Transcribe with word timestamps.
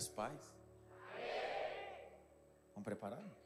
As 0.00 0.08
paz? 0.08 0.56
Estão 2.68 2.82
preparados? 2.82 3.36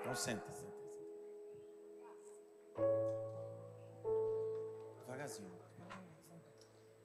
Então 0.00 0.16
senta, 0.16 0.50
senta. 0.50 0.76
Devagarzinho. 4.98 5.56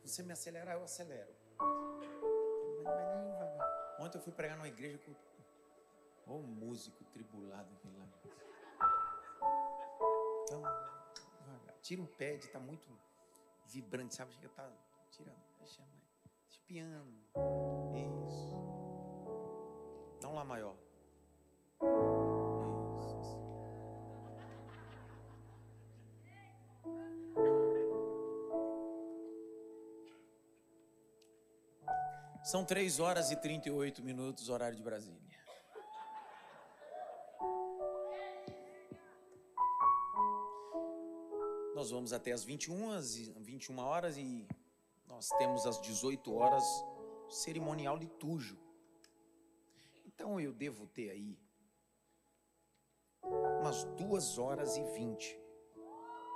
Você 0.03 0.23
me 0.23 0.33
acelerar, 0.33 0.75
eu 0.75 0.83
acelero. 0.83 1.31
Ontem 3.99 4.17
eu 4.17 4.21
fui 4.23 4.33
pregar 4.33 4.57
numa 4.57 4.67
igreja 4.67 4.97
com. 4.97 6.33
Ô 6.33 6.39
músico 6.39 7.03
tribulado 7.13 7.69
aquele 7.75 7.95
lá. 7.99 8.07
Então, 10.45 10.63
devagar. 11.41 11.75
Tira 11.83 12.01
um 12.01 12.07
pé 12.07 12.37
de 12.37 12.47
tá 12.47 12.59
muito 12.59 12.87
vibrante, 13.67 14.15
sabe? 14.15 14.33
Chega, 14.33 14.49
tá. 14.49 14.67
Tira, 15.11 15.31
deixa 15.59 15.83
mais. 15.83 16.04
Deixa 16.55 16.61
piano. 16.67 17.13
Isso. 18.27 18.55
Dá 20.21 20.29
um 20.29 20.35
lá 20.35 20.45
maior. 20.45 20.75
Isso. 22.99 23.39
São 32.43 32.63
3 32.63 32.99
horas 32.99 33.31
e 33.31 33.35
38 33.35 34.03
minutos, 34.03 34.49
horário 34.49 34.77
de 34.77 34.83
Brasília. 34.83 35.19
Nós 41.73 41.91
vamos 41.91 42.13
até 42.13 42.31
as 42.31 42.43
21, 42.45 42.91
as 42.91 43.15
21 43.17 43.77
horas 43.79 44.17
e 44.17 44.47
nós 45.15 45.29
temos 45.37 45.65
às 45.65 45.79
18 45.79 46.35
horas 46.35 46.65
cerimonial 47.29 47.95
litúrgico. 47.95 48.61
Então 50.05 50.37
eu 50.41 50.51
devo 50.51 50.85
ter 50.87 51.09
aí 51.09 51.39
umas 53.23 53.85
2 53.95 54.37
horas 54.37 54.75
e 54.75 54.83
20 54.83 55.39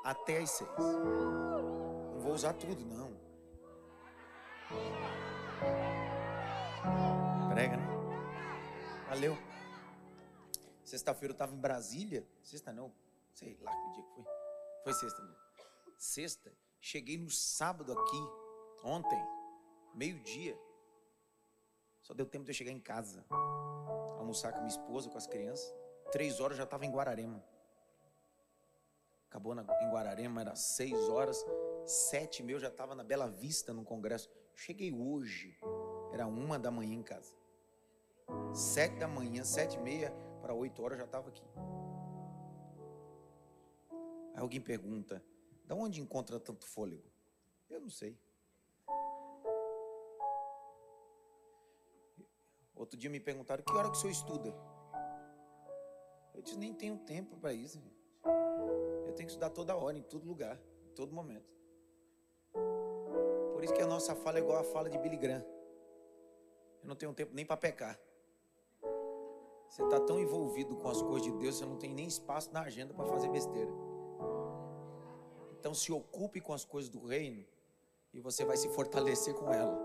até 0.05 0.37
as 0.37 0.51
6. 0.51 0.69
Não 0.77 2.19
vou 2.21 2.33
usar 2.33 2.53
tudo, 2.53 2.85
não. 2.85 3.19
Prega, 7.49 7.75
né? 7.75 7.87
Valeu. 9.09 9.37
Sexta-feira 10.85 11.33
eu 11.33 11.35
estava 11.35 11.53
em 11.53 11.59
Brasília. 11.59 12.25
Sexta 12.41 12.71
não, 12.71 12.93
sei 13.33 13.57
lá 13.59 13.73
que 13.75 13.91
dia 13.91 14.03
que 14.03 14.13
foi. 14.13 14.25
Foi 14.85 14.93
sexta, 14.93 15.21
né? 15.21 15.35
Sexta. 15.97 16.57
Cheguei 16.79 17.17
no 17.17 17.29
sábado 17.29 17.91
aqui, 17.91 18.48
ontem, 18.83 19.21
meio-dia. 19.93 20.57
Só 22.01 22.13
deu 22.13 22.25
tempo 22.25 22.45
de 22.45 22.51
eu 22.51 22.55
chegar 22.55 22.71
em 22.71 22.79
casa, 22.79 23.25
almoçar 24.17 24.51
com 24.51 24.59
minha 24.59 24.69
esposa, 24.69 25.09
com 25.09 25.17
as 25.17 25.27
crianças. 25.27 25.73
Três 26.11 26.39
horas 26.39 26.53
eu 26.53 26.59
já 26.59 26.63
estava 26.63 26.85
em 26.85 26.91
Guararema. 26.91 27.43
Acabou 29.29 29.53
na, 29.53 29.61
em 29.61 29.91
Guararema, 29.91 30.41
era 30.41 30.55
seis 30.55 30.97
horas. 31.07 31.45
Sete 31.85 32.41
mil 32.41 32.59
já 32.59 32.67
estava 32.67 32.95
na 32.95 33.03
Bela 33.03 33.29
Vista, 33.29 33.73
no 33.73 33.83
congresso. 33.83 34.29
Cheguei 34.55 34.91
hoje, 34.91 35.57
era 36.11 36.25
uma 36.25 36.57
da 36.57 36.71
manhã 36.71 36.95
em 36.95 37.03
casa. 37.03 37.35
Sete 38.53 38.97
da 38.97 39.07
manhã, 39.07 39.43
sete 39.43 39.77
e 39.77 39.79
meia 39.79 40.11
para 40.41 40.53
oito 40.53 40.81
horas 40.81 40.97
já 40.97 41.05
estava 41.05 41.29
aqui. 41.29 41.43
Aí 44.33 44.41
alguém 44.41 44.59
pergunta, 44.59 45.23
da 45.65 45.75
onde 45.75 46.01
encontra 46.01 46.39
tanto 46.39 46.65
fôlego? 46.65 47.07
Eu 47.69 47.79
não 47.79 47.89
sei. 47.89 48.17
Outro 52.79 52.97
dia 52.97 53.09
me 53.09 53.19
perguntaram, 53.19 53.61
que 53.61 53.73
hora 53.73 53.91
que 53.91 53.97
o 53.97 53.99
senhor 53.99 54.13
estuda? 54.13 54.55
Eu 56.33 56.41
disse, 56.41 56.57
nem 56.57 56.73
tenho 56.73 56.97
tempo 56.97 57.35
para 57.35 57.51
isso. 57.51 57.77
Eu 59.05 59.11
tenho 59.13 59.27
que 59.27 59.33
estudar 59.33 59.49
toda 59.49 59.75
hora, 59.75 59.97
em 59.97 60.01
todo 60.01 60.25
lugar, 60.25 60.57
em 60.87 60.93
todo 60.95 61.13
momento. 61.13 61.53
Por 63.51 63.61
isso 63.65 63.73
que 63.73 63.81
a 63.81 63.85
nossa 63.85 64.15
fala 64.15 64.37
é 64.37 64.41
igual 64.41 64.59
a 64.59 64.63
fala 64.63 64.89
de 64.89 64.97
Billy 64.97 65.17
Graham. 65.17 65.45
Eu 66.81 66.87
não 66.87 66.95
tenho 66.95 67.13
tempo 67.13 67.35
nem 67.35 67.45
para 67.45 67.57
pecar. 67.57 67.99
Você 69.69 69.83
está 69.83 69.99
tão 69.99 70.17
envolvido 70.17 70.77
com 70.77 70.87
as 70.87 71.01
coisas 71.01 71.23
de 71.23 71.31
Deus, 71.33 71.57
você 71.57 71.65
não 71.65 71.75
tem 71.75 71.93
nem 71.93 72.07
espaço 72.07 72.49
na 72.53 72.61
agenda 72.61 72.93
para 72.93 73.05
fazer 73.05 73.27
besteira. 73.27 73.71
Então 75.51 75.73
se 75.73 75.91
ocupe 75.91 76.39
com 76.39 76.53
as 76.53 76.63
coisas 76.63 76.89
do 76.89 77.05
reino 77.05 77.45
e 78.13 78.21
você 78.21 78.45
vai 78.45 78.55
se 78.55 78.69
fortalecer 78.69 79.33
com 79.33 79.51
ela. 79.51 79.77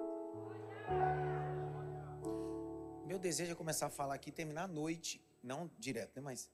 Meu 3.14 3.20
desejo 3.20 3.52
é 3.52 3.54
começar 3.54 3.86
a 3.86 3.90
falar 3.90 4.14
aqui 4.14 4.30
e 4.30 4.32
terminar 4.32 4.64
à 4.64 4.66
noite, 4.66 5.24
não 5.40 5.70
direto, 5.78 6.16
né, 6.16 6.20
mas 6.20 6.50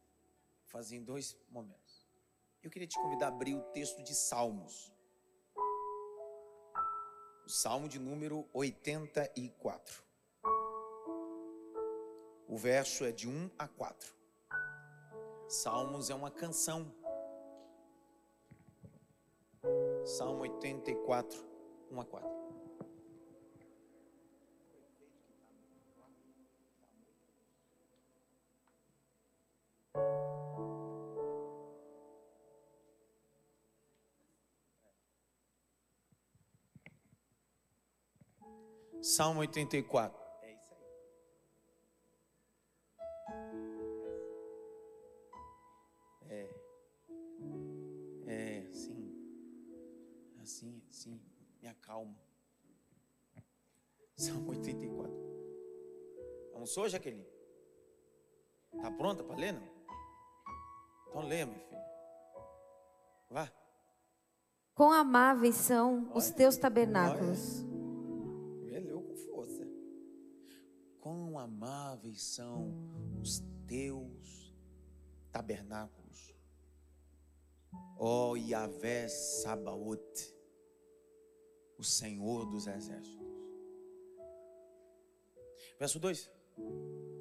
fazer 0.66 0.96
em 0.96 1.02
dois 1.02 1.34
momentos. 1.48 2.06
Eu 2.62 2.68
queria 2.68 2.86
te 2.86 3.00
convidar 3.00 3.28
a 3.28 3.28
abrir 3.30 3.54
o 3.54 3.62
texto 3.72 4.02
de 4.02 4.14
Salmos. 4.14 4.92
O 7.46 7.48
Salmo 7.48 7.88
de 7.88 7.98
número 7.98 8.46
84. 8.52 10.04
O 12.46 12.58
verso 12.58 13.06
é 13.06 13.10
de 13.10 13.26
1 13.26 13.52
a 13.58 13.66
4. 13.66 14.14
Salmos 15.48 16.10
é 16.10 16.14
uma 16.14 16.30
canção. 16.30 16.94
Salmo 20.04 20.42
84, 20.42 21.42
1 21.90 22.00
a 22.02 22.04
4. 22.04 22.39
Salmo 39.02 39.40
84. 39.40 40.20
É 40.42 40.52
isso 40.52 40.74
aí. 40.74 40.84
É. 46.28 46.50
É, 48.26 48.72
sim. 48.72 49.14
Assim, 50.42 50.82
assim, 50.88 51.20
me 51.62 51.68
acalma. 51.68 52.16
Salmo 54.16 54.50
84. 54.50 55.10
Almoçou, 56.52 56.88
Jaqueline? 56.88 57.26
Tá 58.82 58.90
pronta 58.90 59.24
para 59.24 59.36
ler, 59.36 59.52
não? 59.52 59.66
Então 61.08 61.22
lê, 61.26 61.44
minha 61.44 61.58
filha. 61.58 61.84
Vá. 63.30 63.50
Quão 64.74 64.92
amáveis 64.92 65.56
são 65.56 66.10
os 66.14 66.30
teus 66.30 66.56
tabernáculos. 66.56 67.62
Leu 67.62 67.69
Quão 71.00 71.38
amáveis 71.38 72.20
são 72.22 72.74
os 73.20 73.42
teus 73.66 74.54
tabernáculos. 75.32 76.34
Ó 77.98 78.36
Yahvé 78.36 79.08
Sabaoth, 79.08 80.34
o 81.78 81.82
Senhor 81.82 82.44
dos 82.44 82.66
exércitos. 82.66 83.26
Verso 85.78 85.98
2. 85.98 86.30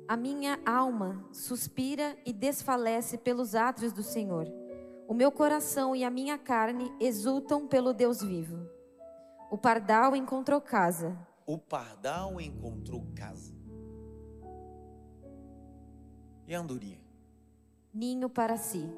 A 0.10 0.18
minha 0.18 0.60
alma 0.66 1.26
suspira 1.32 2.18
e 2.26 2.34
desfalece 2.34 3.18
pelos 3.18 3.56
átrios 3.56 3.94
do 3.94 4.04
Senhor. 4.04 4.46
O 5.08 5.14
meu 5.14 5.32
coração 5.32 5.96
e 5.96 6.04
a 6.04 6.10
minha 6.10 6.38
carne 6.38 6.92
exultam 7.00 7.66
pelo 7.68 7.94
Deus 7.94 8.22
vivo. 8.22 8.70
O 9.50 9.58
pardal 9.58 10.16
encontrou 10.16 10.60
casa. 10.60 11.18
O 11.46 11.58
pardal 11.58 12.42
encontrou 12.42 13.08
casa. 13.16 13.59
E 16.50 16.56
andorinha? 16.56 17.00
ninho 17.94 18.28
para 18.28 18.58
si, 18.58 18.90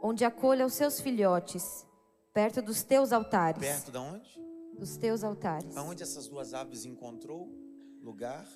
onde 0.00 0.24
acolha 0.24 0.64
os 0.64 0.72
seus 0.72 1.00
filhotes, 1.00 1.86
perto 2.32 2.62
dos 2.62 2.82
teus 2.82 3.12
altares. 3.12 3.60
Perto 3.60 3.92
de 3.92 3.98
onde? 3.98 4.40
Dos 4.78 4.96
teus 4.96 5.22
altares. 5.22 5.76
Aonde 5.76 6.02
essas 6.02 6.28
duas 6.28 6.54
aves 6.54 6.86
encontrou 6.86 7.50
lugar? 8.02 8.46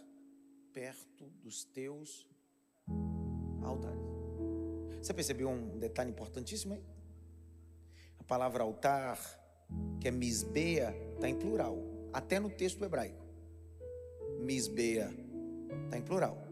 Perto 0.73 1.29
dos 1.43 1.65
teus 1.65 2.27
altares. 3.63 4.01
Você 5.03 5.13
percebeu 5.13 5.49
um 5.49 5.79
detalhe 5.79 6.11
importantíssimo 6.11 6.75
aí? 6.75 6.85
A 8.19 8.25
palavra 8.25 8.63
altar, 8.63 9.19
que 10.01 10.09
é 10.09 10.11
misbeia, 10.11 10.95
está 11.15 11.29
em 11.29 11.35
plural, 11.35 11.77
até 12.13 12.39
no 12.39 12.49
texto 12.49 12.83
hebraico. 12.83 13.27
Misbeia 14.39 15.11
está 15.85 15.99
em 15.99 16.03
plural. 16.03 16.50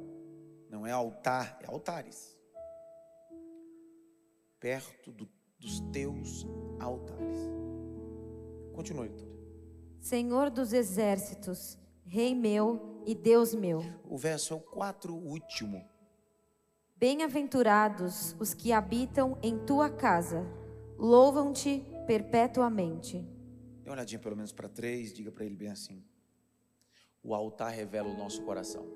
Não 0.70 0.86
é 0.86 0.90
altar, 0.92 1.58
é 1.62 1.66
altares. 1.66 2.36
Perto 4.60 5.12
do- 5.12 5.28
dos 5.58 5.80
teus 5.92 6.46
altares. 6.80 7.38
Continua, 8.74 9.04
leitura. 9.04 9.28
Senhor 10.00 10.50
dos 10.50 10.72
exércitos, 10.72 11.78
Rei 12.04 12.34
meu 12.34 13.02
e 13.06 13.14
Deus 13.14 13.54
meu. 13.54 13.80
O 14.04 14.16
verso 14.16 14.54
é 14.54 14.56
o 14.56 14.60
quatro 14.60 15.14
último. 15.14 15.84
Bem-aventurados 16.96 18.34
os 18.40 18.54
que 18.54 18.72
habitam 18.72 19.38
em 19.42 19.58
tua 19.66 19.90
casa, 19.90 20.44
louvam-te 20.96 21.84
perpetuamente. 22.06 23.18
Dê 23.82 23.90
uma 23.90 23.94
olhadinha 23.96 24.18
pelo 24.18 24.34
menos 24.36 24.52
para 24.52 24.68
três, 24.68 25.12
diga 25.12 25.30
para 25.30 25.44
ele 25.44 25.54
bem 25.54 25.68
assim. 25.68 26.02
O 27.22 27.34
altar 27.34 27.70
revela 27.72 28.08
o 28.08 28.16
nosso 28.16 28.42
coração. 28.42 28.86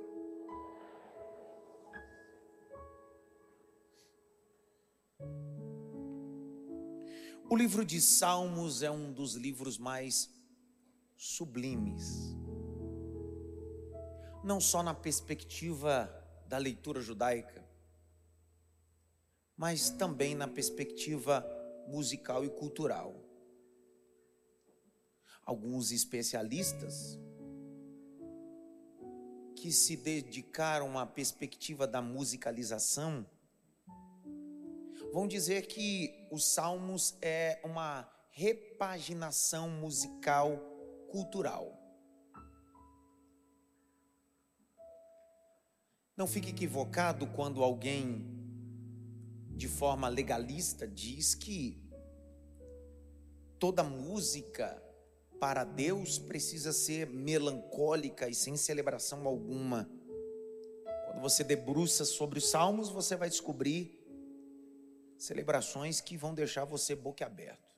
O 7.49 7.56
livro 7.56 7.85
de 7.85 8.00
Salmos 8.00 8.83
é 8.83 8.91
um 8.91 9.12
dos 9.12 9.35
livros 9.35 9.77
mais 9.77 10.31
sublimes, 11.17 12.35
não 14.43 14.61
só 14.61 14.83
na 14.83 14.94
perspectiva 14.94 16.11
da 16.49 16.56
leitura 16.56 17.00
judaica, 17.00 17.65
mas 19.56 19.91
também 19.91 20.35
na 20.35 20.49
perspectiva 20.49 21.47
musical 21.87 22.44
e 22.44 22.50
cultural. 22.50 23.15
Alguns 25.45 25.93
especialistas 25.93 27.19
que 29.56 29.71
se 29.71 29.97
dedicaram 29.97 30.99
à 30.99 31.06
perspectiva 31.06 31.87
da 31.87 32.03
musicalização 32.03 33.27
vão 35.12 35.29
dizer 35.29 35.67
que 35.67 36.26
os 36.31 36.55
Salmos 36.55 37.17
é 37.20 37.61
uma 37.62 38.11
repaginação 38.31 39.69
musical 39.69 40.56
cultural. 41.11 41.79
Não 46.17 46.26
fique 46.26 46.49
equivocado 46.49 47.26
quando 47.26 47.62
alguém, 47.62 48.26
de 49.50 49.69
forma 49.69 50.09
legalista, 50.09 50.88
diz 50.88 51.35
que 51.35 51.82
toda 53.59 53.82
música 53.82 54.82
para 55.38 55.64
Deus 55.64 56.19
precisa 56.19 56.73
ser 56.73 57.06
melancólica 57.06 58.29
e 58.29 58.35
sem 58.35 58.56
celebração 58.56 59.26
alguma. 59.26 59.91
Quando 61.06 61.20
você 61.20 61.44
debruça 61.44 62.05
sobre 62.05 62.38
os 62.38 62.49
salmos, 62.49 62.88
você 62.88 63.14
vai 63.14 63.29
descobrir 63.29 64.01
celebrações 65.23 66.01
que 66.01 66.17
vão 66.17 66.35
deixar 66.35 66.65
você 66.65 66.97
boquiaberto. 66.97 67.77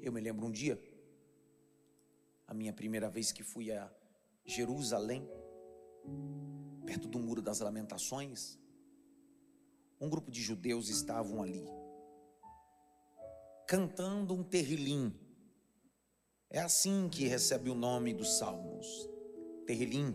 Eu 0.00 0.12
me 0.12 0.20
lembro 0.20 0.46
um 0.46 0.50
dia, 0.50 0.80
a 2.46 2.54
minha 2.54 2.72
primeira 2.72 3.10
vez 3.10 3.32
que 3.32 3.42
fui 3.42 3.72
a 3.72 3.92
Jerusalém, 4.44 5.28
perto 6.86 7.08
do 7.08 7.18
Muro 7.18 7.42
das 7.42 7.58
Lamentações, 7.58 8.56
um 10.00 10.08
grupo 10.08 10.30
de 10.30 10.40
judeus 10.40 10.88
estavam 10.88 11.42
ali, 11.42 11.66
cantando 13.66 14.32
um 14.32 14.44
terrilim. 14.44 15.12
É 16.48 16.60
assim 16.60 17.08
que 17.08 17.26
recebe 17.26 17.68
o 17.68 17.74
nome 17.74 18.14
dos 18.14 18.38
salmos, 18.38 18.86
terrilim. 19.66 20.14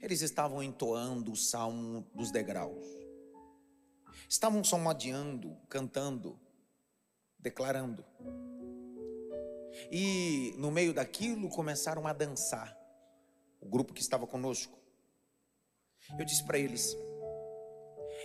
Eles 0.00 0.22
estavam 0.22 0.62
entoando 0.62 1.32
o 1.32 1.36
salmo 1.36 2.08
dos 2.14 2.30
degraus. 2.30 2.97
Estavam 4.28 4.62
salmodiando, 4.62 5.56
cantando, 5.70 6.38
declarando. 7.38 8.04
E 9.90 10.54
no 10.58 10.70
meio 10.70 10.92
daquilo 10.92 11.48
começaram 11.48 12.06
a 12.06 12.12
dançar. 12.12 12.76
O 13.58 13.66
grupo 13.66 13.94
que 13.94 14.02
estava 14.02 14.26
conosco. 14.26 14.78
Eu 16.18 16.24
disse 16.26 16.44
para 16.44 16.58
eles: 16.58 16.94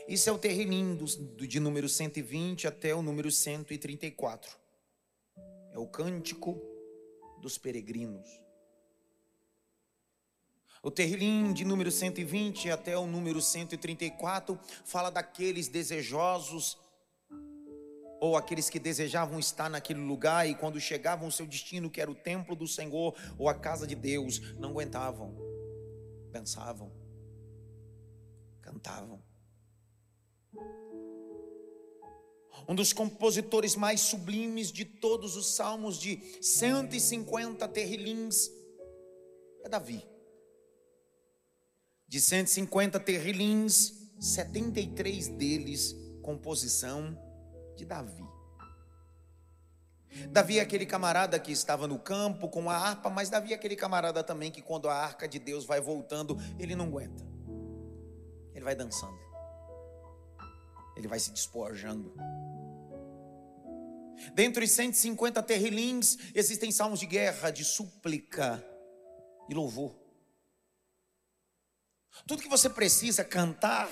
Isso 0.07 0.29
é 0.29 0.33
o 0.33 0.38
terrinim 0.38 0.95
do, 0.95 1.05
de 1.47 1.59
número 1.59 1.88
120 1.88 2.67
até 2.67 2.94
o 2.94 3.01
número 3.01 3.31
134. 3.31 4.57
É 5.71 5.79
o 5.79 5.88
cântico 5.88 6.61
dos 7.41 7.57
peregrinos. 7.57 8.42
O 10.85 10.91
terrilim 10.91 11.53
de 11.53 11.63
número 11.63 11.89
120 11.89 12.69
até 12.69 12.97
o 12.97 13.07
número 13.07 13.41
134 13.41 14.59
fala 14.83 15.09
daqueles 15.09 15.69
desejosos 15.69 16.77
ou 18.19 18.35
aqueles 18.35 18.69
que 18.69 18.80
desejavam 18.80 19.39
estar 19.39 19.69
naquele 19.69 20.01
lugar 20.01 20.45
e 20.45 20.53
quando 20.53 20.81
chegavam 20.81 21.27
ao 21.27 21.31
seu 21.31 21.47
destino, 21.47 21.89
que 21.89 22.01
era 22.01 22.12
o 22.12 22.15
templo 22.15 22.53
do 22.53 22.68
Senhor 22.68 23.15
ou 23.38 23.47
a 23.47 23.53
casa 23.53 23.88
de 23.88 23.95
Deus, 23.95 24.41
não 24.59 24.71
aguentavam, 24.71 25.33
pensavam, 26.33 26.91
cantavam. 28.62 29.24
Um 32.68 32.75
dos 32.75 32.91
compositores 32.91 33.77
mais 33.77 34.01
sublimes 34.01 34.69
de 34.69 34.83
todos 34.83 35.38
os 35.38 35.56
salmos, 35.56 35.97
de 35.97 36.18
150 36.41 37.65
terrilins, 37.69 38.50
é 39.63 39.69
Davi 39.69 40.12
de 42.13 42.21
150 42.21 43.00
terrilins, 43.00 43.92
73 44.19 45.29
deles 45.29 45.96
composição 46.22 47.20
de 47.75 47.86
Davi. 47.86 48.24
Davi 50.29 50.60
é 50.60 50.62
aquele 50.62 50.86
camarada 50.86 51.39
que 51.39 51.51
estava 51.51 51.88
no 51.88 51.98
campo 51.98 52.48
com 52.50 52.70
a 52.70 52.77
harpa, 52.77 53.10
mas 53.10 53.32
Davi 53.32 53.51
é 53.51 53.55
aquele 53.55 53.75
camarada 53.75 54.24
também 54.24 54.51
que 54.51 54.62
quando 54.62 54.88
a 54.88 54.93
arca 54.93 55.27
de 55.27 55.39
Deus 55.39 55.65
vai 55.65 55.82
voltando, 55.82 56.38
ele 56.60 56.75
não 56.75 56.86
aguenta. 56.86 57.25
Ele 58.53 58.63
vai 58.63 58.75
dançando. 58.75 59.17
Ele 60.96 61.08
vai 61.08 61.17
se 61.17 61.32
despojando. 61.32 62.13
Os 64.62 64.72
150 64.72 65.41
terrilins, 65.41 66.20
existem 66.36 66.72
salmos 66.72 67.00
de 67.00 67.08
guerra, 67.08 67.50
de 67.50 67.65
súplica 67.65 68.63
e 69.50 69.55
louvor. 69.55 70.02
Tudo 72.25 72.41
que 72.41 72.50
você 72.50 72.70
precisa 72.70 73.24
cantar 73.24 73.88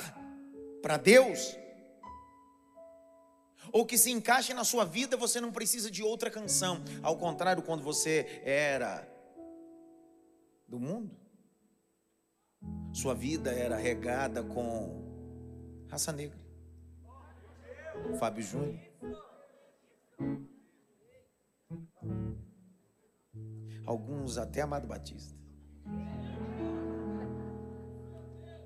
para 0.81 0.97
Deus, 0.97 1.57
ou 3.71 3.85
que 3.85 3.97
se 3.97 4.11
encaixe 4.11 4.53
na 4.53 4.63
sua 4.63 4.83
vida, 4.85 5.15
você 5.15 5.39
não 5.39 5.51
precisa 5.51 5.89
de 5.89 6.03
outra 6.03 6.29
canção. 6.29 6.83
Ao 7.01 7.17
contrário, 7.17 7.63
quando 7.63 7.83
você 7.83 8.41
era 8.43 9.07
do 10.67 10.79
mundo, 10.79 11.15
sua 12.93 13.13
vida 13.13 13.51
era 13.51 13.77
regada 13.77 14.43
com 14.43 15.85
raça 15.89 16.11
negra. 16.11 16.39
Fábio 18.19 18.43
Júnior. 18.43 18.79
Alguns 23.85 24.37
até 24.37 24.61
Amado 24.61 24.87
Batista. 24.87 25.35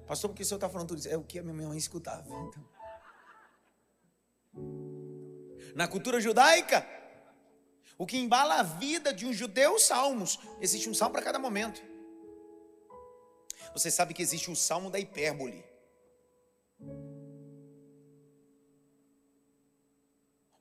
Pastor, 0.06 0.30
porque 0.30 0.44
o 0.44 0.46
senhor 0.46 0.58
está 0.58 0.70
falando 0.70 0.90
tudo 0.90 1.00
isso? 1.00 1.10
É 1.10 1.18
o 1.18 1.24
que 1.24 1.40
a 1.40 1.44
minha 1.44 1.68
mãe 1.68 1.78
escutava. 1.78 2.28
Então. 2.28 2.64
Na 5.74 5.88
cultura 5.88 6.22
judaica, 6.22 6.88
o 7.98 8.06
que 8.06 8.18
embala 8.18 8.60
a 8.60 8.64
vida 8.64 9.14
de 9.14 9.26
um 9.26 9.34
judeu, 9.34 9.80
salmos. 9.80 10.40
Existe 10.62 10.90
um 10.90 10.94
salmo 10.94 11.14
para 11.14 11.24
cada 11.24 11.40
momento. 11.40 11.82
Você 13.74 13.90
sabe 13.90 14.14
que 14.14 14.22
existe 14.22 14.50
o 14.52 14.56
salmo 14.56 14.90
da 14.90 15.00
hipérbole. 15.00 15.66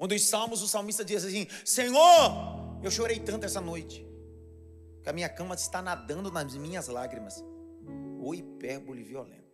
Um 0.01 0.09
dos 0.09 0.25
salmos, 0.27 0.63
o 0.63 0.69
salmista 0.69 1.05
diz 1.05 1.25
assim: 1.25 1.47
Senhor, 1.65 2.81
eu 2.83 2.91
chorei 2.91 3.21
tanto 3.21 3.47
essa 3.47 3.61
noite, 3.61 4.05
que 5.03 5.09
a 5.09 5.13
minha 5.13 5.29
cama 5.29 5.55
está 5.55 5.81
nadando 5.83 6.31
nas 6.31 6.55
minhas 6.57 6.89
lágrimas 6.89 7.43
ou 8.25 8.35
hipérbole 8.35 9.03
violenta. 9.03 9.45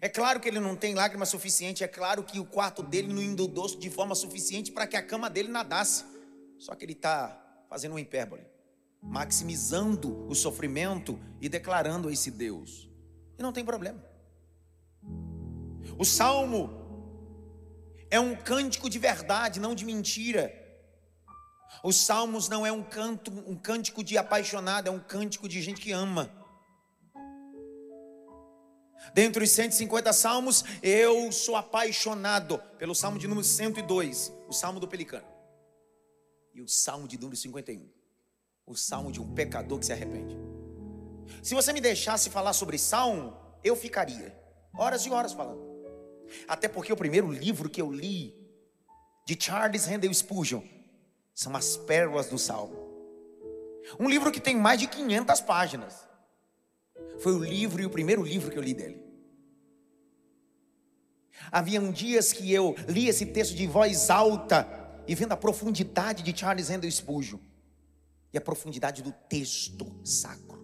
É 0.00 0.08
claro 0.08 0.38
que 0.38 0.48
ele 0.48 0.60
não 0.60 0.76
tem 0.76 0.94
lágrima 0.94 1.26
suficiente, 1.26 1.82
é 1.82 1.88
claro 1.88 2.22
que 2.22 2.38
o 2.38 2.44
quarto 2.44 2.82
dele 2.82 3.12
não 3.12 3.20
inundou 3.20 3.66
de 3.76 3.90
forma 3.90 4.14
suficiente 4.14 4.70
para 4.70 4.86
que 4.86 4.96
a 4.96 5.02
cama 5.02 5.28
dele 5.28 5.48
nadasse. 5.48 6.04
Só 6.58 6.74
que 6.74 6.84
ele 6.84 6.92
está 6.92 7.64
fazendo 7.68 7.92
uma 7.92 8.00
hipérbole, 8.00 8.46
maximizando 9.02 10.26
o 10.28 10.34
sofrimento 10.34 11.18
e 11.40 11.48
declarando 11.48 12.10
esse 12.10 12.30
Deus. 12.30 12.88
E 13.36 13.42
não 13.42 13.52
tem 13.52 13.64
problema. 13.64 14.04
O 15.98 16.04
salmo 16.04 16.70
é 18.10 18.20
um 18.20 18.36
cântico 18.36 18.88
de 18.88 18.98
verdade, 18.98 19.58
não 19.58 19.74
de 19.74 19.84
mentira. 19.84 20.54
Os 21.82 21.96
salmos 21.96 22.48
não 22.48 22.64
é 22.64 22.72
um 22.72 22.82
canto, 22.82 23.32
um 23.46 23.56
cântico 23.56 24.02
de 24.04 24.16
apaixonado, 24.16 24.88
é 24.88 24.90
um 24.90 25.00
cântico 25.00 25.48
de 25.48 25.60
gente 25.60 25.80
que 25.80 25.92
ama. 25.92 26.37
Dentre 29.14 29.44
os 29.44 29.50
150 29.50 30.12
salmos, 30.12 30.64
eu 30.82 31.30
sou 31.32 31.56
apaixonado 31.56 32.58
pelo 32.78 32.94
salmo 32.94 33.18
de 33.18 33.26
número 33.26 33.46
102, 33.46 34.32
o 34.48 34.52
salmo 34.52 34.80
do 34.80 34.88
pelicano. 34.88 35.26
e 36.54 36.60
o 36.60 36.68
salmo 36.68 37.06
de 37.06 37.16
número 37.16 37.36
51. 37.36 37.88
O 38.66 38.74
salmo 38.74 39.12
de 39.12 39.20
um 39.20 39.32
pecador 39.34 39.78
que 39.78 39.86
se 39.86 39.92
arrepende. 39.92 40.36
Se 41.42 41.54
você 41.54 41.72
me 41.72 41.80
deixasse 41.80 42.30
falar 42.30 42.52
sobre 42.52 42.78
salmo, 42.78 43.36
eu 43.62 43.76
ficaria 43.76 44.36
horas 44.76 45.06
e 45.06 45.10
horas 45.10 45.32
falando. 45.32 45.62
Até 46.48 46.66
porque 46.66 46.92
o 46.92 46.96
primeiro 46.96 47.30
livro 47.30 47.70
que 47.70 47.80
eu 47.80 47.92
li 47.92 48.34
de 49.24 49.36
Charles 49.40 49.86
Handel 49.86 50.12
Spurgeon 50.12 50.62
são 51.34 51.54
as 51.54 51.76
pérolas 51.76 52.26
do 52.26 52.38
salmo. 52.38 52.76
Um 53.98 54.08
livro 54.08 54.32
que 54.32 54.40
tem 54.40 54.56
mais 54.56 54.80
de 54.80 54.88
500 54.88 55.40
páginas. 55.42 56.07
Foi 57.18 57.32
o 57.32 57.42
livro 57.42 57.82
e 57.82 57.86
o 57.86 57.90
primeiro 57.90 58.22
livro 58.22 58.50
que 58.50 58.58
eu 58.58 58.62
li 58.62 58.74
dele. 58.74 59.02
Havia 61.50 61.80
dias 61.92 62.32
que 62.32 62.52
eu 62.52 62.74
li 62.88 63.08
esse 63.08 63.26
texto 63.26 63.54
de 63.54 63.66
voz 63.66 64.10
alta 64.10 64.66
e 65.06 65.14
vendo 65.14 65.32
a 65.32 65.36
profundidade 65.36 66.22
de 66.22 66.36
Charles 66.36 66.70
Handel 66.70 66.90
Spurgeon 66.90 67.38
e 68.32 68.38
a 68.38 68.40
profundidade 68.40 69.02
do 69.02 69.12
texto 69.28 70.00
sacro. 70.04 70.58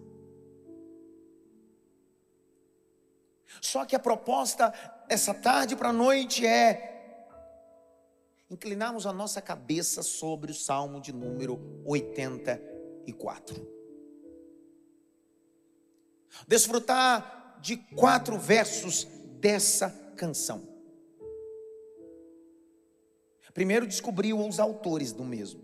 Só 3.61 3.85
que 3.85 3.95
a 3.95 3.99
proposta 3.99 4.73
essa 5.09 5.33
tarde 5.33 5.75
para 5.75 5.89
a 5.89 5.93
noite 5.93 6.45
é 6.45 6.93
inclinarmos 8.49 9.05
a 9.05 9.13
nossa 9.13 9.41
cabeça 9.41 10.03
sobre 10.03 10.51
o 10.51 10.55
Salmo 10.55 11.01
de 11.01 11.11
número 11.11 11.59
84. 11.85 13.74
Desfrutar 16.47 17.57
de 17.61 17.77
quatro 17.77 18.37
versos 18.37 19.07
dessa 19.39 19.89
canção. 20.15 20.67
Primeiro, 23.53 23.87
descobriu 23.87 24.39
os 24.45 24.59
autores 24.59 25.13
do 25.13 25.23
mesmo. 25.23 25.63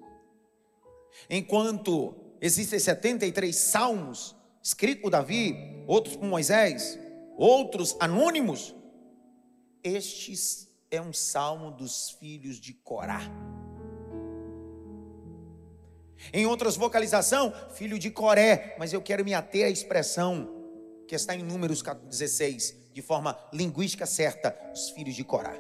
Enquanto 1.30 2.16
existem 2.40 2.80
73 2.80 3.56
salmos 3.56 4.36
escritos 4.64 5.02
por 5.02 5.10
Davi, 5.10 5.84
outros 5.88 6.16
por 6.16 6.26
Moisés, 6.26 6.98
outros 7.38 7.96
anônimos, 8.00 8.74
estes 9.84 10.70
é 10.90 11.02
um 11.02 11.12
salmo 11.12 11.72
dos 11.72 12.12
filhos 12.12 12.60
de 12.60 12.74
Corá. 12.74 13.22
Em 16.32 16.46
outras 16.46 16.78
vocalização, 16.78 17.52
filho 17.72 17.98
de 17.98 18.12
Coré, 18.12 18.76
mas 18.78 18.94
eu 18.94 19.02
quero 19.02 19.26
me 19.26 19.34
ater 19.34 19.66
à 19.66 19.70
expressão 19.70 20.61
que 21.12 21.16
está 21.16 21.36
em 21.36 21.44
Números 21.44 21.82
16, 21.82 22.94
de 22.94 23.02
forma 23.02 23.38
linguística 23.52 24.06
certa, 24.06 24.58
os 24.74 24.92
filhos 24.92 25.14
de 25.14 25.26
Corá. 25.26 25.60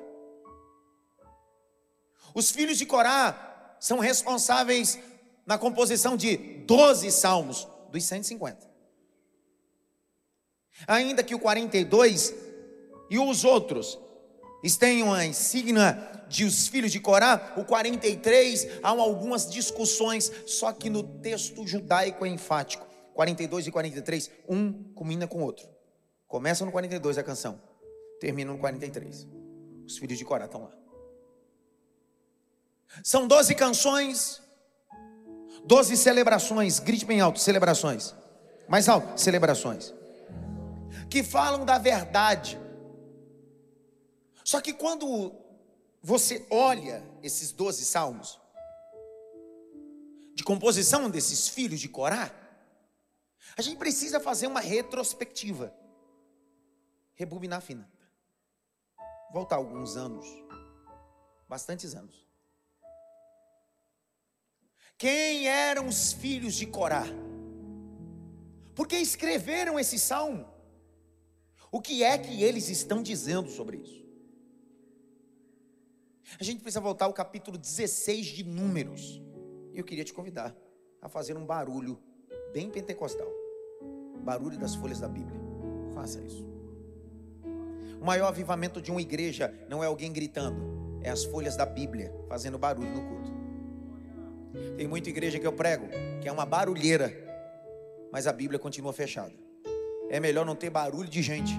Os 2.33 2.51
filhos 2.51 2.77
de 2.77 2.85
Corá 2.85 3.75
são 3.77 3.99
responsáveis 3.99 4.97
na 5.45 5.57
composição 5.57 6.15
de 6.15 6.37
12 6.37 7.11
salmos 7.11 7.67
dos 7.91 8.01
150. 8.05 8.71
Ainda 10.87 11.21
que 11.21 11.35
o 11.35 11.39
42 11.39 12.33
e 13.09 13.19
os 13.19 13.43
outros 13.43 13.99
tenham 14.79 15.13
a 15.13 15.25
insígnia 15.25 16.23
de 16.29 16.45
os 16.45 16.69
filhos 16.69 16.93
de 16.93 17.01
Corá, 17.01 17.55
o 17.57 17.65
43 17.65 18.79
há 18.81 18.87
algumas 18.87 19.51
discussões, 19.51 20.31
só 20.47 20.71
que 20.71 20.89
no 20.89 21.03
texto 21.03 21.67
judaico 21.67 22.25
é 22.25 22.29
enfático. 22.29 22.90
42 23.21 23.67
e 23.67 23.71
43, 23.71 24.31
um 24.49 24.73
combina 24.95 25.27
com 25.27 25.41
o 25.41 25.43
outro. 25.43 25.69
Começa 26.27 26.65
no 26.65 26.71
42 26.71 27.19
a 27.19 27.23
canção, 27.23 27.61
termina 28.19 28.51
no 28.51 28.57
43. 28.57 29.27
Os 29.85 29.99
filhos 29.99 30.17
de 30.17 30.25
Corá 30.25 30.45
estão 30.45 30.63
lá. 30.63 30.71
São 33.03 33.27
12 33.27 33.53
canções, 33.53 34.41
12 35.63 35.97
celebrações, 35.97 36.79
grite 36.79 37.05
bem 37.05 37.21
alto, 37.21 37.39
celebrações. 37.39 38.15
Mais 38.67 38.89
alto, 38.89 39.21
celebrações. 39.21 39.93
Que 41.07 41.23
falam 41.23 41.63
da 41.63 41.77
verdade. 41.77 42.59
Só 44.43 44.59
que 44.59 44.73
quando 44.73 45.31
você 46.01 46.43
olha 46.49 47.03
esses 47.21 47.51
12 47.51 47.85
salmos, 47.85 48.41
de 50.33 50.43
composição 50.43 51.07
desses 51.07 51.47
filhos 51.47 51.79
de 51.79 51.87
Corá, 51.87 52.40
a 53.57 53.61
gente 53.61 53.77
precisa 53.77 54.19
fazer 54.19 54.47
uma 54.47 54.59
retrospectiva. 54.59 55.73
Rebobinar 57.13 57.59
a 57.59 57.61
fina. 57.61 57.91
Voltar 59.31 59.57
alguns 59.57 59.97
anos. 59.97 60.25
Bastantes 61.47 61.95
anos. 61.95 62.27
Quem 64.97 65.47
eram 65.47 65.87
os 65.87 66.13
filhos 66.13 66.53
de 66.53 66.65
Corá? 66.67 67.03
Por 68.75 68.87
que 68.87 68.97
escreveram 68.97 69.79
esse 69.79 69.97
salmo? 69.97 70.47
O 71.71 71.81
que 71.81 72.03
é 72.03 72.17
que 72.17 72.43
eles 72.43 72.69
estão 72.69 73.01
dizendo 73.01 73.49
sobre 73.49 73.77
isso? 73.77 74.01
A 76.39 76.43
gente 76.43 76.61
precisa 76.61 76.79
voltar 76.79 77.05
ao 77.05 77.13
capítulo 77.13 77.57
16 77.57 78.25
de 78.27 78.43
Números. 78.43 79.21
E 79.73 79.79
eu 79.79 79.83
queria 79.83 80.03
te 80.03 80.13
convidar 80.13 80.55
a 81.01 81.09
fazer 81.09 81.35
um 81.35 81.45
barulho 81.45 82.01
bem 82.53 82.69
pentecostal. 82.69 83.40
Barulho 84.21 84.57
das 84.57 84.75
folhas 84.75 84.99
da 84.99 85.07
Bíblia. 85.07 85.39
Faça 85.93 86.19
isso. 86.21 86.45
O 87.99 88.05
maior 88.05 88.27
avivamento 88.27 88.81
de 88.81 88.91
uma 88.91 89.01
igreja 89.01 89.53
não 89.69 89.83
é 89.83 89.87
alguém 89.87 90.11
gritando, 90.11 90.99
é 91.01 91.09
as 91.09 91.23
folhas 91.23 91.55
da 91.55 91.65
Bíblia 91.65 92.13
fazendo 92.27 92.57
barulho 92.57 92.89
no 92.89 93.01
culto. 93.01 93.31
Tem 94.75 94.87
muita 94.87 95.09
igreja 95.09 95.39
que 95.39 95.45
eu 95.45 95.53
prego 95.53 95.87
que 96.19 96.27
é 96.27 96.31
uma 96.31 96.45
barulheira, 96.45 97.13
mas 98.11 98.27
a 98.27 98.33
Bíblia 98.33 98.59
continua 98.59 98.91
fechada. 98.91 99.33
É 100.09 100.19
melhor 100.19 100.45
não 100.45 100.55
ter 100.55 100.69
barulho 100.69 101.07
de 101.07 101.21
gente, 101.21 101.53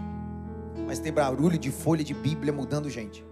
mas 0.87 0.99
ter 0.99 1.13
barulho 1.13 1.59
de 1.59 1.71
folha 1.71 2.05
de 2.05 2.15
Bíblia 2.15 2.53
mudando 2.53 2.91
gente. 2.91 3.25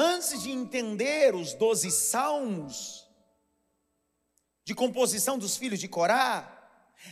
Antes 0.00 0.40
de 0.44 0.52
entender 0.52 1.34
os 1.34 1.54
doze 1.54 1.90
salmos 1.90 3.04
de 4.64 4.72
composição 4.72 5.36
dos 5.36 5.56
filhos 5.56 5.80
de 5.80 5.88
Corá, 5.88 6.54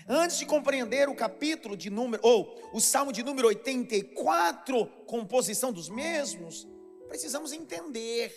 antes 0.09 0.38
de 0.38 0.47
compreender 0.47 1.09
o 1.09 1.16
capítulo 1.16 1.76
de 1.76 1.90
número, 1.90 2.25
ou 2.25 2.71
o 2.73 2.81
salmo 2.81 3.12
de 3.12 3.25
número 3.25 3.49
84, 3.49 4.87
composição 5.05 5.73
dos 5.73 5.88
mesmos, 5.88 6.64
precisamos 7.09 7.52
entender 7.52 8.33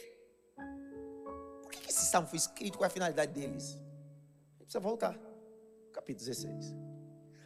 por 1.62 1.72
que 1.72 1.88
esse 1.88 2.06
salmo 2.06 2.28
foi 2.28 2.38
escrito, 2.38 2.76
qual 2.76 2.86
é 2.86 2.88
a 2.88 2.94
finalidade 2.94 3.32
deles. 3.32 3.66
A 3.66 4.54
gente 4.54 4.64
precisa 4.64 4.80
voltar, 4.80 5.16
capítulo 5.94 6.26
16. 6.26 6.74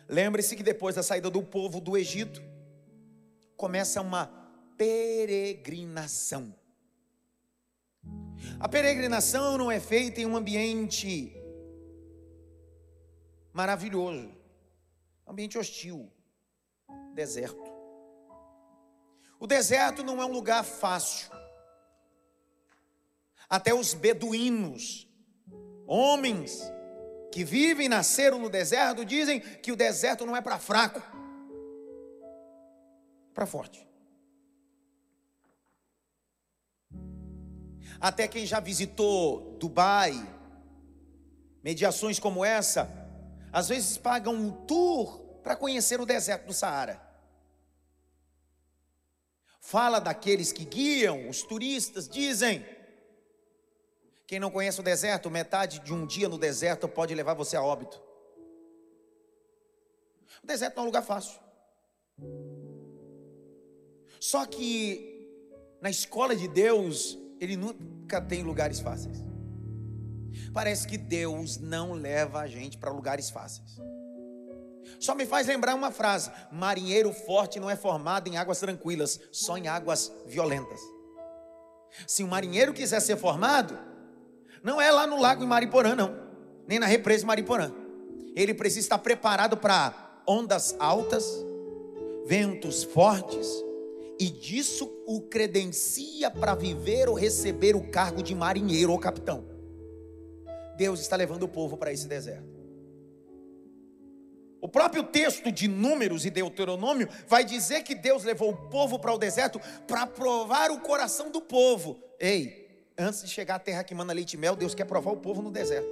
Lembre-se 0.08 0.56
que 0.56 0.64
depois 0.64 0.96
da 0.96 1.04
saída 1.04 1.30
do 1.30 1.44
povo 1.44 1.82
do 1.82 1.98
Egito, 1.98 2.42
começa 3.58 4.00
uma 4.00 4.28
peregrinação. 4.78 6.63
A 8.60 8.68
peregrinação 8.70 9.58
não 9.58 9.72
é 9.72 9.80
feita 9.80 10.22
em 10.22 10.26
um 10.26 10.36
ambiente 10.36 11.36
maravilhoso, 13.52 14.32
ambiente 15.28 15.58
hostil, 15.58 16.12
deserto. 17.14 17.72
O 19.40 19.46
deserto 19.46 20.04
não 20.04 20.22
é 20.22 20.26
um 20.26 20.32
lugar 20.32 20.64
fácil. 20.64 21.30
Até 23.50 23.74
os 23.74 23.94
beduínos, 23.94 25.08
homens 25.86 26.62
que 27.32 27.44
vivem 27.44 27.86
e 27.88 27.90
nasceram 27.90 28.40
no 28.40 28.50
deserto, 28.50 29.04
dizem 29.04 29.40
que 29.40 29.72
o 29.72 29.76
deserto 29.76 30.26
não 30.26 30.36
é 30.36 30.42
para 30.42 30.58
fraco, 30.58 31.00
é 33.30 33.34
para 33.34 33.46
forte. 33.46 33.93
Até 38.04 38.28
quem 38.28 38.46
já 38.46 38.60
visitou 38.60 39.56
Dubai, 39.58 40.12
mediações 41.64 42.20
como 42.20 42.44
essa, 42.44 42.92
às 43.50 43.70
vezes 43.70 43.98
pagam 43.98 44.34
um 44.34 44.52
tour 44.66 45.20
para 45.42 45.56
conhecer 45.56 46.02
o 46.02 46.06
deserto 46.06 46.48
do 46.48 46.54
Saara. 46.54 47.02
Fala 49.62 50.00
daqueles 50.00 50.52
que 50.52 50.66
guiam, 50.66 51.30
os 51.30 51.44
turistas 51.44 52.10
dizem. 52.10 52.66
Quem 54.28 54.38
não 54.38 54.52
conhece 54.52 54.82
o 54.82 54.84
deserto, 54.84 55.32
metade 55.32 55.80
de 55.80 55.94
um 55.94 56.06
dia 56.06 56.28
no 56.28 56.38
deserto 56.38 56.90
pode 56.90 57.16
levar 57.16 57.36
você 57.36 57.56
a 57.56 57.64
óbito. 57.64 58.04
O 60.44 60.46
deserto 60.46 60.76
não 60.76 60.82
é 60.82 60.84
um 60.84 60.88
lugar 60.88 61.04
fácil. 61.04 61.40
Só 64.20 64.46
que 64.46 65.26
na 65.80 65.90
escola 65.90 66.36
de 66.36 66.50
Deus, 66.50 67.23
ele 67.44 67.58
nunca 67.58 68.22
tem 68.22 68.42
lugares 68.42 68.80
fáceis. 68.80 69.24
Parece 70.54 70.88
que 70.88 70.98
Deus 70.98 71.58
não 71.58 71.94
leva 71.94 72.40
a 72.40 72.48
gente 72.48 72.78
para 72.78 72.92
lugares 72.92 73.30
fáceis. 73.30 73.78
Só 75.00 75.14
me 75.14 75.26
faz 75.26 75.48
lembrar 75.48 75.76
uma 75.76 75.92
frase: 75.92 76.32
marinheiro 76.52 77.12
forte 77.12 77.60
não 77.60 77.70
é 77.70 77.76
formado 77.76 78.30
em 78.30 78.38
águas 78.38 78.60
tranquilas, 78.60 79.20
só 79.32 79.58
em 79.58 79.68
águas 79.68 80.12
violentas. 80.26 80.80
Se 82.08 82.24
um 82.24 82.28
marinheiro 82.28 82.74
quiser 82.74 83.02
ser 83.02 83.18
formado, 83.18 83.78
não 84.64 84.82
é 84.82 84.90
lá 84.90 85.06
no 85.06 85.20
lago 85.20 85.44
em 85.44 85.48
Mariporã, 85.48 85.96
não, 85.96 86.18
nem 86.68 86.80
na 86.80 86.86
represa 86.86 87.24
em 87.24 87.28
Mariporã. 87.28 87.72
Ele 88.36 88.54
precisa 88.54 88.86
estar 88.86 88.98
preparado 88.98 89.58
para 89.58 90.22
ondas 90.26 90.76
altas, 90.80 91.26
ventos 92.26 92.84
fortes, 92.84 93.48
e 94.24 94.30
disso 94.30 94.90
o 95.06 95.20
credencia 95.24 96.32
para 96.32 96.56
viver 96.56 97.10
ou 97.10 97.14
receber 97.14 97.76
o 97.76 97.92
cargo 97.92 98.24
de 98.24 98.34
marinheiro 98.34 98.94
ou 98.94 98.98
capitão. 98.98 99.46
Deus 100.78 101.02
está 101.02 101.18
levando 101.18 101.44
o 101.44 101.48
povo 101.48 101.76
para 101.76 101.92
esse 101.92 102.08
deserto. 102.08 102.48
O 104.62 104.70
próprio 104.70 105.04
texto 105.04 105.52
de 105.52 105.68
Números 105.68 106.26
e 106.26 106.30
Deuteronômio 106.30 107.10
vai 107.28 107.44
dizer 107.44 107.84
que 107.84 107.94
Deus 107.94 108.24
levou 108.24 108.52
o 108.52 108.70
povo 108.70 108.98
para 108.98 109.14
o 109.14 109.18
deserto 109.18 109.60
para 109.86 110.08
provar 110.08 110.72
o 110.72 110.80
coração 110.80 111.30
do 111.30 111.42
povo. 111.42 112.02
Ei, 112.18 112.88
antes 112.98 113.24
de 113.24 113.30
chegar 113.30 113.56
à 113.56 113.60
terra 113.60 113.84
que 113.84 113.94
manda 113.94 114.14
leite 114.14 114.36
e 114.36 114.38
mel, 114.38 114.56
Deus 114.56 114.74
quer 114.74 114.86
provar 114.86 115.12
o 115.12 115.18
povo 115.18 115.42
no 115.42 115.52
deserto. 115.52 115.90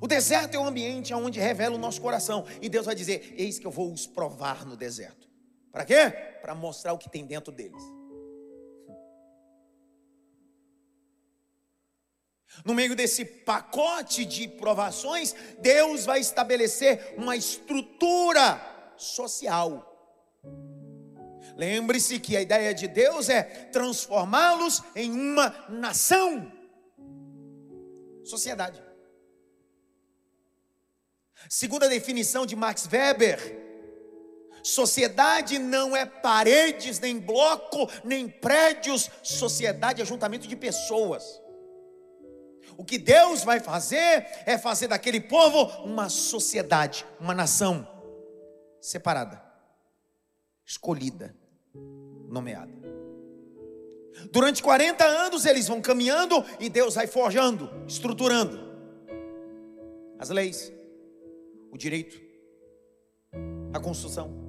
O 0.00 0.06
deserto 0.06 0.54
é 0.54 0.58
o 0.60 0.64
ambiente 0.64 1.12
onde 1.12 1.40
revela 1.40 1.74
o 1.74 1.78
nosso 1.78 2.00
coração. 2.00 2.44
E 2.62 2.68
Deus 2.68 2.86
vai 2.86 2.94
dizer: 2.94 3.34
Eis 3.36 3.58
que 3.58 3.66
eu 3.66 3.70
vou 3.72 3.92
os 3.92 4.06
provar 4.06 4.64
no 4.64 4.76
deserto. 4.76 5.26
Para 5.76 5.84
quê? 5.84 6.10
Para 6.40 6.54
mostrar 6.54 6.94
o 6.94 6.98
que 6.98 7.10
tem 7.10 7.26
dentro 7.26 7.52
deles. 7.52 7.82
No 12.64 12.72
meio 12.72 12.96
desse 12.96 13.26
pacote 13.26 14.24
de 14.24 14.48
provações, 14.48 15.34
Deus 15.58 16.06
vai 16.06 16.20
estabelecer 16.20 17.12
uma 17.18 17.36
estrutura 17.36 18.58
social. 18.96 19.84
Lembre-se 21.54 22.20
que 22.20 22.38
a 22.38 22.40
ideia 22.40 22.72
de 22.72 22.88
Deus 22.88 23.28
é 23.28 23.42
transformá-los 23.42 24.82
em 24.94 25.12
uma 25.12 25.66
nação, 25.68 26.50
sociedade. 28.24 28.82
Segunda 31.50 31.86
definição 31.86 32.46
de 32.46 32.56
Max 32.56 32.88
Weber, 32.90 33.65
sociedade 34.66 35.60
não 35.60 35.96
é 35.96 36.04
paredes, 36.04 36.98
nem 36.98 37.20
bloco, 37.20 37.88
nem 38.02 38.28
prédios, 38.28 39.08
sociedade 39.22 40.02
é 40.02 40.04
juntamento 40.04 40.48
de 40.48 40.56
pessoas. 40.56 41.40
O 42.76 42.84
que 42.84 42.98
Deus 42.98 43.44
vai 43.44 43.60
fazer 43.60 44.26
é 44.44 44.58
fazer 44.58 44.88
daquele 44.88 45.20
povo 45.20 45.84
uma 45.84 46.08
sociedade, 46.08 47.06
uma 47.20 47.32
nação 47.32 47.86
separada, 48.80 49.40
escolhida, 50.64 51.34
nomeada. 52.28 52.74
Durante 54.32 54.62
40 54.62 55.04
anos 55.04 55.46
eles 55.46 55.68
vão 55.68 55.80
caminhando 55.80 56.44
e 56.58 56.68
Deus 56.68 56.96
vai 56.96 57.06
forjando, 57.06 57.70
estruturando 57.86 58.66
as 60.18 60.30
leis, 60.30 60.72
o 61.70 61.76
direito, 61.78 62.20
a 63.72 63.78
construção. 63.78 64.45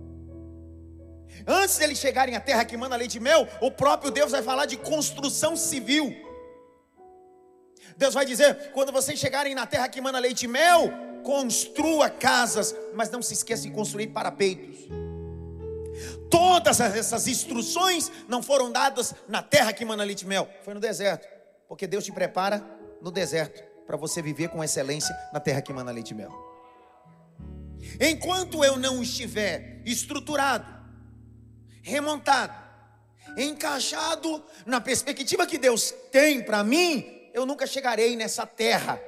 Antes 1.46 1.78
deles 1.78 1.98
chegarem 1.98 2.36
à 2.36 2.40
terra 2.40 2.66
que 2.66 2.78
manda 2.78 2.96
leite 2.96 3.18
e 3.18 3.20
mel, 3.20 3.48
o 3.62 3.70
próprio 3.70 4.12
Deus 4.12 4.32
vai 4.32 4.42
falar 4.42 4.66
de 4.66 4.78
construção 4.78 5.56
civil. 5.56 6.16
Deus 7.98 8.14
vai 8.14 8.26
dizer: 8.26 8.72
quando 8.72 8.92
vocês 8.92 9.20
chegarem 9.20 9.54
na 9.54 9.66
terra 9.66 9.90
que 9.90 10.00
manda 10.02 10.20
leite 10.20 10.44
e 10.44 10.48
mel, 10.48 10.92
construa 11.24 12.10
casas, 12.10 12.76
mas 12.94 13.10
não 13.10 13.22
se 13.22 13.34
esqueça 13.34 13.64
de 13.64 13.72
construir 13.72 14.08
parapeitos. 14.08 14.88
Todas 16.30 16.80
essas 16.80 17.28
instruções 17.28 18.12
não 18.28 18.44
foram 18.44 18.72
dadas 18.72 19.16
na 19.28 19.42
terra 19.42 19.74
que 19.74 19.84
manda 19.84 20.04
leite 20.04 20.22
e 20.22 20.28
mel, 20.28 20.48
foi 20.64 20.74
no 20.74 20.80
deserto, 20.80 21.28
porque 21.68 21.88
Deus 21.88 22.06
te 22.06 22.12
prepara 22.12 22.64
no 23.02 23.12
deserto 23.12 23.64
para 23.86 23.98
você 23.98 24.22
viver 24.22 24.50
com 24.50 24.64
excelência 24.64 25.16
na 25.34 25.40
terra 25.40 25.62
que 25.62 25.74
manda 25.74 25.92
leite 25.92 26.12
e 26.12 26.14
mel. 26.14 26.32
Enquanto 28.00 28.64
eu 28.64 28.78
não 28.78 29.02
estiver 29.02 29.82
estruturado, 29.86 30.77
remontado, 31.88 32.54
encaixado 33.38 34.44
na 34.66 34.82
perspectiva 34.82 35.48
que 35.48 35.58
Deus 35.58 35.92
tem 36.12 36.44
para 36.44 36.64
mim, 36.64 37.30
eu 37.34 37.46
nunca 37.46 37.66
chegarei 37.66 38.16
nessa 38.16 38.46
terra 38.46 39.02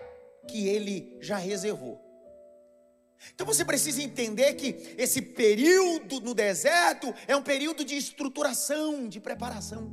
que 0.48 0.68
ele 0.68 1.18
já 1.20 1.38
reservou. 1.38 2.00
Então 3.36 3.46
você 3.46 3.66
precisa 3.66 4.02
entender 4.02 4.54
que 4.54 4.96
esse 4.98 5.22
período 5.22 6.22
no 6.22 6.34
deserto 6.34 7.14
é 7.28 7.36
um 7.36 7.44
período 7.44 7.84
de 7.84 7.98
estruturação, 7.98 9.10
de 9.10 9.20
preparação. 9.20 9.92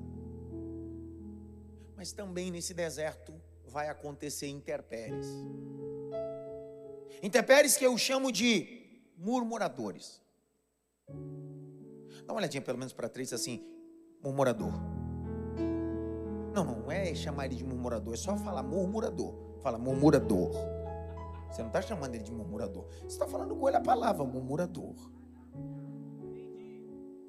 Mas 1.97 2.13
também 2.13 2.53
nesse 2.53 2.73
deserto 2.73 3.35
vai 3.65 3.89
acontecer 3.89 4.47
interpéries. 4.47 5.27
Interpéries 7.21 7.77
que 7.77 7.85
eu 7.85 7.99
chamo 7.99 8.31
de 8.31 9.03
murmuradores. 9.17 10.23
Dá 12.27 12.33
uma 12.33 12.41
olhadinha 12.41 12.61
pelo 12.61 12.79
menos 12.79 12.93
para 12.93 13.09
três 13.09 13.33
assim, 13.33 13.65
murmurador. 14.23 14.73
Não, 16.53 16.65
não 16.65 16.91
é 16.91 17.15
chamar 17.15 17.47
ele 17.47 17.55
de 17.55 17.65
murmurador, 17.65 18.15
é 18.15 18.17
só 18.17 18.37
falar 18.37 18.63
murmurador. 18.63 19.35
Fala 19.63 19.79
murmurador. 19.79 20.51
Você 21.51 21.63
não 21.63 21.69
está 21.69 21.81
chamando 21.81 22.15
ele 22.15 22.25
de 22.25 22.33
murmurador. 22.33 22.87
Você 23.01 23.07
está 23.07 23.27
falando 23.27 23.55
com 23.55 23.69
ele 23.69 23.77
a 23.77 23.81
palavra 23.81 24.25
murmurador. 24.25 24.95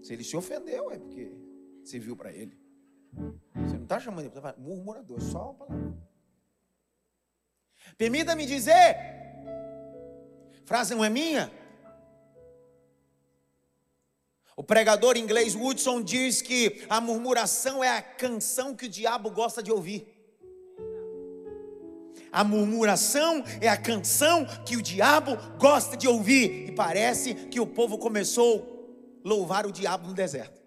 Se 0.02 0.14
ele 0.14 0.24
se 0.24 0.36
ofendeu, 0.36 0.92
é 0.92 0.98
porque 0.98 1.32
você 1.84 2.00
viu 2.00 2.16
para 2.16 2.32
ele. 2.32 2.58
Você 3.66 3.76
não 3.76 3.84
está 3.84 4.00
chamando 4.00 4.22
ele 4.22 4.30
para 4.30 4.42
falar 4.42 4.58
murmurador, 4.58 5.18
é 5.18 5.22
só 5.22 5.52
uma 5.52 5.54
palavra. 5.54 5.98
Permita-me 7.98 8.46
dizer, 8.46 8.96
frase 10.66 10.94
não 10.94 11.04
é 11.04 11.10
minha, 11.10 11.52
o 14.58 14.64
pregador 14.64 15.16
inglês 15.18 15.54
Woodson 15.54 16.02
diz 16.02 16.42
que 16.42 16.84
a 16.90 17.00
murmuração 17.00 17.84
é 17.84 17.96
a 17.96 18.02
canção 18.02 18.76
que 18.76 18.88
o 18.88 18.90
diabo 18.90 19.30
gosta 19.30 19.62
de 19.62 19.72
ouvir. 19.72 20.12
A 22.32 22.44
murmuração 22.44 23.44
é 23.62 23.70
a 23.70 23.78
canção 23.78 24.46
que 24.66 24.76
o 24.76 24.82
diabo 24.82 25.38
gosta 25.60 25.96
de 25.96 26.08
ouvir. 26.08 26.70
E 26.70 26.72
parece 26.72 27.36
que 27.36 27.60
o 27.60 27.68
povo 27.68 28.00
começou 28.00 29.22
a 29.24 29.30
louvar 29.30 29.68
o 29.68 29.72
diabo 29.72 30.08
no 30.08 30.16
deserto. 30.16 30.60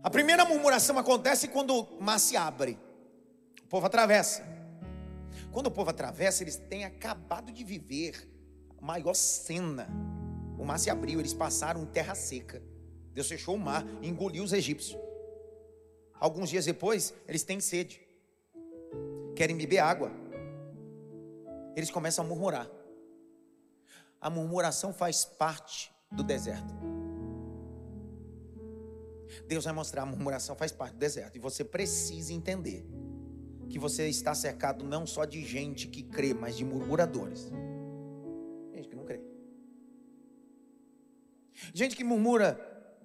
A 0.00 0.08
primeira 0.08 0.44
murmuração 0.44 0.96
acontece 0.96 1.48
quando 1.48 1.74
o 1.74 2.00
mar 2.00 2.20
se 2.20 2.36
abre. 2.36 2.78
O 3.64 3.66
povo 3.66 3.86
atravessa. 3.86 4.59
Quando 5.52 5.66
o 5.66 5.70
povo 5.70 5.90
atravessa, 5.90 6.42
eles 6.42 6.56
têm 6.56 6.84
acabado 6.84 7.52
de 7.52 7.64
viver 7.64 8.28
a 8.78 8.84
maior 8.84 9.14
cena. 9.14 9.88
O 10.58 10.64
mar 10.64 10.78
se 10.78 10.90
abriu, 10.90 11.18
eles 11.18 11.34
passaram 11.34 11.82
em 11.82 11.86
terra 11.86 12.14
seca. 12.14 12.62
Deus 13.12 13.28
fechou 13.28 13.56
o 13.56 13.58
mar 13.58 13.84
e 14.00 14.08
engoliu 14.08 14.44
os 14.44 14.52
egípcios. 14.52 14.98
Alguns 16.14 16.50
dias 16.50 16.66
depois, 16.66 17.14
eles 17.26 17.42
têm 17.42 17.60
sede, 17.60 18.00
querem 19.34 19.56
beber 19.56 19.78
água. 19.78 20.12
Eles 21.74 21.90
começam 21.90 22.24
a 22.24 22.28
murmurar. 22.28 22.70
A 24.20 24.28
murmuração 24.28 24.92
faz 24.92 25.24
parte 25.24 25.90
do 26.12 26.22
deserto. 26.22 26.74
Deus 29.46 29.64
vai 29.64 29.72
mostrar 29.72 30.02
a 30.02 30.06
murmuração 30.06 30.54
faz 30.54 30.72
parte 30.72 30.92
do 30.92 30.98
deserto. 30.98 31.36
E 31.36 31.38
você 31.40 31.64
precisa 31.64 32.32
entender 32.32 32.84
que 33.70 33.78
você 33.78 34.08
está 34.08 34.34
cercado 34.34 34.84
não 34.84 35.06
só 35.06 35.24
de 35.24 35.42
gente 35.44 35.86
que 35.86 36.02
crê, 36.02 36.34
mas 36.34 36.56
de 36.56 36.64
murmuradores. 36.64 37.50
Gente 38.74 38.88
que 38.88 38.96
não 38.96 39.04
crê. 39.04 39.20
Gente 41.72 41.96
que 41.96 42.02
murmura 42.02 42.54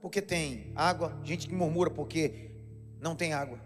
porque 0.02 0.22
tem 0.22 0.72
água, 0.76 1.18
gente 1.24 1.48
que 1.48 1.54
murmura 1.54 1.92
porque 1.92 2.52
não 3.00 3.16
tem 3.16 3.32
água. 3.32 3.60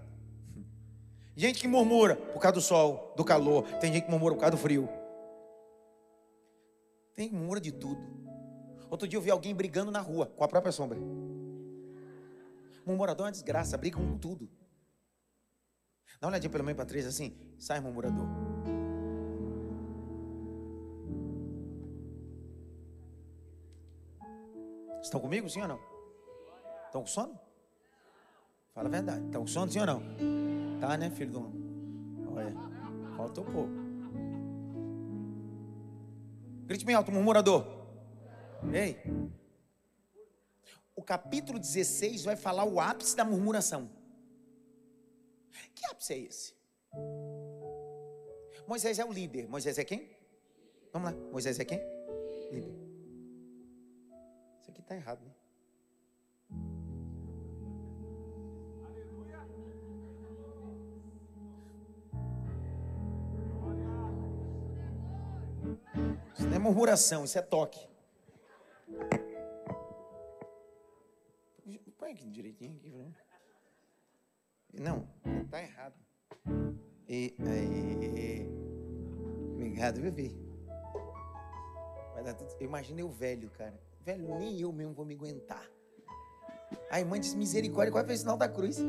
Gente 1.35 1.61
que 1.61 1.67
murmura 1.69 2.17
por 2.17 2.41
causa 2.41 2.55
do 2.55 2.61
sol, 2.61 3.13
do 3.15 3.23
calor, 3.23 3.63
tem 3.79 3.93
gente 3.93 4.03
que 4.03 4.11
murmura 4.11 4.35
por 4.35 4.41
causa 4.41 4.51
do 4.51 4.61
frio. 4.61 4.89
Tem 7.15 7.29
que 7.29 7.35
murmura 7.35 7.61
de 7.61 7.71
tudo. 7.71 8.01
Outro 8.89 9.07
dia 9.07 9.17
eu 9.17 9.21
vi 9.21 9.31
alguém 9.31 9.55
brigando 9.55 9.89
na 9.89 10.01
rua 10.01 10.25
com 10.25 10.43
a 10.43 10.47
própria 10.49 10.71
sombra. 10.73 10.99
Murmurador 12.85 13.25
é 13.25 13.27
uma 13.27 13.31
desgraça, 13.31 13.77
brigam 13.77 14.05
com 14.05 14.17
tudo. 14.17 14.49
Dá 16.19 16.27
uma 16.27 16.31
olhadinha 16.31 16.49
pelo 16.49 16.63
meio 16.65 16.75
para 16.75 16.99
assim, 16.99 17.33
sai 17.57 17.79
murmurador. 17.79 18.27
Estão 25.01 25.21
comigo, 25.21 25.49
sim 25.49 25.61
ou 25.61 25.67
não? 25.67 25.79
Estão 26.87 27.01
com 27.01 27.07
sono? 27.07 27.39
Fala 28.73 28.89
a 28.89 28.91
verdade. 28.91 29.25
Estão 29.25 29.41
com 29.41 29.47
sono, 29.47 29.71
sim 29.71 29.79
ou 29.79 29.85
não? 29.85 30.01
Tá, 30.81 30.97
né, 30.97 31.09
filho 31.09 31.31
do 31.31 31.39
Olha, 32.35 32.53
faltou 33.15 33.45
pouco. 33.45 33.71
Grite 36.65 36.85
bem 36.85 36.95
alto, 36.95 37.11
murmurador. 37.11 37.65
Ei. 38.73 39.01
O 40.95 41.01
capítulo 41.01 41.57
16 41.57 42.25
vai 42.25 42.35
falar 42.35 42.65
o 42.65 42.79
ápice 42.79 43.15
da 43.15 43.23
murmuração. 43.23 43.89
Que 45.75 45.85
ápice 45.87 46.13
é 46.13 46.17
esse? 46.19 46.53
Moisés 48.67 48.99
é 48.99 49.05
o 49.05 49.11
líder. 49.11 49.47
Moisés 49.47 49.77
é 49.77 49.83
quem? 49.83 50.09
Vamos 50.93 51.11
lá. 51.11 51.17
Moisés 51.31 51.59
é 51.59 51.65
quem? 51.65 51.79
Líder. 52.51 52.73
Isso 54.61 54.71
aqui 54.71 54.81
está 54.81 54.95
errado, 54.95 55.23
né? 55.23 55.33
Isso 66.33 66.47
não 66.47 66.55
é 66.55 66.59
murmuração, 66.59 67.25
isso 67.25 67.37
é 67.37 67.41
toque. 67.41 67.85
Põe 71.97 72.11
aqui 72.13 72.29
direitinho. 72.29 72.77
Aqui, 72.77 73.13
não, 74.73 75.07
está 75.43 75.61
errado. 75.61 75.95
E, 77.07 77.33
e, 77.39 78.47
obrigado, 79.53 79.99
tudo. 82.33 82.63
Imagina 82.63 83.01
eu 83.01 83.09
velho, 83.09 83.49
cara. 83.51 83.79
Velho, 84.01 84.37
nem 84.37 84.59
eu 84.59 84.71
mesmo 84.71 84.93
vou 84.93 85.05
me 85.05 85.15
aguentar. 85.15 85.67
A 86.91 86.99
irmã 86.99 87.19
diz 87.19 87.33
misericórdia, 87.33 87.91
qual 87.91 88.03
é 88.03 88.13
o 88.13 88.17
sinal 88.17 88.37
da 88.37 88.47
cruz? 88.47 88.79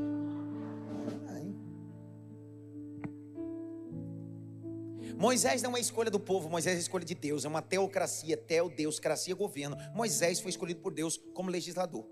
Moisés 5.21 5.61
não 5.61 5.77
é 5.77 5.81
escolha 5.81 6.11
do 6.11 6.19
povo, 6.19 6.49
Moisés 6.49 6.79
é 6.79 6.81
escolha 6.81 7.05
de 7.05 7.15
Deus, 7.15 7.45
é 7.45 7.49
uma 7.49 7.61
teocracia, 7.61 8.39
teo, 8.39 8.71
Deus, 8.71 8.99
cracia, 8.99 9.35
governo. 9.35 9.77
Moisés 9.95 10.41
foi 10.41 10.49
escolhido 10.49 10.81
por 10.81 10.95
Deus 10.95 11.19
como 11.35 11.51
legislador. 11.51 12.09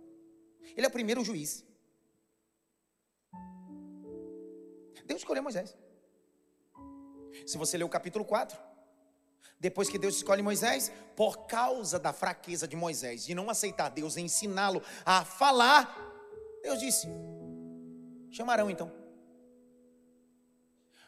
Ele 0.77 0.85
é 0.85 0.89
o 0.89 0.93
primeiro 0.93 1.25
juiz. 1.25 1.65
Deus 5.09 5.23
escolheu 5.23 5.43
Moisés. 5.43 5.75
Se 7.47 7.57
você 7.57 7.79
ler 7.79 7.85
o 7.85 7.89
capítulo 7.89 8.25
4, 8.25 8.57
depois 9.59 9.89
que 9.89 9.99
Deus 9.99 10.17
escolhe 10.17 10.43
Moisés, 10.43 10.93
por 11.17 11.47
causa 11.47 11.99
da 11.99 12.13
fraqueza 12.13 12.69
de 12.69 12.77
Moisés, 12.77 13.25
de 13.25 13.35
não 13.35 13.49
aceitar 13.49 13.89
Deus 13.89 14.17
e 14.17 14.21
ensiná-lo 14.21 14.83
a 15.05 15.25
falar, 15.25 15.83
Deus 16.63 16.79
disse: 16.79 17.09
chama 18.31 18.53
Arão 18.53 18.71
então. 18.71 18.93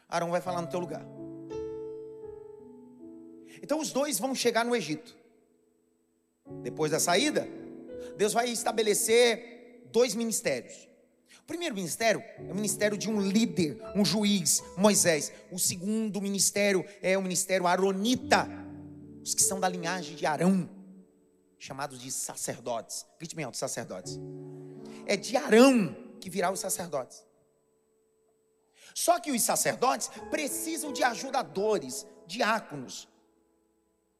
Arão 0.09 0.31
vai 0.31 0.41
falar 0.41 0.61
no 0.61 0.67
teu 0.67 0.79
lugar. 0.79 1.05
Então 3.61 3.79
os 3.79 3.93
dois 3.93 4.17
vão 4.17 4.33
chegar 4.33 4.65
no 4.65 4.75
Egito. 4.75 5.15
Depois 6.63 6.91
da 6.91 6.99
saída, 6.99 7.47
Deus 8.17 8.33
vai 8.33 8.49
estabelecer 8.49 9.87
dois 9.91 10.15
ministérios. 10.15 10.90
Primeiro 11.51 11.75
ministério 11.75 12.23
é 12.37 12.49
o 12.49 12.55
ministério 12.55 12.97
de 12.97 13.09
um 13.09 13.19
líder, 13.19 13.77
um 13.93 14.05
juiz, 14.05 14.63
Moisés. 14.77 15.33
O 15.51 15.59
segundo 15.59 16.21
ministério 16.21 16.85
é 17.01 17.17
o 17.17 17.21
ministério 17.21 17.67
aronita, 17.67 18.47
os 19.21 19.35
que 19.35 19.43
são 19.43 19.59
da 19.59 19.67
linhagem 19.67 20.15
de 20.15 20.25
Arão, 20.25 20.69
chamados 21.59 21.99
de 21.99 22.09
sacerdotes. 22.09 23.05
Grite 23.19 23.35
bem 23.35 23.43
alto, 23.43 23.57
sacerdotes. 23.57 24.17
É 25.05 25.17
de 25.17 25.35
Arão 25.35 25.93
que 26.21 26.29
virá 26.29 26.49
os 26.49 26.61
sacerdotes. 26.61 27.21
Só 28.95 29.19
que 29.19 29.29
os 29.29 29.41
sacerdotes 29.41 30.09
precisam 30.29 30.93
de 30.93 31.03
ajudadores, 31.03 32.07
diáconos, 32.25 33.09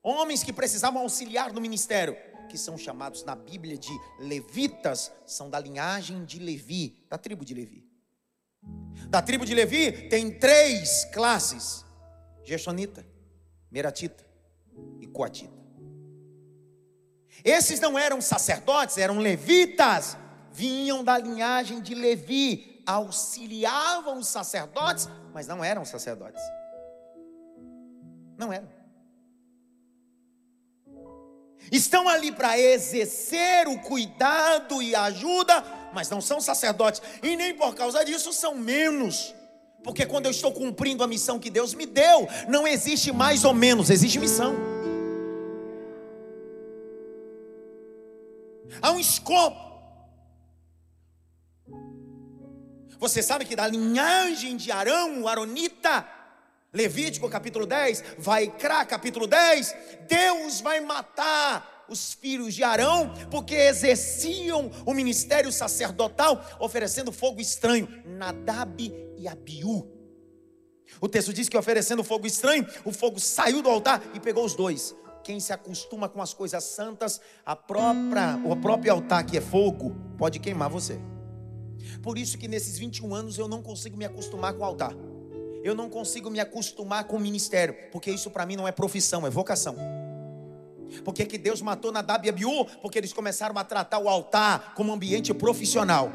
Homens 0.04 0.44
que 0.44 0.52
precisavam 0.52 1.04
auxiliar 1.04 1.54
no 1.54 1.62
ministério, 1.62 2.18
que 2.52 2.58
são 2.58 2.78
chamados 2.78 3.24
na 3.24 3.34
Bíblia 3.34 3.78
de 3.78 3.98
levitas, 4.20 5.10
são 5.26 5.50
da 5.50 5.58
linhagem 5.58 6.26
de 6.26 6.38
Levi, 6.38 7.02
da 7.10 7.18
tribo 7.18 7.46
de 7.46 7.54
Levi. 7.54 7.90
Da 9.08 9.22
tribo 9.22 9.46
de 9.46 9.56
Levi 9.56 10.10
tem 10.10 10.38
três 10.38 11.06
classes: 11.14 11.86
Geshonita, 12.44 13.06
Meratita 13.72 14.26
e 15.00 15.08
Coatita. 15.08 15.62
Esses 17.42 17.80
não 17.80 17.98
eram 17.98 18.20
sacerdotes, 18.20 18.98
eram 18.98 19.18
levitas, 19.18 20.18
vinham 20.52 21.06
da 21.06 21.18
linhagem 21.18 21.82
de 21.82 21.96
Levi, 21.96 22.84
auxiliavam 22.86 24.20
os 24.20 24.28
sacerdotes, 24.28 25.08
mas 25.34 25.48
não 25.48 25.64
eram 25.64 25.86
sacerdotes. 25.86 26.44
Não 28.38 28.52
eram 28.52 28.81
estão 31.72 32.08
ali 32.08 32.32
para 32.32 32.58
exercer 32.58 33.68
o 33.68 33.80
cuidado 33.80 34.82
e 34.82 34.96
a 34.96 35.04
ajuda, 35.04 35.64
mas 35.94 36.10
não 36.10 36.22
são 36.22 36.40
sacerdotes, 36.40 37.02
e 37.22 37.36
nem 37.36 37.54
por 37.54 37.76
causa 37.76 38.04
disso 38.06 38.32
são 38.32 38.56
menos. 38.56 39.36
Porque 39.84 40.06
quando 40.06 40.26
eu 40.26 40.32
estou 40.32 40.52
cumprindo 40.52 41.04
a 41.04 41.08
missão 41.08 41.40
que 41.40 41.50
Deus 41.50 41.74
me 41.74 41.86
deu, 41.86 42.28
não 42.48 42.68
existe 42.68 43.12
mais 43.12 43.44
ou 43.44 43.54
menos, 43.54 43.90
existe 43.90 44.20
missão. 44.20 44.56
Há 48.82 48.92
um 48.92 49.00
escopo. 49.00 49.72
Você 53.00 53.24
sabe 53.24 53.46
que 53.46 53.56
da 53.56 53.68
linhagem 53.68 54.56
de 54.56 54.72
Arão, 54.72 55.24
o 55.24 55.28
Aronita, 55.28 56.08
Levítico 56.74 57.30
capítulo 57.30 57.66
10, 57.66 58.04
vai 58.18 58.48
Crá 58.48 58.86
capítulo 58.86 59.28
10, 59.28 59.76
Deus 60.08 60.62
vai 60.62 60.80
matar 60.80 61.86
os 61.90 62.14
filhos 62.14 62.54
de 62.54 62.64
Arão, 62.64 63.12
porque 63.30 63.54
exerciam 63.54 64.72
o 64.86 64.94
ministério 64.94 65.52
sacerdotal, 65.52 66.42
oferecendo 66.62 67.12
fogo 67.12 67.42
estranho, 67.42 67.90
Nadab 68.06 68.94
e 69.18 69.28
Abiú. 69.28 69.86
O 71.02 71.10
texto 71.10 71.34
diz 71.34 71.50
que 71.50 71.58
oferecendo 71.58 72.06
fogo 72.06 72.26
estranho, 72.26 72.66
o 72.86 72.94
fogo 72.94 73.20
saiu 73.20 73.62
do 73.62 73.70
altar 73.70 74.02
e 74.14 74.20
pegou 74.22 74.46
os 74.46 74.56
dois. 74.56 74.96
Quem 75.26 75.42
se 75.42 75.52
acostuma 75.52 76.08
com 76.08 76.22
as 76.22 76.34
coisas 76.34 76.64
santas, 76.64 77.20
a 77.46 77.56
própria, 77.56 78.40
o 78.46 78.56
próprio 78.56 78.94
altar 78.94 79.26
que 79.26 79.38
é 79.38 79.42
fogo, 79.42 79.94
pode 80.18 80.40
queimar 80.40 80.70
você. 80.70 80.98
Por 82.02 82.18
isso 82.18 82.38
que 82.38 82.48
nesses 82.48 82.78
21 82.78 83.14
anos 83.14 83.38
eu 83.38 83.48
não 83.50 83.62
consigo 83.62 83.98
me 83.98 84.06
acostumar 84.06 84.54
com 84.54 84.62
o 84.62 84.66
altar 84.66 84.96
eu 85.64 85.76
não 85.76 85.90
consigo 85.90 86.30
me 86.30 86.40
acostumar 86.40 87.06
com 87.06 87.18
o 87.18 87.20
ministério, 87.20 87.76
porque 87.92 88.12
isso 88.12 88.32
para 88.32 88.46
mim 88.46 88.56
não 88.56 88.68
é 88.68 88.72
profissão, 88.72 89.26
é 89.26 89.30
vocação. 89.30 89.76
Porque 91.06 91.26
que 91.26 91.38
Deus 91.38 91.62
matou 91.62 91.92
Nadab 91.92 92.26
e 92.26 92.30
Abiú? 92.30 92.66
Porque 92.82 92.98
eles 92.98 93.14
começaram 93.14 93.58
a 93.58 93.64
tratar 93.64 94.00
o 94.00 94.10
altar 94.10 94.74
como 94.76 94.92
ambiente 94.92 95.34
profissional. 95.34 96.12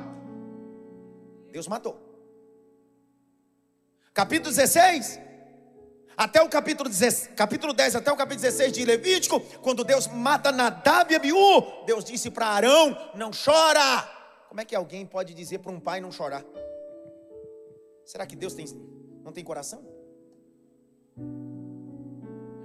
Deus 1.51 1.67
matou. 1.67 1.99
Capítulo 4.13 4.55
16, 4.55 5.21
até 6.17 6.43
o 6.43 6.49
capítulo, 6.49 6.89
10, 6.89 7.31
capítulo 7.37 7.73
10, 7.73 7.97
até 7.97 8.11
o 8.11 8.17
capítulo 8.17 8.41
16 8.41 8.73
de 8.73 8.85
Levítico, 8.85 9.41
quando 9.61 9.85
Deus 9.85 10.07
mata 10.07 10.51
Nadab 10.51 11.13
e 11.13 11.17
Abiú, 11.17 11.85
Deus 11.87 12.05
disse 12.05 12.31
para 12.31 12.47
Arão: 12.47 12.97
não 13.15 13.31
chora. 13.31 14.17
Como 14.49 14.61
é 14.61 14.65
que 14.65 14.75
alguém 14.75 15.05
pode 15.05 15.35
dizer 15.35 15.59
para 15.59 15.71
um 15.71 15.79
pai 15.79 16.01
não 16.01 16.11
chorar? 16.11 16.45
Será 18.05 18.25
que 18.25 18.37
Deus 18.37 18.55
tem 18.55 18.67
não 19.27 19.33
tem 19.33 19.43
coração? 19.43 19.85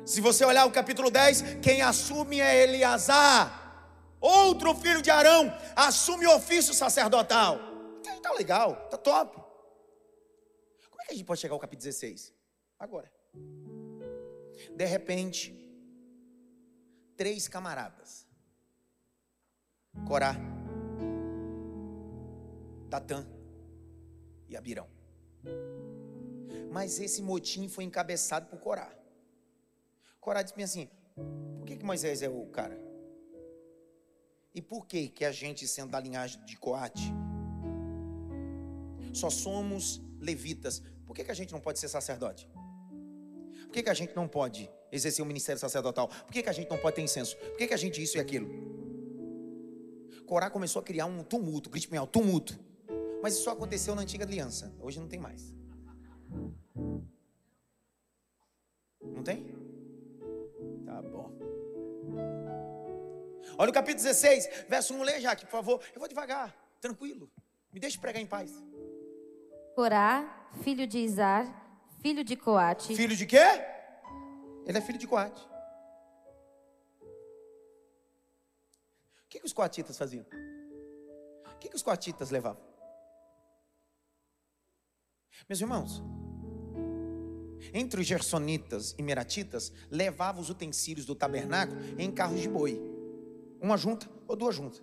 Se 0.06 0.22
você 0.22 0.46
olhar 0.46 0.66
o 0.68 0.72
capítulo 0.72 1.10
10, 1.10 1.60
quem 1.62 1.82
assume 1.82 2.40
é 2.40 2.64
Eleazar, 2.64 3.90
outro 4.20 4.76
filho 4.76 5.02
de 5.02 5.10
Arão, 5.10 5.52
assume 5.76 6.28
o 6.28 6.36
ofício 6.36 6.74
sacerdotal. 6.74 7.58
Então, 8.00 8.22
tá 8.22 8.32
legal, 8.34 8.76
tá 8.90 8.98
top. 8.98 9.38
Como 10.90 11.02
é 11.02 11.06
que 11.06 11.14
a 11.14 11.16
gente 11.16 11.26
pode 11.26 11.42
chegar 11.42 11.56
ao 11.56 11.60
capítulo 11.60 11.84
16? 11.84 12.32
Agora. 12.78 13.12
De 14.76 14.86
repente, 14.86 15.56
três 17.18 17.48
camaradas: 17.48 18.28
Corá, 20.08 20.36
Datã 22.88 23.26
e 24.48 24.56
Abirão. 24.56 24.88
Mas 26.72 27.00
esse 27.00 27.22
motim 27.22 27.68
foi 27.68 27.84
encabeçado 27.84 28.48
por 28.48 28.58
Corá. 28.60 28.90
Corá 30.22 30.42
disse 30.42 30.62
assim: 30.64 30.90
por 31.60 31.68
que, 31.68 31.76
que 31.76 31.86
Moisés 31.86 32.22
é 32.22 32.30
o 32.30 32.46
cara? 32.48 32.80
E 34.56 34.62
por 34.62 34.86
que, 34.86 35.10
que 35.10 35.26
a 35.26 35.32
gente, 35.32 35.68
sendo 35.68 35.92
da 35.92 36.00
linhagem 36.00 36.44
de 36.46 36.58
Coate, 36.58 37.14
só 39.14 39.30
somos 39.30 40.02
levitas? 40.20 40.82
Por 41.06 41.14
que, 41.14 41.26
que 41.26 41.32
a 41.32 41.34
gente 41.34 41.52
não 41.52 41.60
pode 41.60 41.78
ser 41.78 41.90
sacerdote? 41.90 42.50
Por 43.64 43.72
que, 43.74 43.84
que 43.84 43.90
a 43.90 43.94
gente 43.94 44.16
não 44.16 44.28
pode 44.28 44.70
exercer 44.92 45.24
o 45.24 45.26
ministério 45.26 45.60
sacerdotal? 45.60 46.08
Por 46.08 46.32
que, 46.32 46.44
que 46.44 46.50
a 46.50 46.54
gente 46.54 46.70
não 46.70 46.78
pode 46.78 46.96
ter 46.96 47.02
incenso? 47.02 47.36
Por 47.38 47.58
que, 47.58 47.68
que 47.68 47.74
a 47.74 47.78
gente 47.78 48.02
isso 48.02 48.18
e 48.18 48.20
aquilo? 48.20 48.50
Corá 50.26 50.50
começou 50.50 50.82
a 50.82 50.84
criar 50.84 51.06
um 51.06 51.24
tumulto, 51.24 51.70
grite 51.70 51.90
tumulto. 52.12 52.58
Mas 53.22 53.34
isso 53.34 53.44
só 53.44 53.52
aconteceu 53.52 53.94
na 53.94 54.02
antiga 54.02 54.26
aliança, 54.26 54.74
hoje 54.80 55.00
não 55.00 55.08
tem 55.08 55.20
mais. 55.20 55.54
Não 56.76 57.04
tem? 59.24 59.46
Tá 60.86 61.02
bom. 61.02 61.32
Olha 63.58 63.70
o 63.70 63.74
capítulo 63.74 64.04
16, 64.04 64.66
verso 64.68 64.94
1, 64.94 65.04
leia 65.04 65.22
já 65.22 65.32
aqui, 65.32 65.46
por 65.46 65.52
favor. 65.52 65.82
Eu 65.94 66.00
vou 66.00 66.08
devagar, 66.08 66.56
tranquilo. 66.80 67.30
Me 67.72 67.80
deixe 67.80 67.98
pregar 67.98 68.22
em 68.22 68.28
paz. 68.28 68.52
Corá, 69.76 70.50
filho 70.64 70.88
de 70.88 71.00
Izar, 71.00 71.46
filho 72.02 72.24
de 72.24 72.36
Coate. 72.36 72.96
Filho 72.96 73.16
de 73.16 73.26
quê? 73.26 73.38
Ele 74.66 74.78
é 74.78 74.82
filho 74.82 74.98
de 74.98 75.08
Coate. 75.08 75.42
O 79.26 79.30
que, 79.30 79.40
que 79.40 79.46
os 79.46 79.54
coatitas 79.54 79.98
faziam? 79.98 80.26
O 81.46 81.58
que, 81.60 81.70
que 81.70 81.76
os 81.76 81.82
coatitas 81.82 82.32
levavam? 82.32 82.62
Meus 85.48 85.62
irmãos, 85.62 86.04
entre 87.74 88.02
os 88.02 88.08
gersonitas 88.08 88.96
e 88.98 89.04
meratitas, 89.04 89.72
levavam 89.90 90.42
os 90.42 90.50
utensílios 90.50 91.06
do 91.06 91.16
tabernáculo 91.16 91.80
em 91.98 92.12
carros 92.12 92.42
de 92.42 92.50
boi, 92.50 92.82
uma 93.62 93.78
junta 93.78 94.10
ou 94.28 94.36
duas 94.36 94.56
juntas. 94.56 94.82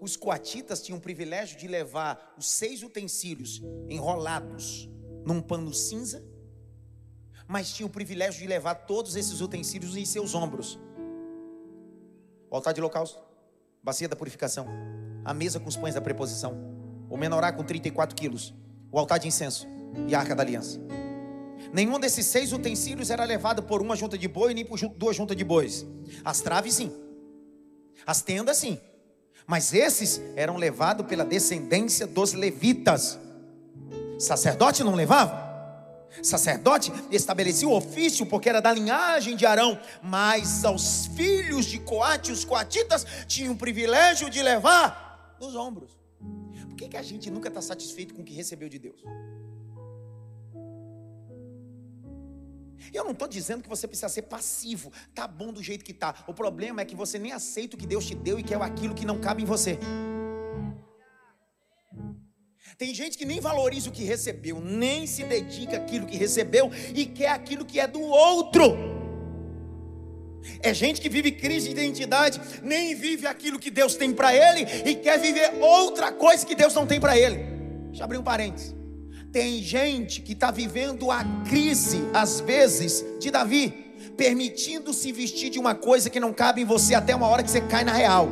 Os 0.00 0.16
coatitas 0.16 0.82
tinham 0.82 0.98
o 0.98 1.00
privilégio 1.00 1.56
de 1.56 1.68
levar 1.68 2.34
os 2.36 2.50
seis 2.50 2.82
utensílios 2.82 3.62
enrolados 3.88 4.90
num 5.24 5.40
pano 5.40 5.72
cinza, 5.72 6.24
mas 7.46 7.72
tinham 7.72 7.88
o 7.88 7.92
privilégio 7.92 8.40
de 8.40 8.48
levar 8.48 8.74
todos 8.74 9.14
esses 9.14 9.40
utensílios 9.40 9.96
em 9.96 10.04
seus 10.04 10.34
ombros. 10.34 10.78
O 12.50 12.56
altar 12.56 12.74
de 12.74 12.80
holocausto, 12.80 13.22
bacia 13.82 14.08
da 14.08 14.16
purificação, 14.16 14.66
a 15.24 15.32
mesa 15.32 15.60
com 15.60 15.68
os 15.68 15.76
pães 15.76 15.94
da 15.94 16.00
preposição, 16.00 16.52
o 17.08 17.16
menorá 17.16 17.52
com 17.52 17.62
34 17.62 18.16
quilos, 18.16 18.52
o 18.92 18.98
altar 18.98 19.18
de 19.18 19.26
incenso 19.26 19.66
e 20.06 20.14
a 20.14 20.20
arca 20.20 20.34
da 20.34 20.42
aliança. 20.42 20.78
Nenhum 21.72 21.98
desses 21.98 22.26
seis 22.26 22.52
utensílios 22.52 23.08
era 23.08 23.24
levado 23.24 23.62
por 23.62 23.80
uma 23.80 23.96
junta 23.96 24.18
de 24.18 24.28
boi, 24.28 24.52
nem 24.52 24.64
por 24.64 24.78
duas 24.90 25.16
juntas 25.16 25.36
de 25.36 25.42
bois. 25.42 25.86
As 26.22 26.42
traves, 26.42 26.74
sim. 26.74 26.92
As 28.06 28.20
tendas, 28.20 28.58
sim. 28.58 28.78
Mas 29.46 29.72
esses 29.72 30.20
eram 30.36 30.56
levados 30.56 31.06
pela 31.06 31.24
descendência 31.24 32.06
dos 32.06 32.34
levitas. 32.34 33.18
Sacerdote 34.18 34.84
não 34.84 34.94
levava? 34.94 35.50
Sacerdote 36.22 36.92
estabelecia 37.10 37.66
o 37.66 37.74
ofício 37.74 38.26
porque 38.26 38.48
era 38.48 38.60
da 38.60 38.70
linhagem 38.72 39.34
de 39.34 39.46
Arão, 39.46 39.80
mas 40.02 40.62
aos 40.64 41.06
filhos 41.06 41.64
de 41.64 41.78
Coate, 41.78 42.30
os 42.30 42.44
coatitas, 42.44 43.06
tinham 43.26 43.54
o 43.54 43.56
privilégio 43.56 44.28
de 44.28 44.42
levar 44.42 45.36
nos 45.40 45.56
ombros. 45.56 46.01
Por 46.66 46.76
que, 46.76 46.88
que 46.88 46.96
a 46.96 47.02
gente 47.02 47.30
nunca 47.30 47.48
está 47.48 47.60
satisfeito 47.60 48.14
com 48.14 48.22
o 48.22 48.24
que 48.24 48.34
recebeu 48.34 48.68
de 48.68 48.78
Deus? 48.78 49.02
Eu 52.92 53.04
não 53.04 53.12
estou 53.12 53.28
dizendo 53.28 53.62
que 53.62 53.68
você 53.68 53.86
precisa 53.86 54.08
ser 54.08 54.22
passivo, 54.22 54.92
tá 55.14 55.28
bom 55.28 55.52
do 55.52 55.62
jeito 55.62 55.84
que 55.84 55.92
tá. 55.92 56.24
O 56.26 56.34
problema 56.34 56.80
é 56.82 56.84
que 56.84 56.96
você 56.96 57.18
nem 57.18 57.32
aceita 57.32 57.76
o 57.76 57.78
que 57.78 57.86
Deus 57.86 58.06
te 58.06 58.14
deu 58.14 58.38
e 58.38 58.42
quer 58.42 58.60
aquilo 58.60 58.94
que 58.94 59.04
não 59.04 59.20
cabe 59.20 59.42
em 59.42 59.46
você. 59.46 59.78
Tem 62.76 62.94
gente 62.94 63.16
que 63.16 63.24
nem 63.24 63.40
valoriza 63.40 63.90
o 63.90 63.92
que 63.92 64.02
recebeu, 64.02 64.60
nem 64.60 65.06
se 65.06 65.22
dedica 65.24 65.76
àquilo 65.76 66.06
que 66.06 66.16
recebeu 66.16 66.70
e 66.94 67.06
quer 67.06 67.28
aquilo 67.28 67.64
que 67.64 67.78
é 67.78 67.86
do 67.86 68.00
outro. 68.00 69.01
É 70.60 70.72
gente 70.72 71.00
que 71.00 71.08
vive 71.08 71.32
crise 71.32 71.66
de 71.66 71.72
identidade, 71.72 72.40
nem 72.62 72.94
vive 72.94 73.26
aquilo 73.26 73.58
que 73.58 73.70
Deus 73.70 73.94
tem 73.94 74.12
para 74.12 74.34
ele 74.34 74.66
e 74.84 74.94
quer 74.94 75.18
viver 75.18 75.52
outra 75.60 76.12
coisa 76.12 76.44
que 76.44 76.54
Deus 76.54 76.74
não 76.74 76.86
tem 76.86 77.00
para 77.00 77.16
ele. 77.16 77.36
Deixa 77.88 78.02
eu 78.02 78.04
abrir 78.04 78.18
um 78.18 78.22
parênteses. 78.22 78.74
Tem 79.32 79.62
gente 79.62 80.20
que 80.20 80.32
está 80.32 80.50
vivendo 80.50 81.10
a 81.10 81.24
crise, 81.48 82.02
às 82.12 82.40
vezes, 82.40 83.04
de 83.18 83.30
Davi, 83.30 83.92
permitindo 84.16 84.92
se 84.92 85.10
vestir 85.10 85.48
de 85.48 85.58
uma 85.58 85.74
coisa 85.74 86.10
que 86.10 86.20
não 86.20 86.32
cabe 86.32 86.60
em 86.60 86.64
você 86.66 86.94
até 86.94 87.14
uma 87.16 87.26
hora 87.26 87.42
que 87.42 87.50
você 87.50 87.60
cai 87.62 87.82
na 87.82 87.92
real. 87.92 88.28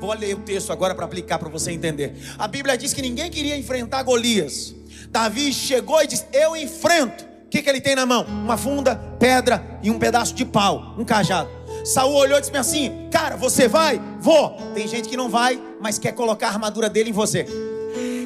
Vou 0.00 0.12
ler 0.14 0.34
o 0.34 0.40
texto 0.40 0.72
agora 0.72 0.94
para 0.94 1.04
aplicar 1.04 1.38
para 1.38 1.48
você 1.48 1.72
entender. 1.72 2.14
A 2.38 2.48
Bíblia 2.48 2.78
diz 2.78 2.94
que 2.94 3.02
ninguém 3.02 3.30
queria 3.30 3.56
enfrentar 3.56 4.02
Golias. 4.02 4.74
Davi 5.10 5.52
chegou 5.52 6.02
e 6.02 6.06
disse: 6.06 6.24
Eu 6.32 6.56
enfrento. 6.56 7.27
O 7.48 7.50
que, 7.50 7.62
que 7.62 7.70
ele 7.70 7.80
tem 7.80 7.94
na 7.94 8.04
mão? 8.04 8.24
Uma 8.24 8.58
funda, 8.58 8.94
pedra 9.18 9.64
e 9.82 9.90
um 9.90 9.98
pedaço 9.98 10.34
de 10.34 10.44
pau, 10.44 10.94
um 10.98 11.04
cajado. 11.04 11.48
Saul 11.82 12.14
olhou 12.14 12.36
e 12.36 12.42
disse 12.42 12.54
assim: 12.54 13.08
Cara, 13.10 13.38
você 13.38 13.66
vai? 13.66 13.98
Vou. 14.20 14.50
Tem 14.74 14.86
gente 14.86 15.08
que 15.08 15.16
não 15.16 15.30
vai, 15.30 15.58
mas 15.80 15.98
quer 15.98 16.12
colocar 16.12 16.48
a 16.48 16.50
armadura 16.50 16.90
dele 16.90 17.08
em 17.08 17.12
você. 17.12 17.46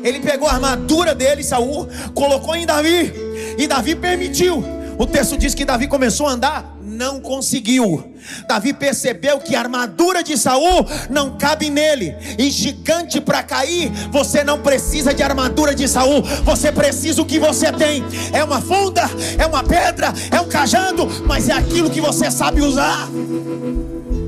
Ele 0.02 0.18
pegou 0.18 0.48
a 0.48 0.54
armadura 0.54 1.14
dele, 1.14 1.44
Saul, 1.44 1.86
colocou 2.12 2.56
em 2.56 2.66
Davi, 2.66 3.12
e 3.56 3.68
Davi 3.68 3.94
permitiu. 3.94 4.60
O 4.98 5.06
texto 5.06 5.38
diz 5.38 5.54
que 5.54 5.64
Davi 5.64 5.86
começou 5.86 6.26
a 6.26 6.32
andar, 6.32 6.76
não 7.02 7.20
conseguiu. 7.20 8.12
Davi 8.46 8.72
percebeu 8.72 9.40
que 9.40 9.56
a 9.56 9.58
armadura 9.58 10.22
de 10.22 10.38
Saul 10.38 10.86
não 11.10 11.36
cabe 11.36 11.68
nele. 11.68 12.14
E 12.38 12.48
gigante 12.48 13.20
para 13.20 13.42
cair, 13.42 13.90
você 14.12 14.44
não 14.44 14.60
precisa 14.60 15.12
de 15.12 15.20
armadura 15.20 15.74
de 15.74 15.88
Saul. 15.88 16.22
Você 16.44 16.70
precisa 16.70 17.20
o 17.20 17.26
que 17.26 17.40
você 17.40 17.72
tem. 17.72 18.04
É 18.32 18.44
uma 18.44 18.60
funda, 18.60 19.02
é 19.36 19.44
uma 19.44 19.64
pedra, 19.64 20.14
é 20.30 20.40
um 20.40 20.48
cajado, 20.48 21.08
mas 21.26 21.48
é 21.48 21.54
aquilo 21.54 21.90
que 21.90 22.00
você 22.00 22.30
sabe 22.30 22.60
usar. 22.60 23.08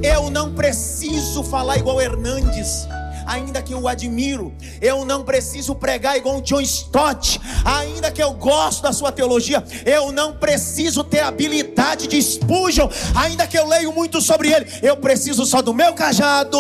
Eu 0.03 0.29
não 0.29 0.53
preciso 0.53 1.45
falar 1.45 1.79
igual 1.79 2.01
Hernandes 2.01 2.89
ainda 3.27 3.63
que 3.63 3.73
eu 3.73 3.83
o 3.83 3.89
admiro. 3.89 4.53
Eu 4.81 5.05
não 5.05 5.25
preciso 5.25 5.75
pregar 5.75 6.17
igual 6.17 6.39
o 6.39 6.43
John 6.43 6.61
Stott, 6.61 7.41
ainda 7.65 8.11
que 8.11 8.23
eu 8.23 8.33
gosto 8.35 8.83
da 8.83 8.93
sua 8.93 9.13
teologia. 9.13 9.63
Eu 9.85 10.13
não 10.13 10.35
preciso 10.35 11.05
ter 11.05 11.21
habilidade 11.21 12.07
de 12.07 12.21
Spurgeon, 12.21 12.89
ainda 13.15 13.47
que 13.47 13.59
eu 13.59 13.67
leio 13.67 13.93
muito 13.93 14.21
sobre 14.21 14.53
ele. 14.53 14.67
Eu 14.83 14.97
preciso 14.97 15.45
só 15.47 15.63
do 15.63 15.75
meu 15.75 15.95
cajado, 15.95 16.59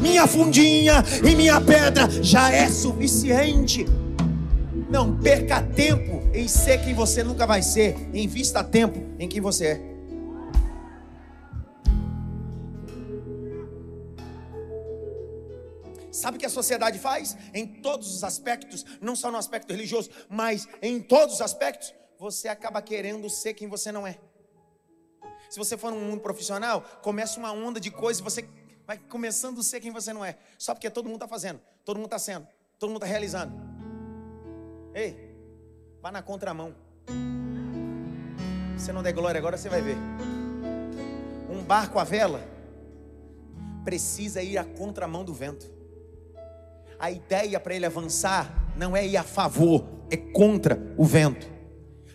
minha 0.00 0.26
fundinha 0.26 1.04
e 1.24 1.34
minha 1.34 1.60
pedra, 1.60 2.08
já 2.22 2.52
é 2.52 2.68
suficiente. 2.68 3.86
Não 4.90 5.16
perca 5.16 5.60
tempo 5.60 6.22
em 6.32 6.48
ser 6.48 6.78
quem 6.82 6.94
você 6.94 7.22
nunca 7.22 7.46
vai 7.46 7.62
ser. 7.62 8.08
Invista 8.14 8.64
tempo 8.64 9.02
em 9.18 9.28
quem 9.28 9.40
você 9.40 9.66
é. 9.66 9.97
Sabe 16.10 16.36
o 16.36 16.40
que 16.40 16.46
a 16.46 16.50
sociedade 16.50 16.98
faz? 16.98 17.36
Em 17.52 17.66
todos 17.66 18.14
os 18.14 18.24
aspectos, 18.24 18.84
não 19.00 19.14
só 19.14 19.30
no 19.30 19.36
aspecto 19.36 19.72
religioso, 19.72 20.10
mas 20.28 20.66
em 20.80 21.00
todos 21.00 21.36
os 21.36 21.40
aspectos, 21.40 21.94
você 22.18 22.48
acaba 22.48 22.82
querendo 22.82 23.28
ser 23.28 23.54
quem 23.54 23.68
você 23.68 23.92
não 23.92 24.06
é. 24.06 24.18
Se 25.50 25.58
você 25.58 25.76
for 25.76 25.90
num 25.90 26.00
mundo 26.00 26.20
profissional, 26.20 26.82
começa 27.02 27.38
uma 27.38 27.52
onda 27.52 27.80
de 27.80 27.90
coisas 27.90 28.20
e 28.20 28.24
você 28.24 28.48
vai 28.86 28.98
começando 28.98 29.60
a 29.60 29.62
ser 29.62 29.80
quem 29.80 29.90
você 29.90 30.12
não 30.12 30.24
é. 30.24 30.36
Só 30.58 30.74
porque 30.74 30.90
todo 30.90 31.06
mundo 31.06 31.16
está 31.16 31.28
fazendo, 31.28 31.60
todo 31.84 31.96
mundo 31.96 32.06
está 32.06 32.18
sendo, 32.18 32.46
todo 32.78 32.90
mundo 32.90 32.98
está 32.98 33.06
realizando. 33.06 33.54
Ei, 34.94 35.36
vá 36.00 36.10
na 36.10 36.22
contramão. 36.22 36.74
Se 38.78 38.92
não 38.92 39.02
der 39.02 39.12
glória 39.12 39.38
agora, 39.38 39.56
você 39.56 39.68
vai 39.68 39.80
ver. 39.80 39.96
Um 41.50 41.62
barco 41.62 41.98
à 41.98 42.04
vela 42.04 42.40
precisa 43.84 44.42
ir 44.42 44.58
à 44.58 44.64
contramão 44.64 45.24
do 45.24 45.32
vento 45.32 45.77
a 46.98 47.12
ideia 47.12 47.60
para 47.60 47.74
ele 47.74 47.86
avançar 47.86 48.72
não 48.76 48.96
é 48.96 49.06
ir 49.06 49.16
a 49.16 49.22
favor, 49.22 49.84
é 50.10 50.16
contra 50.16 50.80
o 50.96 51.04
vento. 51.04 51.46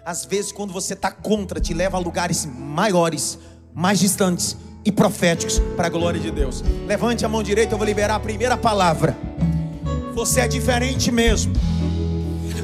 Às 0.06 0.26
vezes, 0.26 0.52
quando 0.52 0.74
você 0.74 0.94
está 0.94 1.10
contra, 1.10 1.62
te 1.62 1.74
leva 1.74 1.96
a 1.96 2.00
lugares 2.00 2.46
maiores, 2.46 3.40
mais 3.74 4.00
distantes 4.00 4.58
e 4.84 4.92
proféticos 4.92 5.60
para 5.78 5.88
a 5.88 5.90
glória 5.90 6.20
de 6.20 6.30
Deus. 6.30 6.62
Levante 6.86 7.26
a 7.26 7.30
mão 7.30 7.42
direita, 7.42 7.74
eu 7.74 7.78
vou 7.78 7.88
liberar 7.88 8.16
a 8.16 8.20
primeira 8.20 8.58
palavra. 8.58 9.16
Você 10.14 10.42
é 10.42 10.48
diferente 10.48 11.10
mesmo. 11.10 11.54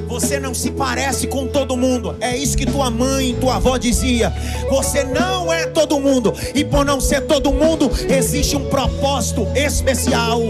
Você 0.10 0.39
não 0.39 0.53
se 0.53 0.71
parece 0.71 1.27
com 1.27 1.47
todo 1.47 1.77
mundo. 1.77 2.17
É 2.19 2.36
isso 2.36 2.58
que 2.58 2.65
tua 2.65 2.89
mãe, 2.89 3.38
tua 3.39 3.55
avó 3.55 3.77
dizia. 3.77 4.34
Você 4.69 5.05
não 5.05 5.53
é 5.53 5.67
todo 5.67 5.99
mundo. 5.99 6.34
E 6.53 6.65
por 6.65 6.84
não 6.84 6.99
ser 6.99 7.21
todo 7.21 7.53
mundo, 7.53 7.89
existe 8.10 8.58
um 8.58 8.67
propósito 8.69 9.47
especial 9.55 10.41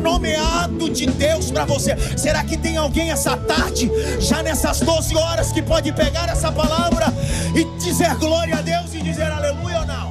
nomeado 0.00 0.90
de 0.90 1.06
Deus 1.06 1.50
para 1.50 1.64
você. 1.64 1.96
Será 2.16 2.44
que 2.44 2.56
tem 2.56 2.76
alguém 2.76 3.10
essa 3.10 3.36
tarde, 3.36 3.90
já 4.20 4.42
nessas 4.42 4.80
12 4.80 5.16
horas, 5.16 5.52
que 5.52 5.62
pode 5.62 5.92
pegar 5.92 6.28
essa 6.28 6.50
palavra 6.50 7.06
e 7.54 7.64
dizer 7.78 8.14
glória 8.16 8.56
a 8.56 8.62
Deus 8.62 8.94
e 8.94 9.02
dizer 9.02 9.30
aleluia 9.30 9.80
ou 9.80 9.86
não? 9.86 10.10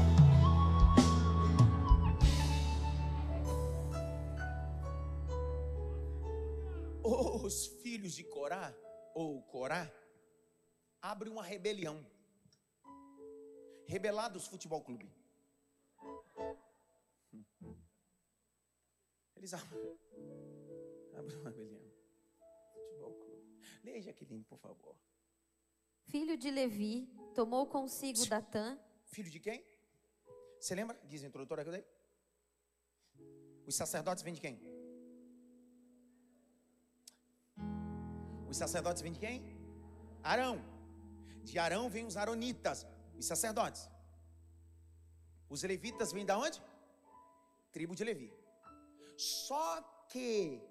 Os 7.43 7.65
filhos 7.81 8.13
de 8.13 8.23
Corá, 8.23 8.71
ou 9.15 9.41
Corá, 9.41 9.89
abrem 11.01 11.31
uma 11.31 11.43
rebelião. 11.43 12.05
Rebelados 13.87 14.45
Futebol 14.45 14.81
Clube. 14.81 15.18
Eles 19.39 19.53
abrem 21.15 21.37
uma 21.39 21.49
rebelião. 21.49 21.91
caboclo. 22.91 23.43
Leia, 23.83 24.01
Jaqueline, 24.01 24.43
por 24.43 24.59
favor. 24.59 24.95
Filho 26.07 26.37
de 26.37 26.51
Levi, 26.51 27.07
tomou 27.33 27.65
consigo 27.67 28.25
Datã. 28.27 28.77
Filho 29.05 29.31
de 29.31 29.39
quem? 29.39 29.63
Você 30.59 30.75
lembra? 30.75 30.99
Diz 31.05 31.23
a 31.23 31.27
introdutora 31.27 31.63
que 31.63 31.69
eu 31.69 31.73
dei. 31.73 31.85
Os 33.65 33.75
sacerdotes 33.75 34.23
vêm 34.23 34.33
de 34.33 34.41
quem? 34.41 34.59
Os 38.49 38.57
sacerdotes 38.57 39.01
vêm 39.01 39.13
de 39.13 39.19
quem? 39.19 39.57
Arão. 40.23 40.59
De 41.43 41.57
Arão 41.57 41.89
vêm 41.89 42.05
os 42.05 42.17
aronitas, 42.17 42.85
os 43.17 43.25
sacerdotes. 43.25 43.89
Os 45.49 45.63
levitas 45.63 46.11
vêm 46.11 46.25
da 46.25 46.37
onde? 46.37 46.61
Tribo 47.71 47.95
de 47.95 48.03
Levi. 48.03 48.33
Só 49.19 49.81
que 50.07 50.61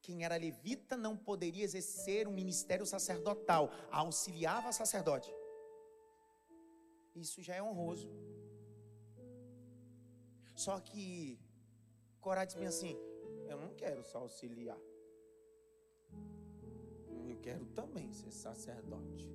quem 0.00 0.24
era 0.24 0.36
levita 0.36 0.96
não 0.96 1.16
poderia 1.16 1.64
exercer 1.64 2.28
um 2.28 2.32
ministério 2.32 2.86
sacerdotal, 2.86 3.72
auxiliava 3.90 4.70
sacerdote. 4.70 5.34
Isso 7.12 7.42
já 7.42 7.56
é 7.56 7.62
honroso. 7.62 8.08
Só 10.54 10.78
que 10.78 11.40
Corá 12.20 12.44
disse 12.44 12.64
assim: 12.64 12.96
Eu 13.48 13.58
não 13.58 13.74
quero 13.74 14.04
só 14.04 14.18
auxiliar. 14.18 14.78
Eu 17.26 17.36
quero 17.40 17.66
também 17.66 18.12
ser 18.12 18.30
sacerdote. 18.30 19.28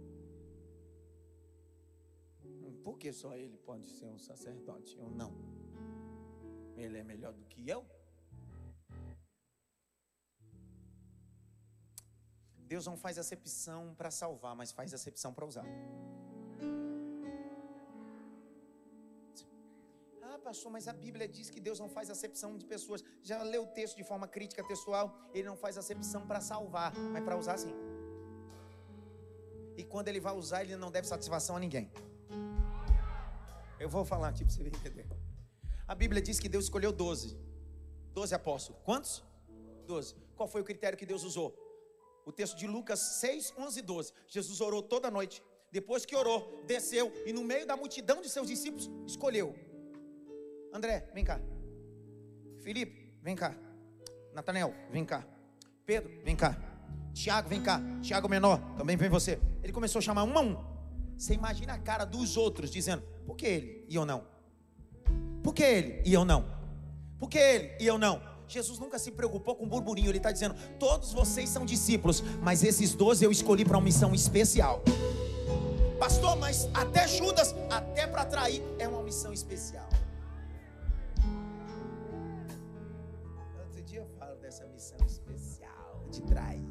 Por 2.81 2.97
que 2.97 3.11
só 3.11 3.35
ele 3.35 3.57
pode 3.57 3.89
ser 3.89 4.07
um 4.07 4.17
sacerdote? 4.19 4.97
Eu 4.97 5.09
não. 5.09 5.33
Ele 6.77 6.97
é 6.97 7.03
melhor 7.03 7.33
do 7.33 7.43
que 7.45 7.69
eu? 7.69 7.85
Deus 12.67 12.85
não 12.85 12.97
faz 12.97 13.17
acepção 13.17 13.93
para 13.95 14.09
salvar, 14.09 14.55
mas 14.55 14.71
faz 14.71 14.93
acepção 14.93 15.31
para 15.33 15.45
usar. 15.45 15.65
Ah, 20.23 20.39
pastor, 20.39 20.71
mas 20.71 20.87
a 20.87 20.93
Bíblia 20.93 21.27
diz 21.27 21.49
que 21.49 21.59
Deus 21.59 21.79
não 21.79 21.89
faz 21.89 22.09
acepção 22.09 22.57
de 22.57 22.65
pessoas. 22.65 23.03
Já 23.21 23.41
leu 23.43 23.63
o 23.63 23.67
texto 23.67 23.95
de 23.95 24.03
forma 24.03 24.27
crítica 24.27 24.63
textual? 24.63 25.15
Ele 25.33 25.47
não 25.47 25.55
faz 25.55 25.77
acepção 25.77 26.25
para 26.25 26.41
salvar, 26.41 26.93
mas 27.13 27.23
para 27.23 27.37
usar 27.37 27.57
sim. 27.57 27.73
E 29.77 29.83
quando 29.83 30.07
ele 30.07 30.19
vai 30.19 30.33
usar, 30.33 30.63
ele 30.63 30.75
não 30.75 30.89
deve 30.89 31.07
satisfação 31.07 31.55
a 31.55 31.59
ninguém. 31.59 31.91
Eu 33.79 33.89
vou 33.89 34.03
falar 34.03 34.29
aqui 34.29 34.43
para 34.43 34.53
você 34.53 34.63
entender. 34.63 35.07
A 35.87 35.93
Bíblia 35.93 36.21
diz 36.21 36.39
que 36.39 36.49
Deus 36.49 36.65
escolheu 36.65 36.91
12. 36.91 37.37
12 38.13 38.33
apóstolos. 38.33 38.81
Quantos? 38.83 39.23
12. 39.85 40.15
Qual 40.35 40.47
foi 40.47 40.61
o 40.61 40.63
critério 40.63 40.97
que 40.97 41.05
Deus 41.05 41.23
usou? 41.23 41.64
O 42.25 42.31
texto 42.31 42.57
de 42.57 42.65
Lucas 42.65 42.99
6, 42.99 43.53
11 43.57 43.79
e 43.79 43.81
12. 43.81 44.13
Jesus 44.27 44.61
orou 44.61 44.81
toda 44.81 45.11
noite. 45.11 45.43
Depois 45.71 46.05
que 46.05 46.15
orou, 46.15 46.63
desceu 46.65 47.11
e 47.25 47.33
no 47.33 47.43
meio 47.43 47.67
da 47.67 47.75
multidão 47.75 48.21
de 48.21 48.29
seus 48.29 48.47
discípulos, 48.47 48.89
escolheu. 49.05 49.55
André, 50.73 51.09
vem 51.13 51.23
cá. 51.23 51.39
Felipe, 52.61 53.13
vem 53.21 53.35
cá. 53.35 53.55
Natanel, 54.33 54.73
vem 54.91 55.05
cá. 55.05 55.25
Pedro, 55.85 56.11
vem 56.23 56.35
cá. 56.35 56.57
Tiago, 57.13 57.47
vem 57.47 57.61
cá. 57.61 57.81
Tiago 58.01 58.27
menor, 58.27 58.59
também 58.75 58.97
vem 58.97 59.09
você. 59.09 59.39
Ele 59.63 59.71
começou 59.71 59.99
a 59.99 60.01
chamar 60.01 60.23
um 60.23 60.37
a 60.37 60.41
um. 60.41 60.57
Você 61.17 61.33
imagina 61.33 61.73
a 61.73 61.79
cara 61.79 62.05
dos 62.05 62.35
outros 62.35 62.71
dizendo: 62.71 63.03
por 63.25 63.35
que 63.37 63.45
ele 63.45 63.85
e 63.87 63.95
eu 63.95 64.05
não? 64.05 64.27
Por 65.43 65.53
que 65.53 65.63
ele 65.63 66.01
e 66.05 66.13
eu 66.13 66.25
não? 66.25 66.45
Por 67.17 67.29
que 67.29 67.37
ele 67.37 67.77
e 67.79 67.85
eu 67.85 67.97
não? 67.97 68.34
Jesus 68.47 68.79
nunca 68.79 68.99
se 68.99 69.11
preocupou 69.11 69.55
com 69.55 69.67
burburinho, 69.67 70.09
ele 70.09 70.17
está 70.17 70.31
dizendo: 70.31 70.55
todos 70.79 71.13
vocês 71.13 71.49
são 71.49 71.65
discípulos, 71.65 72.21
mas 72.41 72.63
esses 72.63 72.93
doze 72.93 73.23
eu 73.23 73.31
escolhi 73.31 73.65
para 73.65 73.77
uma 73.77 73.83
missão 73.83 74.13
especial. 74.13 74.83
Pastor, 75.99 76.35
mas 76.37 76.69
até 76.73 77.07
Judas, 77.07 77.55
até 77.69 78.05
para 78.05 78.25
trair, 78.25 78.61
é 78.77 78.87
uma 78.87 79.01
missão 79.01 79.31
especial. 79.31 79.89
Outro 83.59 83.81
dia 83.81 83.99
eu 83.99 84.07
falo 84.19 84.35
dessa 84.35 84.65
missão 84.65 84.97
especial 85.05 86.05
de 86.11 86.21
trair. 86.21 86.63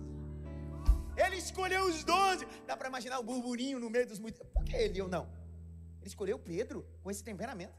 Ele 1.16 1.37
escolheu 1.37 1.87
os 1.87 2.04
doze. 2.04 2.46
Dá 2.66 2.76
para 2.76 2.88
imaginar 2.88 3.18
o 3.18 3.22
burburinho 3.22 3.78
no 3.78 3.88
meio 3.88 4.06
dos 4.06 4.18
muitos. 4.18 4.42
Por 4.52 4.64
que 4.64 4.76
ele 4.76 5.00
eu 5.00 5.08
não? 5.08 5.24
Ele 6.00 6.08
escolheu 6.08 6.38
Pedro 6.38 6.84
com 7.02 7.10
esse 7.10 7.22
temperamento. 7.22 7.74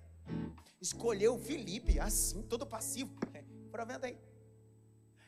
Escolheu 0.81 1.38
Felipe 1.38 1.99
assim, 1.99 2.41
todo 2.41 2.65
passivo. 2.65 3.13
Provendo 3.76 4.06
aí. 4.06 4.18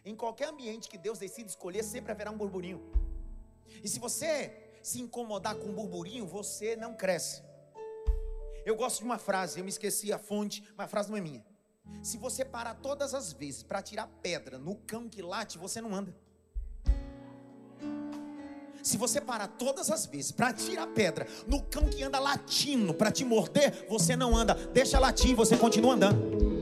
Em 0.05 0.15
qualquer 0.15 0.47
ambiente 0.47 0.87
que 0.87 0.97
Deus 0.97 1.19
decide 1.19 1.49
escolher, 1.49 1.83
sempre 1.83 2.13
haverá 2.13 2.31
um 2.31 2.37
burburinho. 2.37 2.81
E 3.83 3.89
se 3.89 3.99
você 3.99 4.79
se 4.81 5.01
incomodar 5.01 5.53
com 5.57 5.67
um 5.67 5.73
burburinho, 5.73 6.25
você 6.25 6.73
não 6.73 6.95
cresce. 6.95 7.43
Eu 8.65 8.77
gosto 8.77 8.99
de 8.99 9.03
uma 9.03 9.17
frase, 9.17 9.59
eu 9.59 9.65
me 9.65 9.69
esqueci 9.69 10.13
a 10.13 10.17
fonte, 10.17 10.63
mas 10.77 10.85
a 10.85 10.87
frase 10.87 11.09
não 11.09 11.17
é 11.17 11.19
minha. 11.19 11.45
Se 12.01 12.17
você 12.17 12.45
parar 12.45 12.75
todas 12.75 13.13
as 13.13 13.33
vezes 13.33 13.63
para 13.63 13.81
tirar 13.81 14.07
pedra 14.23 14.57
no 14.57 14.77
cão 14.77 15.09
que 15.09 15.21
late, 15.21 15.57
você 15.57 15.81
não 15.81 15.93
anda. 15.93 16.15
Se 18.81 18.95
você 18.95 19.19
parar 19.19 19.49
todas 19.49 19.91
as 19.91 20.05
vezes 20.05 20.31
para 20.31 20.53
tirar 20.53 20.87
pedra 20.87 21.27
no 21.45 21.61
cão 21.63 21.89
que 21.89 22.01
anda 22.01 22.17
latindo 22.17 22.93
para 22.93 23.11
te 23.11 23.25
morder, 23.25 23.85
você 23.89 24.15
não 24.15 24.37
anda. 24.37 24.55
Deixa 24.67 24.97
latir, 24.97 25.35
você 25.35 25.57
continua 25.57 25.95
andando. 25.95 26.56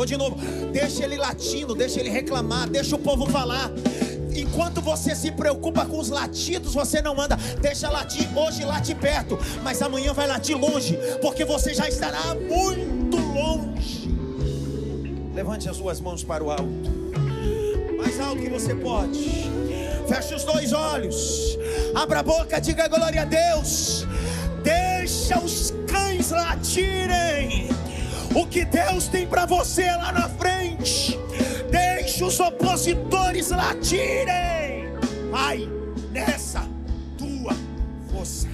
Vou 0.00 0.06
de 0.06 0.16
novo. 0.16 0.34
Deixa 0.72 1.04
ele 1.04 1.18
latindo, 1.18 1.74
deixa 1.74 2.00
ele 2.00 2.08
reclamar, 2.08 2.66
deixa 2.70 2.96
o 2.96 2.98
povo 2.98 3.26
falar. 3.26 3.70
Enquanto 4.34 4.80
você 4.80 5.14
se 5.14 5.30
preocupa 5.30 5.84
com 5.84 5.98
os 5.98 6.08
latidos, 6.08 6.72
você 6.72 7.02
não 7.02 7.20
anda. 7.20 7.36
Deixa 7.60 7.90
latir. 7.90 8.26
Hoje 8.34 8.64
late 8.64 8.94
perto, 8.94 9.38
mas 9.62 9.82
amanhã 9.82 10.14
vai 10.14 10.26
latir 10.26 10.56
longe, 10.56 10.98
porque 11.20 11.44
você 11.44 11.74
já 11.74 11.86
estará 11.86 12.34
muito 12.34 13.18
longe. 13.18 14.08
Levante 15.34 15.68
as 15.68 15.76
suas 15.76 16.00
mãos 16.00 16.24
para 16.24 16.42
o 16.42 16.50
alto. 16.50 16.64
Mais 17.98 18.18
alto 18.18 18.40
que 18.40 18.48
você 18.48 18.74
pode. 18.74 19.50
Feche 20.08 20.34
os 20.34 20.44
dois 20.44 20.72
olhos. 20.72 21.58
Abra 21.94 22.20
a 22.20 22.22
boca, 22.22 22.58
diga 22.58 22.88
glória 22.88 23.20
a 23.20 23.26
Deus. 23.26 24.06
Deixa 24.62 25.38
os 25.40 25.74
cães 25.86 26.30
latirem. 26.30 27.68
O 28.34 28.46
que 28.46 28.64
Deus 28.64 29.08
tem 29.08 29.26
para 29.26 29.44
você 29.44 29.90
lá 29.90 30.12
na 30.12 30.28
frente. 30.28 31.18
Deixa 31.70 32.24
os 32.24 32.38
opositores 32.38 33.50
latirem. 33.50 34.88
Vai 35.30 35.66
nessa 36.12 36.60
tua 37.18 37.52
força. 38.10 38.46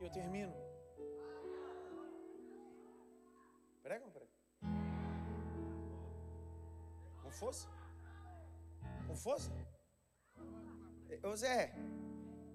Eu 0.00 0.10
termino. 0.10 0.52
Prega 3.82 4.06
prega? 4.08 4.30
Com 7.22 7.30
força? 7.30 7.68
Com 9.06 9.14
força? 9.14 9.50
Ô 11.22 11.34
Zé, 11.34 11.74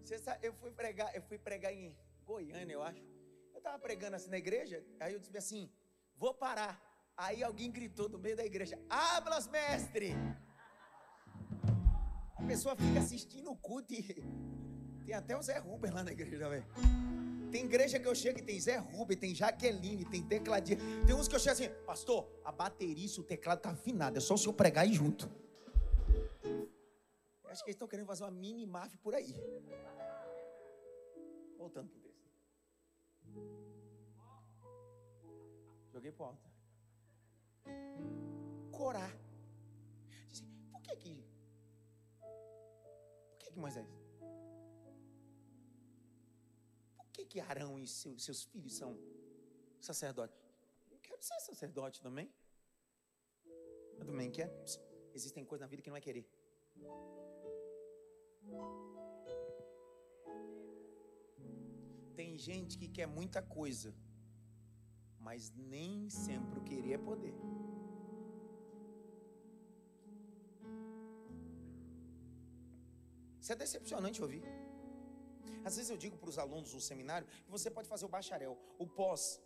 você 0.03 0.17
sabe, 0.17 0.45
eu 0.47 0.53
fui 0.53 0.71
pregar, 0.71 1.13
eu 1.15 1.21
fui 1.21 1.37
pregar 1.37 1.73
em 1.73 1.95
Goiânia, 2.25 2.73
eu 2.73 2.81
acho. 2.81 3.03
Eu 3.53 3.57
estava 3.57 3.77
pregando 3.77 4.15
assim 4.15 4.29
na 4.29 4.37
igreja, 4.37 4.83
aí 4.99 5.13
eu 5.13 5.19
disse 5.19 5.37
assim, 5.37 5.69
vou 6.15 6.33
parar. 6.33 6.81
Aí 7.15 7.43
alguém 7.43 7.71
gritou 7.71 8.07
do 8.09 8.17
meio 8.17 8.35
da 8.35 8.45
igreja, 8.45 8.79
hablas 8.89 9.47
mestre! 9.47 10.13
A 12.35 12.43
pessoa 12.45 12.75
fica 12.75 12.99
assistindo 12.99 13.51
o 13.51 13.55
culto 13.55 13.93
e 13.93 14.03
tem 15.05 15.13
até 15.13 15.37
o 15.37 15.41
Zé 15.41 15.57
Ruber 15.59 15.93
lá 15.93 16.03
na 16.03 16.11
igreja, 16.11 16.49
velho. 16.49 16.65
Tem 17.51 17.65
igreja 17.65 17.99
que 17.99 18.07
eu 18.07 18.15
chego 18.15 18.39
e 18.39 18.41
tem 18.41 18.59
Zé 18.59 18.77
Ruber, 18.77 19.17
tem 19.17 19.35
Jaqueline, 19.35 20.05
tem 20.05 20.23
tecladinha. 20.23 20.79
Tem 21.05 21.15
uns 21.15 21.27
que 21.27 21.35
eu 21.35 21.39
chego 21.39 21.53
assim, 21.53 21.69
pastor, 21.85 22.27
a 22.43 22.51
bateria, 22.51 23.07
o 23.19 23.23
teclado 23.23 23.61
tá 23.61 23.69
afinado, 23.69 24.17
é 24.17 24.21
só 24.21 24.33
o 24.33 24.37
senhor 24.37 24.53
pregar 24.53 24.87
e 24.87 24.93
junto. 24.93 25.29
Acho 27.53 27.63
que 27.63 27.69
eles 27.69 27.75
estão 27.75 27.87
querendo 27.87 28.07
fazer 28.07 28.23
uma 28.23 28.31
mini 28.31 28.65
máfia 28.65 28.97
por 28.97 29.13
aí. 29.13 29.31
Voltando 31.55 31.87
pro 31.91 31.99
texto. 31.99 32.27
Joguei 35.91 36.11
pro 36.11 36.25
alto. 36.25 36.49
Corá. 38.71 39.07
Disse, 40.29 40.43
por 40.71 40.81
que 40.81 40.95
que... 40.95 41.23
Por 42.19 43.37
que 43.37 43.51
que 43.51 43.59
Moisés? 43.59 43.87
Por 46.97 47.05
que 47.13 47.23
que 47.25 47.39
Arão 47.39 47.77
e 47.77 47.85
seus, 47.87 48.23
seus 48.23 48.43
filhos 48.45 48.73
são 48.73 48.97
sacerdotes? 49.79 50.41
Eu 50.89 50.97
quero 50.97 51.21
ser 51.21 51.39
sacerdote 51.41 52.01
também. 52.01 52.33
Eu 53.99 54.05
também 54.07 54.31
quero. 54.31 54.51
Existem 55.13 55.45
coisas 55.45 55.61
na 55.61 55.69
vida 55.69 55.83
que 55.83 55.89
não 55.91 55.97
é 55.97 56.01
querer. 56.01 56.27
Tem 62.15 62.37
gente 62.37 62.77
que 62.77 62.87
quer 62.87 63.05
muita 63.05 63.41
coisa, 63.41 63.93
mas 65.19 65.51
nem 65.51 66.09
sempre 66.09 66.59
o 66.59 66.63
querer 66.63 66.93
é 66.93 66.97
poder. 66.97 67.35
Isso 73.39 73.51
é 73.51 73.55
decepcionante 73.55 74.21
ouvir. 74.21 74.43
Às 75.65 75.75
vezes 75.75 75.89
eu 75.89 75.97
digo 75.97 76.17
para 76.17 76.29
os 76.29 76.37
alunos 76.37 76.71
do 76.71 76.79
seminário 76.79 77.27
que 77.27 77.51
você 77.51 77.69
pode 77.69 77.87
fazer 77.87 78.05
o 78.05 78.09
bacharel, 78.09 78.57
o 78.77 78.87
pós, 78.87 79.41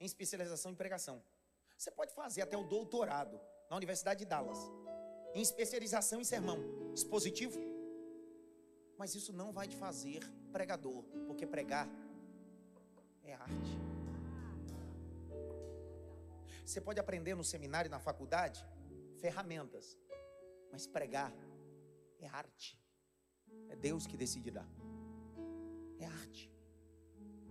em 0.00 0.06
especialização 0.06 0.72
em 0.72 0.74
pregação. 0.74 1.22
Você 1.76 1.90
pode 1.90 2.14
fazer 2.14 2.42
até 2.42 2.56
o 2.56 2.64
doutorado 2.64 3.38
na 3.68 3.76
Universidade 3.76 4.20
de 4.20 4.26
Dallas, 4.26 4.58
em 5.34 5.42
especialização 5.42 6.20
em 6.20 6.24
sermão 6.24 6.58
expositivo. 6.94 7.75
Mas 8.98 9.14
isso 9.14 9.32
não 9.32 9.52
vai 9.52 9.68
te 9.68 9.76
fazer 9.76 10.20
pregador, 10.52 11.02
porque 11.26 11.46
pregar 11.46 11.88
é 13.22 13.34
arte. 13.34 13.86
Você 16.64 16.80
pode 16.80 16.98
aprender 16.98 17.34
no 17.34 17.44
seminário 17.44 17.90
na 17.90 18.00
faculdade 18.00 18.66
ferramentas, 19.20 19.96
mas 20.72 20.86
pregar 20.86 21.32
é 22.18 22.26
arte. 22.26 22.80
É 23.68 23.76
Deus 23.76 24.06
que 24.06 24.16
decide 24.16 24.50
dar. 24.50 24.68
É 25.98 26.06
arte. 26.06 26.50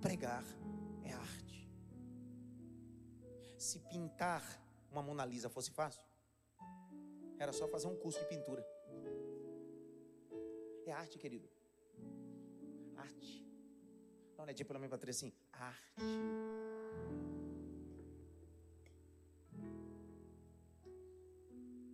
Pregar 0.01 0.43
é 1.03 1.13
arte. 1.13 1.69
Se 3.57 3.79
pintar 3.79 4.43
uma 4.91 5.01
Mona 5.01 5.25
Lisa 5.25 5.49
fosse 5.49 5.71
fácil, 5.71 6.03
era 7.39 7.51
só 7.51 7.67
fazer 7.67 7.87
um 7.87 7.95
curso 7.95 8.19
de 8.19 8.25
pintura. 8.25 8.65
É 10.86 10.91
arte, 10.91 11.17
querido. 11.17 11.49
Arte. 12.95 13.43
Dá 14.36 14.41
uma 14.41 14.45
olhadinha 14.45 14.65
pelo 14.65 14.79
menos 14.79 14.89
para 14.89 14.99
três 14.99 15.17
assim. 15.17 15.33
Arte. 15.51 16.05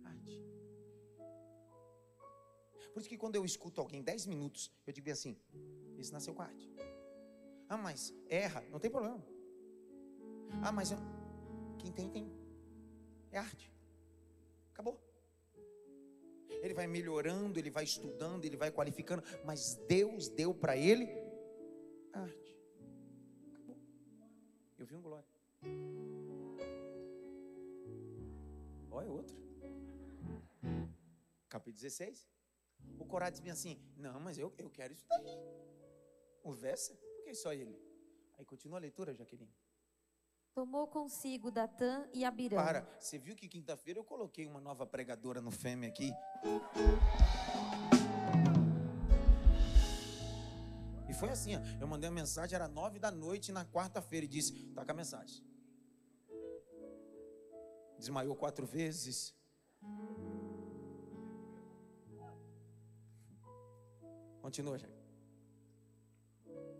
Arte. 0.04 0.44
Por 2.92 3.00
isso 3.00 3.08
que 3.08 3.16
quando 3.16 3.36
eu 3.36 3.44
escuto 3.46 3.80
alguém 3.80 4.02
10 4.02 4.26
minutos, 4.26 4.70
eu 4.86 4.92
digo 4.92 5.10
assim: 5.10 5.38
esse 5.98 6.12
nasceu 6.12 6.34
com 6.34 6.42
arte. 6.42 6.70
Ah, 7.68 7.78
mas 7.78 8.12
erra, 8.28 8.62
não 8.70 8.78
tem 8.78 8.90
problema. 8.90 9.24
Ah, 10.62 10.70
mas 10.70 10.90
eu... 10.90 10.98
quem 11.78 11.90
tem, 11.90 12.10
tem. 12.10 12.30
É 13.30 13.38
arte. 13.38 13.72
Acabou. 14.72 15.00
Ele 16.62 16.74
vai 16.74 16.86
melhorando, 16.86 17.58
ele 17.58 17.70
vai 17.70 17.82
estudando, 17.82 18.44
ele 18.44 18.56
vai 18.56 18.70
qualificando, 18.70 19.22
mas 19.44 19.74
Deus 19.88 20.28
deu 20.28 20.54
para 20.54 20.76
ele 20.76 21.08
arte. 22.12 22.56
Acabou. 23.50 23.76
Eu 24.78 24.86
vi 24.86 24.94
um 24.94 25.02
glória. 25.02 25.28
Olha 28.90 29.10
outro. 29.10 29.36
Capítulo 31.48 31.82
16. 31.82 32.30
O 32.98 33.04
Corá 33.04 33.28
diz 33.28 33.40
bem 33.40 33.50
assim: 33.52 33.82
Não, 33.96 34.20
mas 34.20 34.38
eu, 34.38 34.52
eu 34.56 34.70
quero 34.70 34.92
isso 34.92 35.04
daí. 35.08 35.26
O 36.44 36.52
verso, 36.52 36.94
por 36.94 37.24
que 37.24 37.34
só 37.34 37.52
ele? 37.52 37.76
Aí 38.38 38.44
continua 38.44 38.78
a 38.78 38.80
leitura, 38.80 39.12
Jaqueline. 39.12 39.52
Tomou 40.54 40.86
consigo 40.86 41.50
Datã 41.50 42.06
e 42.12 42.26
Abirã. 42.26 42.56
Para, 42.56 42.86
você 43.00 43.18
viu 43.18 43.34
que 43.34 43.48
quinta-feira 43.48 43.98
eu 43.98 44.04
coloquei 44.04 44.46
uma 44.46 44.60
nova 44.60 44.86
pregadora 44.86 45.40
no 45.40 45.50
FEME 45.50 45.86
aqui? 45.86 46.12
E 51.08 51.14
foi 51.14 51.30
assim, 51.30 51.56
ó, 51.56 51.60
eu 51.80 51.86
mandei 51.86 52.08
a 52.08 52.12
mensagem, 52.12 52.54
era 52.54 52.68
nove 52.68 52.98
da 52.98 53.10
noite 53.10 53.50
na 53.50 53.64
quarta-feira 53.64 54.26
e 54.26 54.28
disse, 54.28 54.52
tá 54.74 54.84
com 54.84 54.90
a 54.90 54.94
mensagem. 54.94 55.42
Desmaiou 57.98 58.36
quatro 58.36 58.66
vezes. 58.66 59.34
Continua, 64.42 64.76
Jaque. 64.76 65.02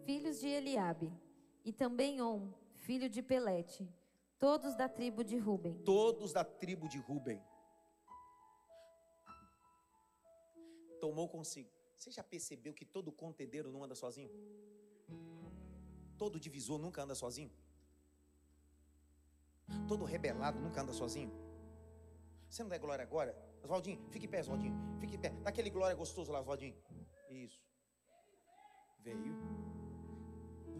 Filhos 0.04 0.40
de 0.40 0.48
Eliabe. 0.48 1.10
E 1.64 1.72
também 1.72 2.20
On, 2.20 2.50
filho 2.82 3.08
de 3.08 3.22
Pelete. 3.22 3.88
Todos 4.38 4.74
da 4.74 4.88
tribo 4.88 5.22
de 5.22 5.36
Ruben. 5.38 5.74
Todos 5.84 6.32
da 6.32 6.44
tribo 6.44 6.88
de 6.88 6.98
Ruben. 6.98 7.40
Tomou 11.00 11.28
consigo. 11.28 11.70
Você 11.96 12.10
já 12.10 12.24
percebeu 12.24 12.74
que 12.74 12.84
todo 12.84 13.12
contendeiro 13.12 13.70
não 13.70 13.84
anda 13.84 13.94
sozinho? 13.94 14.30
Todo 16.18 16.40
divisor 16.40 16.78
nunca 16.78 17.02
anda 17.02 17.14
sozinho? 17.14 17.52
Todo 19.86 20.04
rebelado 20.04 20.58
nunca 20.60 20.82
anda 20.82 20.92
sozinho? 20.92 21.32
Você 22.48 22.62
não 22.62 22.70
dá 22.70 22.78
glória 22.78 23.04
agora? 23.04 23.32
Oswaldinho, 23.62 23.98
fique 24.10 24.26
em 24.26 24.28
pé, 24.28 24.40
Oswaldinho. 24.40 24.76
Fique 25.00 25.14
em 25.16 25.20
pé. 25.20 25.30
Dá 25.42 25.50
aquele 25.50 25.70
glória 25.70 25.94
gostoso 25.94 26.32
lá, 26.32 26.40
Oswaldinho. 26.40 26.76
Isso. 27.30 27.60
Veio. 29.00 29.36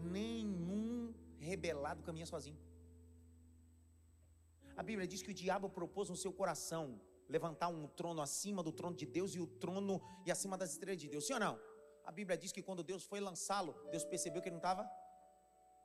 Nenhum 0.03 0.82
rebelado 1.49 2.03
caminha 2.07 2.25
sozinho. 2.25 2.59
A 4.75 4.83
Bíblia 4.89 5.07
diz 5.07 5.21
que 5.21 5.31
o 5.31 5.33
diabo 5.33 5.69
propôs 5.69 6.09
no 6.09 6.17
seu 6.23 6.33
coração 6.33 6.83
levantar 7.35 7.69
um 7.69 7.87
trono 7.99 8.21
acima 8.21 8.61
do 8.67 8.71
trono 8.71 8.95
de 8.95 9.05
Deus 9.05 9.35
e 9.35 9.39
o 9.39 9.47
trono 9.63 10.01
e 10.25 10.31
acima 10.31 10.57
das 10.57 10.71
estrelas 10.71 11.01
de 11.01 11.07
Deus. 11.07 11.25
Sim 11.27 11.33
ou 11.33 11.39
não? 11.39 11.59
A 12.03 12.11
Bíblia 12.11 12.37
diz 12.37 12.51
que 12.51 12.61
quando 12.61 12.83
Deus 12.83 13.03
foi 13.11 13.19
lançá-lo, 13.19 13.73
Deus 13.91 14.03
percebeu 14.03 14.41
que 14.41 14.49
ele 14.49 14.55
não 14.55 14.59
estava, 14.59 14.89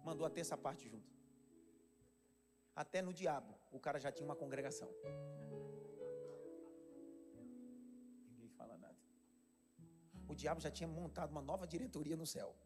mandou 0.05 0.27
até 0.27 0.41
essa 0.41 0.57
parte 0.57 0.89
junto. 0.89 1.11
Até 2.75 3.03
no 3.03 3.13
diabo, 3.13 3.55
o 3.71 3.79
cara 3.79 3.99
já 3.99 4.11
tinha 4.11 4.27
uma 4.27 4.37
congregação. 4.37 4.89
Ninguém 8.31 8.51
fala 8.51 8.77
nada. 8.79 8.97
O 10.29 10.35
diabo 10.35 10.61
já 10.61 10.71
tinha 10.71 10.89
montado 10.89 11.31
uma 11.31 11.43
nova 11.43 11.67
diretoria 11.67 12.17
no 12.17 12.27
céu. 12.27 12.57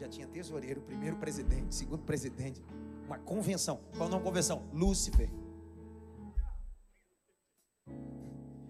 Já 0.00 0.08
tinha 0.08 0.26
tesoureiro, 0.26 0.80
primeiro 0.80 1.16
presidente, 1.18 1.74
segundo 1.74 2.02
presidente, 2.02 2.64
uma 3.04 3.18
convenção. 3.18 3.76
Qual 3.90 4.04
é 4.04 4.06
o 4.06 4.08
nome 4.08 4.24
convenção? 4.24 4.66
Lúcifer. 4.72 5.28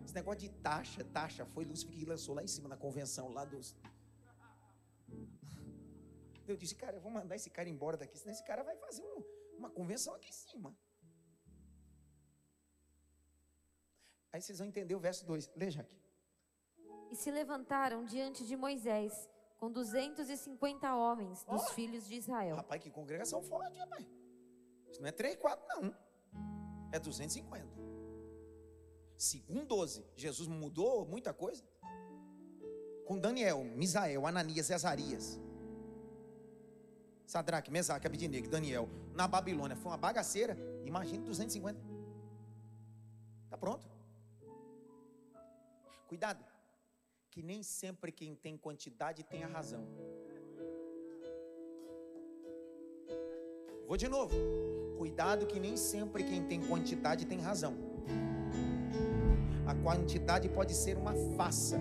Esse 0.05 0.13
negócio 0.13 0.41
de 0.41 0.49
taxa, 0.49 1.05
taxa, 1.05 1.47
foi 1.47 1.65
Lúcifer 1.65 1.95
que 1.97 2.05
lançou 2.05 2.35
lá 2.35 2.43
em 2.43 2.49
cima 2.49 2.69
na 2.69 2.77
convenção, 2.77 3.29
lá 3.29 3.45
dos. 3.45 3.77
Eu 6.49 6.57
disse, 6.57 6.75
cara, 6.75 6.97
eu 6.97 7.01
vou 7.01 7.13
mandar 7.13 7.37
esse 7.37 7.49
cara 7.49 7.69
embora 7.69 7.97
daqui, 7.97 8.19
senão 8.19 8.33
esse 8.33 8.43
cara 8.43 8.65
vai 8.65 8.75
fazer 8.75 9.05
um, 9.05 9.23
uma 9.57 9.71
convenção 9.71 10.13
aqui 10.15 10.31
em 10.31 10.33
cima. 10.33 10.77
Aí 14.33 14.43
vocês 14.43 14.59
vão 14.59 14.67
entender 14.67 14.97
o 14.97 15.01
verso 15.01 15.25
2. 15.25 15.49
Lê, 15.55 15.71
Jaque. 15.71 15.97
E 17.13 17.15
se 17.15 17.31
levantaram 17.31 18.05
diante 18.05 18.45
de 18.45 18.57
Moisés 18.57 19.29
com 19.61 19.71
250 19.71 20.95
homens 20.97 21.45
dos 21.45 21.63
Oh! 21.63 21.71
filhos 21.75 22.09
de 22.09 22.15
Israel. 22.17 22.57
Rapaz, 22.57 22.83
que 22.83 22.91
congregação 22.91 23.43
forte, 23.43 23.79
rapaz. 23.79 24.07
Isso 24.91 25.01
não 25.03 25.09
é 25.09 25.13
3, 25.13 25.37
4, 25.37 25.65
não. 25.69 25.95
É 26.91 26.99
250. 26.99 27.69
Segundo 29.19 29.67
12, 29.67 30.05
Jesus 30.17 30.49
mudou 30.49 31.05
muita 31.05 31.35
coisa. 31.35 31.63
Com 33.05 33.19
Daniel, 33.19 33.63
Misael, 33.65 34.27
Ananias 34.27 34.71
e 34.71 34.75
Azarias. 34.75 35.39
Sadraque, 37.27 37.71
Mesaque, 37.71 38.07
Abidinegue, 38.07 38.49
Daniel. 38.49 38.89
Na 39.15 39.29
Babilônia 39.29 39.77
foi 39.77 39.93
uma 39.93 39.99
bagaceira. 39.99 40.57
Imagina 40.85 41.23
250. 41.25 41.79
Tá 43.51 43.59
pronto. 43.59 43.87
Cuidado. 46.09 46.43
Que 47.31 47.43
nem 47.43 47.63
sempre 47.63 48.11
quem 48.11 48.35
tem 48.35 48.57
quantidade 48.57 49.23
tem 49.23 49.45
a 49.45 49.47
razão. 49.47 49.87
Vou 53.87 53.97
de 53.97 54.09
novo. 54.09 54.35
Cuidado 54.99 55.47
que 55.47 55.59
nem 55.59 55.77
sempre 55.77 56.25
quem 56.25 56.47
tem 56.47 56.61
quantidade 56.67 57.25
tem 57.27 57.39
razão. 57.41 57.75
A 59.67 59.75
quantidade 59.83 60.49
pode 60.49 60.75
ser 60.75 60.97
uma 60.97 61.15
faça. 61.37 61.79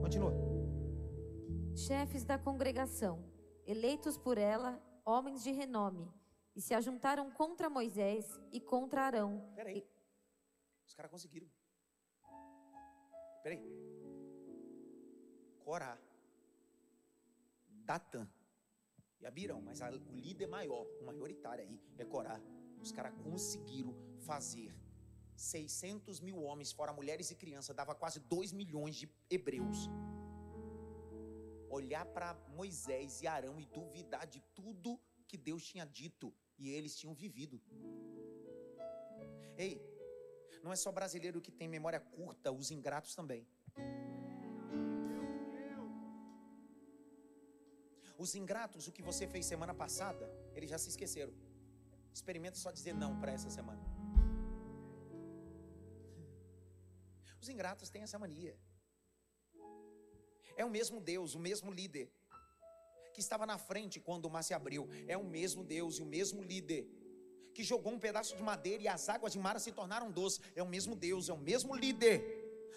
Continua. 0.00 0.32
Chefes 1.74 2.24
da 2.24 2.38
congregação, 2.38 3.22
eleitos 3.66 4.16
por 4.16 4.38
ela, 4.38 4.82
homens 5.04 5.44
de 5.44 5.52
renome, 5.52 6.10
e 6.54 6.60
se 6.60 6.72
ajuntaram 6.72 7.30
contra 7.30 7.68
Moisés 7.68 8.26
e 8.50 8.60
contra 8.60 9.02
Arão. 9.02 9.52
Peraí. 9.54 9.86
Os 10.86 10.94
caras 10.94 11.10
conseguiram. 11.10 11.48
Peraí. 13.42 13.85
Corá. 15.66 15.98
Datã. 17.90 18.22
E 19.20 19.26
Abirão. 19.26 19.60
Mas 19.60 19.82
a- 19.82 19.90
o 19.90 20.14
líder 20.26 20.46
maior, 20.46 20.86
o 21.00 21.04
maioritário 21.04 21.64
aí, 21.64 21.80
é 21.98 22.04
Corá. 22.04 22.40
Os 22.80 22.92
caras 22.92 23.12
conseguiram 23.24 23.92
fazer 24.20 24.72
600 25.34 26.20
mil 26.20 26.38
homens, 26.40 26.70
fora 26.72 26.92
mulheres 26.92 27.30
e 27.32 27.34
crianças, 27.34 27.74
dava 27.74 27.94
quase 27.94 28.20
2 28.20 28.52
milhões 28.52 28.94
de 28.96 29.08
hebreus. 29.28 29.90
olhar 31.68 32.06
para 32.06 32.32
Moisés 32.58 33.20
e 33.22 33.26
Arão 33.26 33.60
e 33.60 33.66
duvidar 33.66 34.26
de 34.26 34.40
tudo 34.54 34.98
que 35.28 35.36
Deus 35.36 35.62
tinha 35.66 35.84
dito 35.84 36.32
e 36.56 36.70
eles 36.70 36.96
tinham 36.96 37.12
vivido. 37.12 37.60
Ei, 39.58 39.74
não 40.62 40.72
é 40.72 40.76
só 40.76 40.90
brasileiro 40.90 41.38
que 41.38 41.50
tem 41.50 41.68
memória 41.68 42.00
curta, 42.00 42.50
os 42.50 42.70
ingratos 42.70 43.14
também. 43.14 43.46
Os 48.18 48.34
ingratos, 48.34 48.86
o 48.88 48.92
que 48.92 49.02
você 49.02 49.26
fez 49.26 49.44
semana 49.46 49.74
passada, 49.74 50.30
eles 50.54 50.70
já 50.70 50.78
se 50.78 50.88
esqueceram. 50.88 51.32
Experimenta 52.12 52.56
só 52.56 52.70
dizer 52.70 52.94
não 52.94 53.20
para 53.20 53.32
essa 53.32 53.50
semana. 53.50 53.82
Os 57.40 57.48
ingratos 57.48 57.90
têm 57.90 58.02
essa 58.02 58.18
mania. 58.18 58.56
É 60.56 60.64
o 60.64 60.70
mesmo 60.70 61.00
Deus, 61.00 61.34
o 61.34 61.38
mesmo 61.38 61.70
líder 61.70 62.10
que 63.12 63.20
estava 63.20 63.44
na 63.46 63.58
frente 63.58 64.00
quando 64.00 64.24
o 64.24 64.30
mar 64.30 64.42
se 64.42 64.54
abriu. 64.54 64.88
É 65.06 65.16
o 65.16 65.24
mesmo 65.24 65.62
Deus 65.62 65.98
e 65.98 66.02
o 66.02 66.06
mesmo 66.06 66.42
líder 66.42 66.86
que 67.54 67.62
jogou 67.62 67.92
um 67.92 67.98
pedaço 67.98 68.36
de 68.36 68.42
madeira 68.42 68.82
e 68.82 68.88
as 68.88 69.08
águas 69.08 69.32
de 69.32 69.38
mar 69.38 69.58
se 69.58 69.72
tornaram 69.72 70.10
doces. 70.10 70.40
É 70.54 70.62
o 70.62 70.68
mesmo 70.74 70.94
Deus, 70.94 71.28
é 71.28 71.32
o 71.32 71.38
mesmo 71.38 71.74
líder 71.74 72.35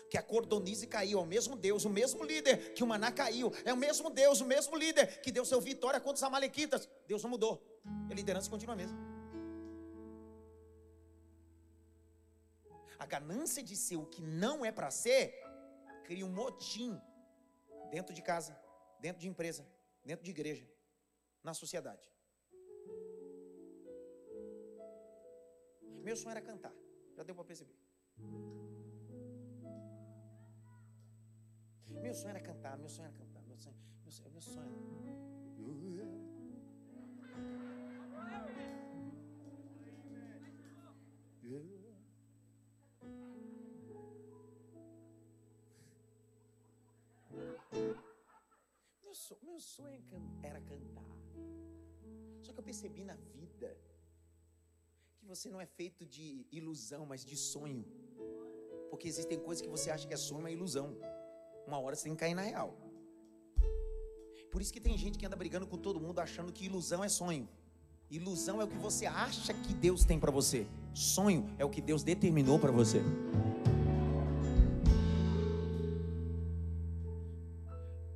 que 0.10 0.18
a 0.18 0.24
cordonize 0.24 0.88
caiu, 0.88 1.20
é 1.20 1.22
o 1.22 1.26
mesmo 1.26 1.56
Deus, 1.56 1.86
o 1.86 1.90
mesmo 1.90 2.24
líder 2.24 2.74
que 2.74 2.84
o 2.84 2.88
maná 2.88 3.12
caiu, 3.12 3.52
é 3.66 3.74
o 3.74 3.78
mesmo 3.78 4.10
Deus, 4.10 4.42
o 4.42 4.46
mesmo 4.46 4.76
líder 4.76 5.22
que 5.22 5.32
deu 5.32 5.46
seu 5.46 5.62
vitória 5.62 6.00
contra 6.00 6.16
os 6.16 6.24
amalequitas. 6.24 6.90
Deus 7.08 7.24
não 7.24 7.30
mudou, 7.30 7.64
a 8.10 8.14
liderança 8.14 8.50
continua 8.50 8.74
a 8.74 8.78
mesma. 8.78 8.98
A 12.98 13.06
ganância 13.06 13.64
de 13.64 13.76
ser 13.76 13.96
o 13.96 14.06
que 14.06 14.22
não 14.22 14.66
é 14.66 14.72
para 14.72 14.92
ser 14.92 15.34
cria 16.04 16.26
um 16.26 16.30
motim 16.30 17.00
dentro 17.92 18.14
de 18.14 18.22
casa, 18.22 18.60
dentro 19.00 19.22
de 19.22 19.28
empresa, 19.28 19.66
dentro 20.04 20.24
de 20.26 20.32
igreja, 20.32 20.68
na 21.44 21.54
sociedade. 21.54 22.02
Meu 26.04 26.16
sonho 26.16 26.32
era 26.32 26.42
cantar, 26.42 26.74
já 27.16 27.24
deu 27.24 27.36
para 27.36 27.44
perceber. 27.46 27.76
Meu 32.02 32.14
sonho 32.14 32.30
era 32.30 32.40
cantar, 32.40 32.78
meu 32.78 32.90
sonho 32.90 33.08
era 33.08 33.18
cantar, 33.18 33.44
meu 33.44 33.58
sonho, 33.58 33.76
meu 34.04 34.12
sonho, 34.12 34.32
meu 34.32 34.42
sonho 34.42 34.90
Meu 49.04 49.16
sonho, 49.16 49.42
meu 49.44 49.60
sonho 49.60 50.02
era 50.44 50.62
cantar. 50.62 51.12
Só 52.44 52.54
que 52.54 52.60
eu 52.60 52.64
percebi 52.64 53.04
na 53.04 53.16
vida 53.16 53.76
que 55.18 55.26
você 55.26 55.50
não 55.50 55.60
é 55.60 55.66
feito 55.66 56.06
de 56.06 56.46
ilusão, 56.52 57.08
mas 57.08 57.26
de 57.26 57.36
sonho. 57.36 57.84
Porque 58.92 59.08
existem 59.08 59.40
coisas 59.40 59.64
que 59.64 59.68
você 59.68 59.90
acha 59.90 60.08
que 60.08 60.14
é 60.14 60.18
sonho, 60.18 60.48
é 60.48 60.52
ilusão. 60.52 60.96
Uma 61.70 61.78
hora 61.78 61.96
você 61.96 62.06
tem 62.06 62.16
que 62.16 62.20
cair 62.20 62.34
na 62.34 62.42
real. 62.42 62.76
Por 64.52 64.60
isso 64.60 64.74
que 64.74 64.82
tem 64.82 64.98
gente 64.98 65.20
que 65.20 65.26
anda 65.28 65.36
brigando 65.36 65.68
com 65.68 65.78
todo 65.78 66.00
mundo 66.00 66.18
achando 66.18 66.52
que 66.52 66.66
ilusão 66.66 67.04
é 67.04 67.10
sonho. 67.10 67.48
Ilusão 68.10 68.60
é 68.60 68.64
o 68.64 68.68
que 68.68 68.80
você 68.80 69.06
acha 69.06 69.54
que 69.54 69.72
Deus 69.76 70.04
tem 70.04 70.20
para 70.20 70.32
você. 70.32 70.66
Sonho 70.96 71.48
é 71.60 71.64
o 71.64 71.70
que 71.70 71.80
Deus 71.80 72.02
determinou 72.02 72.58
para 72.58 72.72
você. 72.72 73.00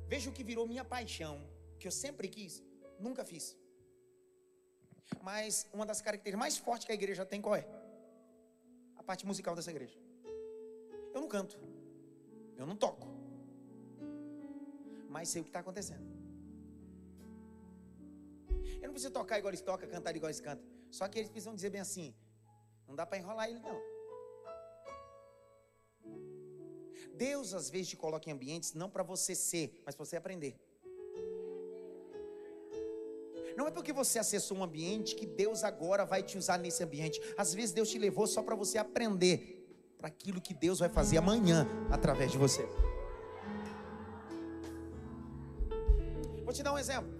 Veja 0.08 0.28
o 0.30 0.32
que 0.32 0.42
virou 0.42 0.66
minha 0.66 0.84
paixão, 0.84 1.40
que 1.78 1.86
eu 1.86 1.92
sempre 1.92 2.26
quis, 2.26 2.60
nunca 2.98 3.24
fiz. 3.24 3.56
Mas 5.22 5.68
uma 5.72 5.86
das 5.86 6.00
características 6.00 6.40
mais 6.40 6.56
fortes 6.56 6.86
que 6.86 6.90
a 6.90 6.96
igreja 6.96 7.24
tem 7.24 7.40
qual 7.40 7.54
é? 7.54 7.64
A 8.96 9.02
parte 9.04 9.24
musical 9.24 9.54
dessa 9.54 9.70
igreja. 9.70 9.96
Eu 11.14 11.20
não 11.20 11.28
canto. 11.28 11.56
Eu 12.56 12.66
não 12.66 12.74
toco. 12.74 13.13
Mas 15.14 15.28
sei 15.28 15.40
o 15.40 15.44
que 15.44 15.50
está 15.50 15.60
acontecendo. 15.60 16.04
Eu 18.82 18.86
não 18.88 18.94
preciso 18.94 19.12
tocar 19.12 19.38
igual 19.38 19.50
eles 19.50 19.60
tocam, 19.60 19.88
cantar 19.88 20.16
igual 20.16 20.28
eles 20.28 20.40
cantam. 20.40 20.66
Só 20.90 21.06
que 21.06 21.18
eles 21.18 21.30
precisam 21.30 21.54
dizer 21.54 21.70
bem 21.70 21.80
assim. 21.80 22.12
Não 22.88 22.96
dá 22.96 23.06
para 23.06 23.18
enrolar 23.18 23.48
ele, 23.48 23.60
não. 23.60 23.80
Deus 27.14 27.54
às 27.54 27.70
vezes 27.70 27.90
te 27.90 27.96
coloca 27.96 28.28
em 28.28 28.32
ambientes 28.32 28.74
não 28.74 28.90
para 28.90 29.04
você 29.04 29.36
ser, 29.36 29.80
mas 29.86 29.94
para 29.94 30.04
você 30.04 30.16
aprender. 30.16 30.52
Não 33.56 33.68
é 33.68 33.70
porque 33.70 33.92
você 33.92 34.18
acessou 34.18 34.56
um 34.58 34.64
ambiente 34.64 35.14
que 35.14 35.26
Deus 35.26 35.62
agora 35.62 36.04
vai 36.04 36.24
te 36.24 36.36
usar 36.36 36.58
nesse 36.58 36.82
ambiente. 36.82 37.20
Às 37.38 37.54
vezes 37.54 37.72
Deus 37.72 37.88
te 37.88 38.00
levou 38.00 38.26
só 38.26 38.42
para 38.42 38.56
você 38.56 38.78
aprender 38.78 39.38
para 39.96 40.08
aquilo 40.08 40.40
que 40.40 40.52
Deus 40.52 40.80
vai 40.80 40.88
fazer 40.88 41.18
amanhã 41.18 41.68
através 41.88 42.32
de 42.32 42.36
você. 42.36 42.68
Te 46.54 46.62
dar 46.62 46.72
um 46.72 46.78
exemplo. 46.78 47.12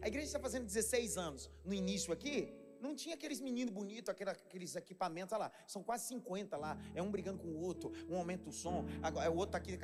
A 0.00 0.08
igreja 0.08 0.26
está 0.26 0.40
fazendo 0.40 0.64
16 0.64 1.16
anos. 1.16 1.50
No 1.64 1.74
início 1.74 2.12
aqui, 2.12 2.52
não 2.80 2.94
tinha 2.94 3.14
aqueles 3.14 3.40
meninos 3.40 3.72
bonitos, 3.72 4.08
aqueles 4.08 4.74
equipamentos, 4.74 5.38
lá, 5.38 5.50
são 5.66 5.82
quase 5.82 6.06
50 6.06 6.56
lá. 6.56 6.76
É 6.94 7.02
um 7.02 7.10
brigando 7.10 7.38
com 7.38 7.48
o 7.48 7.60
outro, 7.60 7.92
um 8.08 8.16
aumenta 8.16 8.48
o 8.48 8.52
som, 8.52 8.84
agora, 9.02 9.30
o 9.30 9.36
outro 9.36 9.56
aqui 9.56 9.78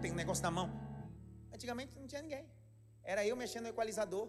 tem 0.00 0.10
um 0.10 0.14
negócio 0.14 0.42
na 0.42 0.50
mão. 0.50 0.68
Antigamente 1.52 1.98
não 1.98 2.06
tinha 2.06 2.22
ninguém. 2.22 2.44
Era 3.04 3.26
eu 3.26 3.36
mexendo 3.36 3.64
no 3.64 3.68
equalizador, 3.68 4.28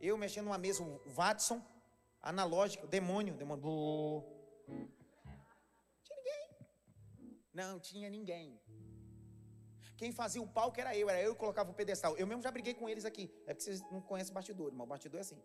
eu 0.00 0.16
mexendo 0.18 0.46
numa 0.46 0.58
mesa, 0.58 0.82
o 0.82 1.00
Watson, 1.10 1.62
analógico, 2.20 2.86
demônio, 2.86 3.34
demônio. 3.34 4.24
Tinha 6.04 6.16
ninguém. 6.18 6.48
Não 7.54 7.78
tinha 7.80 8.10
ninguém. 8.10 8.60
Quem 9.96 10.12
fazia 10.12 10.42
o 10.42 10.46
palco 10.46 10.78
era 10.78 10.94
eu, 10.96 11.08
era 11.08 11.20
eu 11.22 11.34
que 11.34 11.40
colocava 11.40 11.70
o 11.70 11.74
pedestal. 11.74 12.16
Eu 12.16 12.26
mesmo 12.26 12.42
já 12.42 12.50
briguei 12.50 12.74
com 12.74 12.88
eles 12.88 13.04
aqui. 13.04 13.32
É 13.46 13.54
porque 13.54 13.64
vocês 13.64 13.80
não 13.90 14.00
conhecem 14.00 14.32
bastidor, 14.32 14.72
mas 14.72 14.84
o 14.84 14.86
bastidor 14.86 15.18
é 15.18 15.22
assim. 15.22 15.42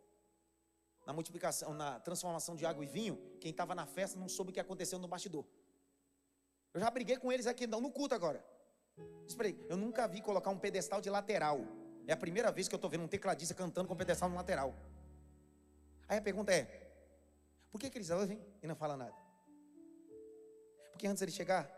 Na 1.05 1.13
multiplicação, 1.13 1.73
na 1.73 1.99
transformação 1.99 2.55
de 2.55 2.65
água 2.65 2.83
e 2.83 2.87
vinho, 2.87 3.17
quem 3.39 3.51
estava 3.51 3.73
na 3.73 3.85
festa 3.85 4.19
não 4.19 4.27
soube 4.27 4.51
o 4.51 4.53
que 4.53 4.59
aconteceu 4.59 4.99
no 4.99 5.07
bastidor. 5.07 5.45
Eu 6.73 6.79
já 6.81 6.91
briguei 6.91 7.17
com 7.17 7.31
eles 7.31 7.47
aqui, 7.47 7.65
não, 7.65 7.81
no 7.81 7.91
culto 7.91 8.13
agora. 8.13 8.45
Esperei, 9.27 9.57
eu 9.69 9.77
nunca 9.77 10.07
vi 10.07 10.21
colocar 10.21 10.49
um 10.49 10.59
pedestal 10.59 10.99
de 11.01 11.09
lateral. 11.09 11.61
É 12.05 12.13
a 12.13 12.17
primeira 12.17 12.51
vez 12.51 12.67
que 12.67 12.75
eu 12.75 12.77
estou 12.77 12.89
vendo 12.89 13.03
um 13.03 13.07
tecladista 13.07 13.53
cantando 13.53 13.87
com 13.87 13.95
pedestal 13.95 14.29
no 14.29 14.35
lateral. 14.35 14.75
Aí 16.07 16.17
a 16.17 16.21
pergunta 16.21 16.53
é: 16.53 16.65
por 17.71 17.79
que, 17.79 17.89
que 17.89 17.97
eles 17.97 18.09
ouvem 18.09 18.43
e 18.61 18.67
não 18.67 18.75
falam 18.75 18.97
nada? 18.97 19.15
Porque 20.91 21.07
antes 21.07 21.19
de 21.19 21.25
ele 21.25 21.31
chegar, 21.31 21.69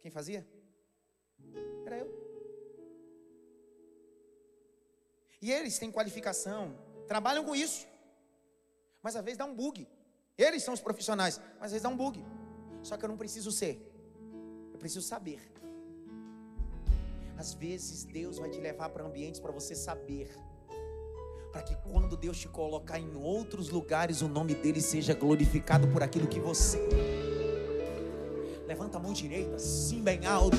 quem 0.00 0.10
fazia? 0.10 0.46
Era 1.86 1.98
eu. 1.98 2.18
E 5.40 5.52
eles 5.52 5.78
têm 5.78 5.90
qualificação, 5.90 6.76
trabalham 7.06 7.44
com 7.44 7.54
isso. 7.54 7.86
Mas 9.02 9.16
às 9.16 9.24
vezes 9.24 9.38
dá 9.38 9.44
um 9.44 9.54
bug. 9.54 9.86
Eles 10.36 10.62
são 10.62 10.74
os 10.74 10.80
profissionais, 10.80 11.40
mas 11.54 11.66
às 11.66 11.72
vezes 11.72 11.82
dá 11.82 11.88
um 11.88 11.96
bug. 11.96 12.24
Só 12.82 12.96
que 12.96 13.04
eu 13.04 13.08
não 13.08 13.16
preciso 13.16 13.50
ser, 13.50 13.74
eu 14.72 14.78
preciso 14.78 15.06
saber. 15.06 15.40
Às 17.36 17.54
vezes 17.54 18.04
Deus 18.04 18.38
vai 18.38 18.50
te 18.50 18.58
levar 18.58 18.88
para 18.88 19.04
ambientes 19.04 19.40
para 19.40 19.52
você 19.52 19.74
saber. 19.74 20.34
Para 21.52 21.62
que 21.62 21.74
quando 21.76 22.16
Deus 22.16 22.38
te 22.38 22.48
colocar 22.48 22.98
em 22.98 23.14
outros 23.16 23.70
lugares, 23.70 24.22
o 24.22 24.28
nome 24.28 24.54
dele 24.54 24.80
seja 24.80 25.14
glorificado 25.14 25.88
por 25.88 26.02
aquilo 26.02 26.26
que 26.26 26.40
você. 26.40 26.78
Levanta 28.66 28.98
a 28.98 29.00
mão 29.00 29.12
direita, 29.12 29.54
assim 29.54 30.02
bem 30.02 30.26
alto. 30.26 30.56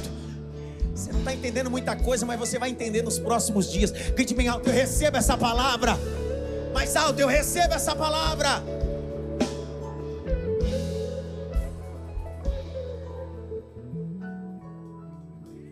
Você 0.99 1.13
não 1.13 1.19
está 1.19 1.33
entendendo 1.33 1.71
muita 1.71 1.95
coisa, 1.95 2.25
mas 2.25 2.37
você 2.37 2.59
vai 2.59 2.69
entender 2.69 3.01
nos 3.01 3.17
próximos 3.17 3.71
dias. 3.71 3.89
Grite 3.89 4.33
bem 4.33 4.49
alto, 4.49 4.67
eu 4.67 4.73
recebo 4.73 5.15
essa 5.15 5.37
palavra. 5.37 5.93
Mais 6.73 6.93
alto, 6.93 7.17
eu 7.21 7.27
recebo 7.27 7.73
essa 7.73 7.95
palavra. 7.95 8.61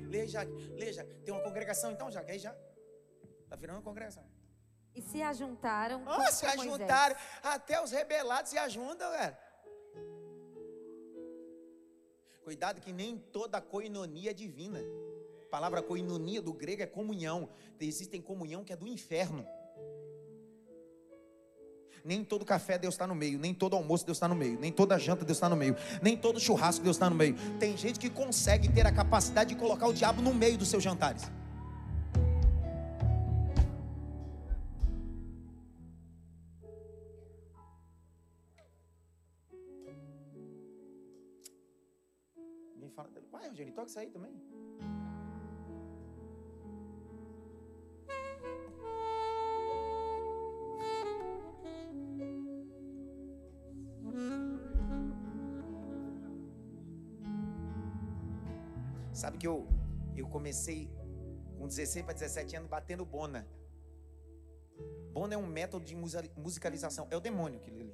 Lê, 0.09 0.25
Jaque, 0.27 0.53
lê, 0.77 0.93
Jaque. 0.93 1.13
Tem 1.25 1.33
uma 1.33 1.43
congregação 1.43 1.91
então, 1.91 2.09
Jaque? 2.09 2.31
Aí 2.31 2.39
já. 2.39 2.55
Está 3.43 3.57
virando 3.57 3.77
uma 3.79 3.83
congregação. 3.83 4.23
E 4.95 5.01
se 5.01 5.21
ajuntaram. 5.21 6.05
Oh, 6.07 6.31
se 6.31 6.45
ajuntaram. 6.45 7.17
Até 7.43 7.83
os 7.83 7.91
rebelados 7.91 8.49
se 8.49 8.57
ajuntam, 8.57 9.11
velho. 9.11 9.35
Cuidado 12.45 12.79
que 12.79 12.93
nem 12.93 13.17
toda 13.17 13.59
coinonia 13.59 14.31
é 14.31 14.33
divina. 14.33 14.79
A 15.47 15.49
palavra 15.49 15.81
coinonia 15.81 16.41
do 16.41 16.51
grego 16.51 16.83
é 16.83 16.85
comunhão. 16.85 17.49
Existem 17.79 18.21
comunhão 18.21 18.65
que 18.65 18.73
é 18.73 18.75
do 18.75 18.85
inferno. 18.85 19.47
Nem 22.03 22.23
todo 22.23 22.43
café 22.43 22.77
Deus 22.77 22.93
está 22.93 23.07
no 23.07 23.15
meio, 23.15 23.39
nem 23.39 23.53
todo 23.53 23.75
almoço 23.75 24.05
Deus 24.05 24.17
está 24.17 24.27
no 24.27 24.35
meio, 24.35 24.59
nem 24.59 24.71
toda 24.71 24.99
janta 24.99 25.25
Deus 25.25 25.37
está 25.37 25.49
no 25.49 25.55
meio, 25.55 25.75
nem 26.01 26.15
todo 26.15 26.39
churrasco 26.39 26.83
Deus 26.83 26.95
está 26.95 27.09
no 27.09 27.15
meio. 27.15 27.35
Tem 27.59 27.75
gente 27.77 27.97
que 27.97 28.09
consegue 28.09 28.71
ter 28.71 28.85
a 28.85 28.91
capacidade 28.91 29.53
de 29.53 29.59
colocar 29.59 29.87
o 29.87 29.93
diabo 29.93 30.21
no 30.21 30.33
meio 30.33 30.57
dos 30.57 30.67
seus 30.67 30.83
jantares. 30.83 31.23
Vai, 43.31 43.47
Eugênio, 43.47 43.73
toca 43.73 43.87
isso 43.87 43.99
aí 43.99 44.09
também. 44.09 44.31
Sabe 59.17 59.39
que 59.39 59.47
eu, 59.47 59.67
eu 60.15 60.27
comecei 60.27 60.87
com 61.57 61.67
16 61.67 62.05
para 62.05 62.13
17 62.13 62.55
anos 62.55 62.69
batendo 62.69 63.03
bona. 63.03 63.47
Bona 65.11 65.33
é 65.33 65.37
um 65.37 65.47
método 65.47 65.83
de 65.83 65.95
musicalização. 65.95 67.07
É 67.09 67.17
o 67.17 67.19
demônio 67.19 67.59
que 67.59 67.71
ali. 67.71 67.91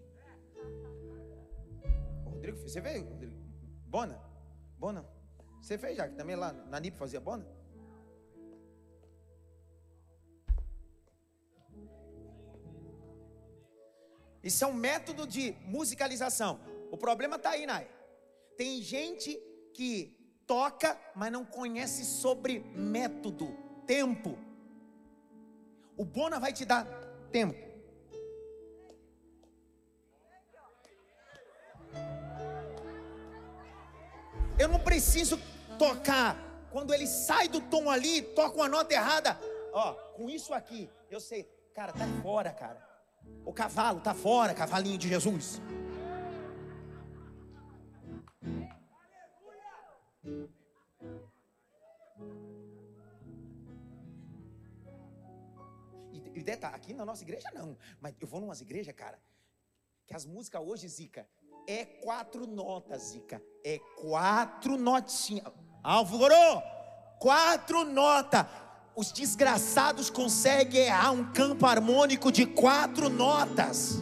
Rodrigo, 2.25 2.57
você 2.57 2.81
vê, 2.81 2.97
Rodrigo? 2.97 3.37
Bona? 3.85 4.21
Bona? 4.77 5.05
Você 5.61 5.77
fez 5.77 5.95
já, 5.95 6.09
que 6.09 6.15
também 6.15 6.35
lá 6.35 6.51
na 6.51 6.77
NIP 6.77 6.97
fazia 6.97 7.21
bona? 7.21 7.47
Isso 14.43 14.61
é 14.61 14.67
um 14.67 14.73
método 14.73 15.25
de 15.25 15.53
musicalização. 15.61 16.59
O 16.91 16.97
problema 16.97 17.37
está 17.37 17.51
aí, 17.51 17.65
Nai. 17.65 17.89
Tem 18.57 18.81
gente 18.81 19.41
que 19.73 20.21
toca, 20.47 20.99
mas 21.15 21.31
não 21.31 21.45
conhece 21.45 22.05
sobre 22.05 22.59
método, 22.75 23.47
tempo. 23.85 24.37
O 25.97 26.05
Bona 26.05 26.39
vai 26.39 26.51
te 26.51 26.65
dar 26.65 26.85
tempo. 27.31 27.73
Eu 34.57 34.67
não 34.67 34.79
preciso 34.79 35.39
tocar. 35.77 36.37
Quando 36.71 36.93
ele 36.93 37.05
sai 37.05 37.47
do 37.47 37.61
tom 37.61 37.89
ali, 37.89 38.21
toca 38.21 38.55
uma 38.55 38.67
nota 38.67 38.93
errada. 38.93 39.39
Ó, 39.71 39.93
com 40.15 40.29
isso 40.29 40.53
aqui, 40.53 40.89
eu 41.09 41.19
sei. 41.19 41.43
Cara, 41.73 41.91
tá 41.91 42.05
fora, 42.21 42.51
cara. 42.51 42.81
O 43.45 43.53
cavalo 43.53 43.99
tá 43.99 44.13
fora, 44.13 44.53
cavalinho 44.53 44.97
de 44.97 45.07
Jesus. 45.07 45.61
E, 56.11 56.17
e 56.35 56.43
detalhe, 56.43 56.75
aqui 56.75 56.93
na 56.93 57.05
nossa 57.05 57.23
igreja 57.23 57.49
não. 57.53 57.77
Mas 57.99 58.15
eu 58.19 58.27
vou 58.27 58.39
numa 58.39 58.53
igreja, 58.55 58.93
cara, 58.93 59.19
que 60.05 60.15
as 60.15 60.25
músicas 60.25 60.61
hoje, 60.61 60.87
Zica, 60.87 61.27
é 61.67 61.85
quatro 61.85 62.45
notas, 62.45 63.01
Zica. 63.03 63.41
É 63.63 63.79
quatro 64.01 64.77
notinhas. 64.77 65.51
Álvaro, 65.81 66.61
quatro 67.19 67.83
notas. 67.83 68.45
Os 68.95 69.11
desgraçados 69.11 70.09
conseguem 70.09 70.85
errar 70.85 71.11
um 71.11 71.31
campo 71.33 71.65
harmônico 71.65 72.31
de 72.31 72.45
quatro 72.45 73.09
notas. 73.09 74.01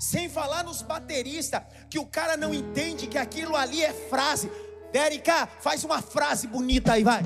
Sem 0.00 0.30
falar 0.30 0.64
nos 0.64 0.80
bateristas, 0.80 1.62
que 1.90 1.98
o 1.98 2.06
cara 2.06 2.34
não 2.34 2.54
entende 2.54 3.06
que 3.06 3.18
aquilo 3.18 3.54
ali 3.54 3.84
é 3.84 3.92
frase. 3.92 4.50
Dérica, 4.90 5.46
faz 5.46 5.84
uma 5.84 6.00
frase 6.00 6.46
bonita 6.46 6.94
aí, 6.94 7.04
vai. 7.04 7.20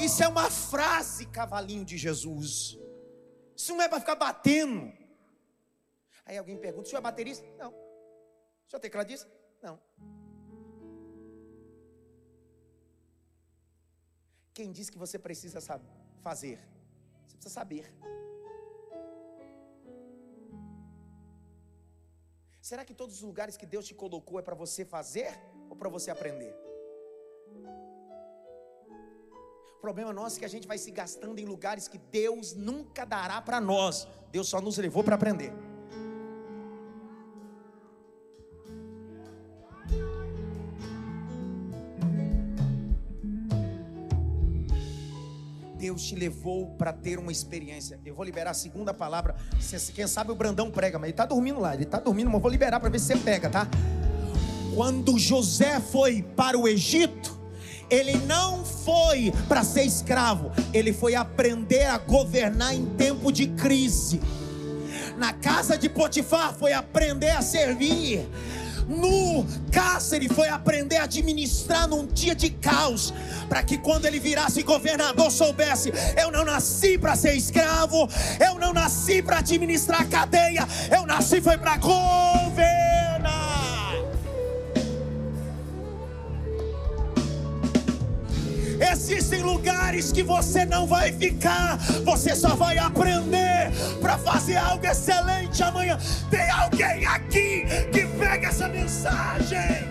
Isso 0.00 0.22
é 0.22 0.28
uma 0.28 0.48
frase, 0.48 1.26
cavalinho 1.26 1.84
de 1.84 1.98
Jesus. 1.98 2.78
Isso 3.56 3.74
não 3.74 3.82
é 3.82 3.88
para 3.88 3.98
ficar 3.98 4.14
batendo. 4.14 4.92
Aí 6.24 6.38
alguém 6.38 6.56
pergunta: 6.56 6.86
o 6.86 6.88
senhor 6.88 7.00
é 7.00 7.02
baterista? 7.02 7.44
Não. 7.58 7.70
O 7.70 8.70
senhor 8.70 8.78
é 8.78 8.78
tecladista? 8.78 9.28
Não. 9.60 9.80
Quem 14.54 14.70
diz 14.70 14.88
que 14.88 14.98
você 14.98 15.18
precisa 15.18 15.60
fazer? 16.22 16.60
Você 17.26 17.34
precisa 17.34 17.54
saber. 17.54 17.92
Será 22.68 22.84
que 22.84 22.92
todos 22.92 23.14
os 23.16 23.22
lugares 23.22 23.56
que 23.56 23.64
Deus 23.64 23.86
te 23.86 23.94
colocou 23.94 24.38
é 24.38 24.42
para 24.42 24.54
você 24.54 24.84
fazer 24.84 25.30
ou 25.70 25.74
para 25.74 25.88
você 25.88 26.10
aprender? 26.10 26.54
O 29.76 29.80
problema 29.80 30.12
nosso 30.12 30.36
é 30.36 30.40
que 30.40 30.44
a 30.44 30.50
gente 30.54 30.68
vai 30.68 30.76
se 30.76 30.90
gastando 30.90 31.38
em 31.38 31.46
lugares 31.46 31.88
que 31.88 31.96
Deus 31.96 32.52
nunca 32.52 33.06
dará 33.06 33.40
para 33.40 33.58
nós. 33.58 34.06
Deus 34.30 34.50
só 34.50 34.60
nos 34.60 34.76
levou 34.76 35.02
para 35.02 35.14
aprender. 35.14 35.50
Deus 45.98 46.06
te 46.06 46.14
levou 46.14 46.66
para 46.78 46.92
ter 46.92 47.18
uma 47.18 47.32
experiência. 47.32 47.98
Eu 48.06 48.14
vou 48.14 48.24
liberar 48.24 48.52
a 48.52 48.54
segunda 48.54 48.94
palavra. 48.94 49.34
Quem 49.92 50.06
sabe 50.06 50.30
o 50.30 50.34
Brandão 50.36 50.70
prega, 50.70 50.96
mas 50.96 51.06
ele 51.06 51.12
está 51.12 51.26
dormindo 51.26 51.58
lá. 51.58 51.74
Ele 51.74 51.82
está 51.82 51.98
dormindo, 51.98 52.30
mas 52.30 52.40
vou 52.40 52.50
liberar 52.50 52.78
para 52.78 52.88
ver 52.88 53.00
se 53.00 53.06
você 53.06 53.16
pega, 53.16 53.50
tá? 53.50 53.66
Quando 54.76 55.18
José 55.18 55.80
foi 55.80 56.22
para 56.22 56.56
o 56.56 56.68
Egito, 56.68 57.36
ele 57.90 58.16
não 58.18 58.64
foi 58.64 59.32
para 59.48 59.64
ser 59.64 59.82
escravo, 59.82 60.52
ele 60.72 60.92
foi 60.92 61.16
aprender 61.16 61.86
a 61.86 61.98
governar 61.98 62.72
em 62.72 62.86
tempo 62.94 63.32
de 63.32 63.48
crise. 63.48 64.20
Na 65.16 65.32
casa 65.32 65.76
de 65.76 65.88
Potifar 65.88 66.54
foi 66.54 66.72
aprender 66.72 67.30
a 67.30 67.42
servir. 67.42 68.24
No 68.88 69.44
cárcere 69.70 70.28
foi 70.30 70.48
aprender 70.48 70.96
a 70.96 71.02
administrar 71.02 71.86
num 71.86 72.06
dia 72.06 72.34
de 72.34 72.48
caos, 72.48 73.12
para 73.46 73.62
que 73.62 73.76
quando 73.76 74.06
ele 74.06 74.18
virasse 74.18 74.62
governador 74.62 75.30
soubesse: 75.30 75.92
eu 76.16 76.32
não 76.32 76.44
nasci 76.44 76.96
para 76.96 77.14
ser 77.14 77.34
escravo, 77.34 78.08
eu 78.40 78.58
não 78.58 78.72
nasci 78.72 79.20
para 79.22 79.38
administrar 79.38 80.08
cadeia, 80.08 80.66
eu 80.90 81.04
nasci 81.04 81.40
foi 81.42 81.58
para 81.58 81.76
governar. 81.76 83.07
Existem 89.10 89.42
lugares 89.42 90.12
que 90.12 90.22
você 90.22 90.66
não 90.66 90.86
vai 90.86 91.10
ficar, 91.10 91.78
você 92.04 92.36
só 92.36 92.54
vai 92.54 92.76
aprender 92.76 93.72
para 94.02 94.18
fazer 94.18 94.58
algo 94.58 94.84
excelente 94.86 95.62
amanhã. 95.62 95.98
Tem 96.30 96.50
alguém 96.50 97.06
aqui 97.06 97.64
que 97.90 98.06
pega 98.18 98.48
essa 98.48 98.68
mensagem. 98.68 99.88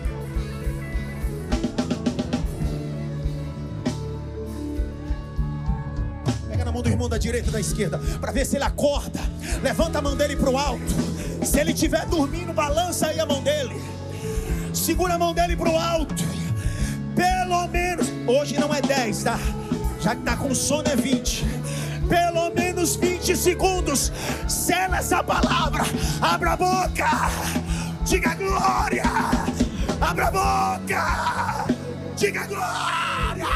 Pega 6.47 6.63
na 6.63 6.71
mão 6.71 6.83
do 6.83 6.89
irmão 6.89 7.09
da 7.09 7.17
direita 7.17 7.49
e 7.49 7.51
da 7.51 7.59
esquerda, 7.59 7.97
para 8.21 8.31
ver 8.31 8.45
se 8.45 8.55
ele 8.55 8.65
acorda. 8.65 9.19
Levanta 9.63 9.97
a 9.97 10.01
mão 10.01 10.15
dele 10.15 10.35
para 10.35 10.51
o 10.51 10.55
alto. 10.59 10.93
Se 11.43 11.59
ele 11.59 11.71
estiver 11.71 12.05
dormindo, 12.05 12.53
balança 12.53 13.07
aí 13.07 13.19
a 13.19 13.25
mão 13.25 13.41
dele. 13.41 13.81
Segura 14.75 15.15
a 15.15 15.17
mão 15.17 15.33
dele 15.33 15.55
para 15.55 15.71
o 15.71 15.75
alto 15.75 16.13
pelo 17.17 17.67
menos, 17.67 18.07
hoje 18.27 18.59
não 18.59 18.73
é 18.73 18.81
10, 18.81 19.23
tá? 19.23 19.39
Já 19.99 20.15
que 20.15 20.21
tá 20.21 20.35
com 20.35 20.53
sono 20.53 20.87
é 20.87 20.95
20. 20.95 21.45
Pelo 22.07 22.49
menos 22.53 22.95
20 22.95 23.35
segundos. 23.35 24.11
Sela 24.47 24.97
essa 24.97 25.23
palavra. 25.23 25.83
Abra 26.21 26.53
a 26.53 26.57
boca. 26.57 27.09
Diga 28.05 28.35
glória. 28.35 29.03
Abra 29.99 30.27
a 30.27 30.31
boca. 30.31 31.65
Diga 32.15 32.45
glória. 32.45 33.47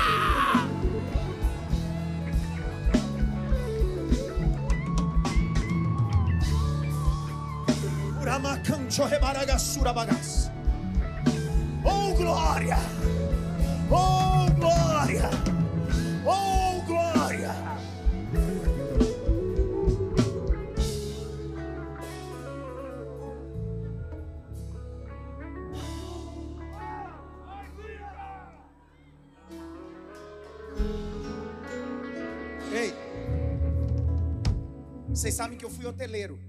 Oh 11.84 12.13
glória! 12.13 13.01
Oh, 13.94 14.50
glória! 14.56 15.30
Oh, 16.26 16.82
glória! 16.86 17.52
Ei, 32.74 32.94
vocês 35.10 35.34
sabem 35.34 35.58
que 35.58 35.66
eu 35.66 35.70
fui 35.70 35.86
hoteleiro. 35.86 36.39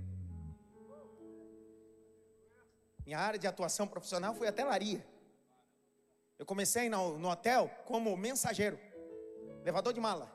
Minha 3.04 3.18
área 3.18 3.38
de 3.38 3.48
atuação 3.48 3.88
profissional 3.88 4.32
foi 4.32 4.48
hotelaria. 4.48 5.04
Eu 6.42 6.46
comecei 6.46 6.88
no, 6.88 7.28
hotel 7.28 7.70
como 7.84 8.16
mensageiro, 8.16 8.76
levador 9.62 9.92
de 9.92 10.00
mala. 10.00 10.26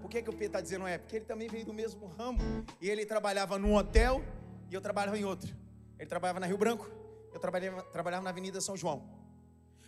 Porque 0.00 0.18
que, 0.18 0.22
que 0.22 0.30
o 0.30 0.32
Pedro 0.32 0.46
está 0.46 0.60
dizendo 0.60 0.86
é? 0.86 0.96
Porque 0.96 1.16
ele 1.16 1.24
também 1.24 1.48
veio 1.48 1.66
do 1.66 1.74
mesmo 1.74 2.06
ramo. 2.06 2.38
E 2.80 2.88
ele 2.88 3.04
trabalhava 3.04 3.58
num 3.58 3.74
hotel 3.74 4.22
e 4.70 4.74
eu 4.74 4.80
trabalhava 4.80 5.18
em 5.18 5.24
outro. 5.24 5.52
Ele 5.98 6.08
trabalhava 6.08 6.38
na 6.38 6.46
Rio 6.46 6.56
Branco, 6.56 6.88
eu 7.32 7.40
trabalhava, 7.40 7.82
trabalhava 7.90 8.22
na 8.22 8.30
Avenida 8.30 8.60
São 8.60 8.76
João. 8.76 9.02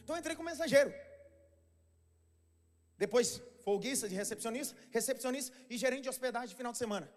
Então 0.03 0.17
eu 0.17 0.19
entrei 0.19 0.35
como 0.35 0.49
mensageiro. 0.49 0.93
Depois, 2.99 3.41
folguista 3.63 4.09
de 4.09 4.17
recepcionista, 4.17 4.77
recepcionista 4.91 5.57
e 5.71 5.79
gerente 5.79 6.03
de 6.03 6.09
hospedagem 6.09 6.49
de 6.49 6.57
final 6.57 6.73
de 6.73 6.79
semana. 6.79 7.09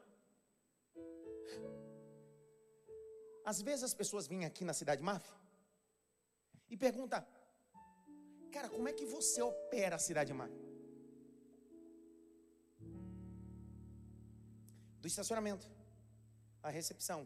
Às 3.52 3.60
vezes 3.68 3.84
as 3.88 3.96
pessoas 4.00 4.26
vêm 4.32 4.44
aqui 4.46 4.64
na 4.70 4.76
cidade 4.80 5.02
máfia 5.10 5.36
e 6.74 6.76
perguntam, 6.86 7.22
cara, 8.56 8.68
como 8.74 8.88
é 8.92 8.94
que 8.98 9.06
você 9.14 9.42
opera 9.42 9.96
a 9.96 10.04
cidade 10.08 10.32
máfia? 10.42 10.66
Do 15.02 15.08
estacionamento, 15.12 15.66
a 16.62 16.70
recepção, 16.78 17.22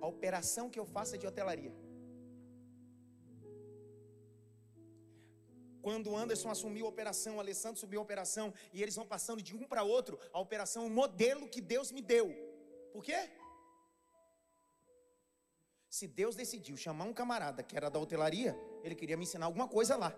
a 0.00 0.06
operação 0.14 0.70
que 0.70 0.80
eu 0.82 0.86
faço 0.94 1.14
é 1.16 1.18
de 1.18 1.26
hotelaria. 1.30 1.74
Quando 5.86 6.08
o 6.10 6.16
Anderson 6.22 6.50
assumiu 6.54 6.86
a 6.86 6.92
operação, 6.94 7.36
o 7.36 7.40
Alessandro 7.44 7.80
subiu 7.82 8.00
a 8.00 8.06
operação, 8.08 8.46
e 8.72 8.82
eles 8.82 8.96
vão 9.00 9.06
passando 9.14 9.42
de 9.42 9.54
um 9.58 9.66
para 9.72 9.82
outro, 9.82 10.18
a 10.32 10.40
operação 10.46 10.84
é 10.84 10.86
um 10.86 10.96
modelo 11.02 11.50
que 11.54 11.60
Deus 11.74 11.92
me 11.98 12.00
deu. 12.14 12.28
Por 12.94 13.04
quê? 13.04 13.20
Se 15.88 16.06
Deus 16.06 16.36
decidiu 16.36 16.76
chamar 16.76 17.04
um 17.04 17.14
camarada 17.14 17.62
que 17.62 17.76
era 17.76 17.88
da 17.90 17.98
hotelaria, 17.98 18.58
ele 18.84 18.94
queria 18.94 19.16
me 19.16 19.24
ensinar 19.24 19.46
alguma 19.46 19.66
coisa 19.66 19.96
lá. 19.96 20.14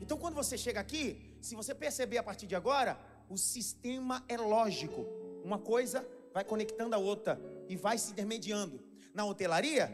Então, 0.00 0.18
quando 0.18 0.34
você 0.34 0.58
chega 0.58 0.80
aqui, 0.80 1.38
se 1.40 1.54
você 1.54 1.74
perceber 1.74 2.18
a 2.18 2.22
partir 2.22 2.46
de 2.46 2.54
agora, 2.54 3.00
o 3.28 3.36
sistema 3.38 4.24
é 4.28 4.36
lógico. 4.36 5.06
Uma 5.44 5.58
coisa 5.58 6.06
vai 6.34 6.44
conectando 6.44 6.94
a 6.94 6.98
outra 6.98 7.40
e 7.68 7.76
vai 7.76 7.96
se 7.96 8.12
intermediando. 8.12 8.82
Na 9.14 9.24
hotelaria, 9.24 9.90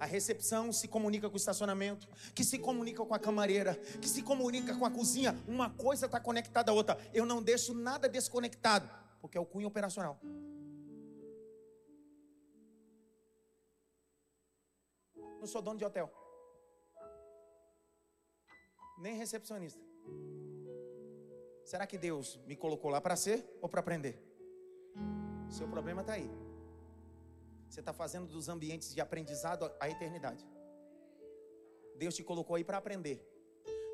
a 0.00 0.06
recepção 0.06 0.72
se 0.72 0.88
comunica 0.88 1.28
com 1.28 1.34
o 1.34 1.38
estacionamento, 1.38 2.08
que 2.34 2.44
se 2.44 2.58
comunica 2.58 3.04
com 3.04 3.14
a 3.14 3.18
camareira, 3.18 3.74
que 4.00 4.08
se 4.08 4.22
comunica 4.22 4.74
com 4.76 4.86
a 4.86 4.90
cozinha. 4.90 5.36
Uma 5.46 5.70
coisa 5.70 6.06
está 6.06 6.20
conectada 6.20 6.70
à 6.70 6.74
outra. 6.74 6.96
Eu 7.12 7.26
não 7.26 7.42
deixo 7.42 7.74
nada 7.74 8.08
desconectado, 8.08 8.88
porque 9.20 9.36
é 9.36 9.40
o 9.40 9.46
cunho 9.46 9.68
operacional. 9.68 10.20
Não 15.40 15.46
sou 15.46 15.62
dono 15.62 15.78
de 15.78 15.84
hotel, 15.84 16.10
nem 18.98 19.14
recepcionista. 19.16 19.80
Será 21.64 21.86
que 21.86 21.98
Deus 21.98 22.36
me 22.46 22.56
colocou 22.56 22.90
lá 22.90 23.00
para 23.00 23.14
ser 23.14 23.44
ou 23.60 23.68
para 23.68 23.80
aprender? 23.80 24.18
Seu 25.48 25.68
problema 25.68 26.00
está 26.00 26.14
aí. 26.14 26.30
Você 27.68 27.80
está 27.80 27.92
fazendo 27.92 28.26
dos 28.26 28.48
ambientes 28.48 28.94
de 28.94 29.00
aprendizado 29.00 29.70
a 29.78 29.88
eternidade. 29.88 30.44
Deus 31.96 32.14
te 32.14 32.24
colocou 32.24 32.56
aí 32.56 32.64
para 32.64 32.78
aprender. 32.78 33.24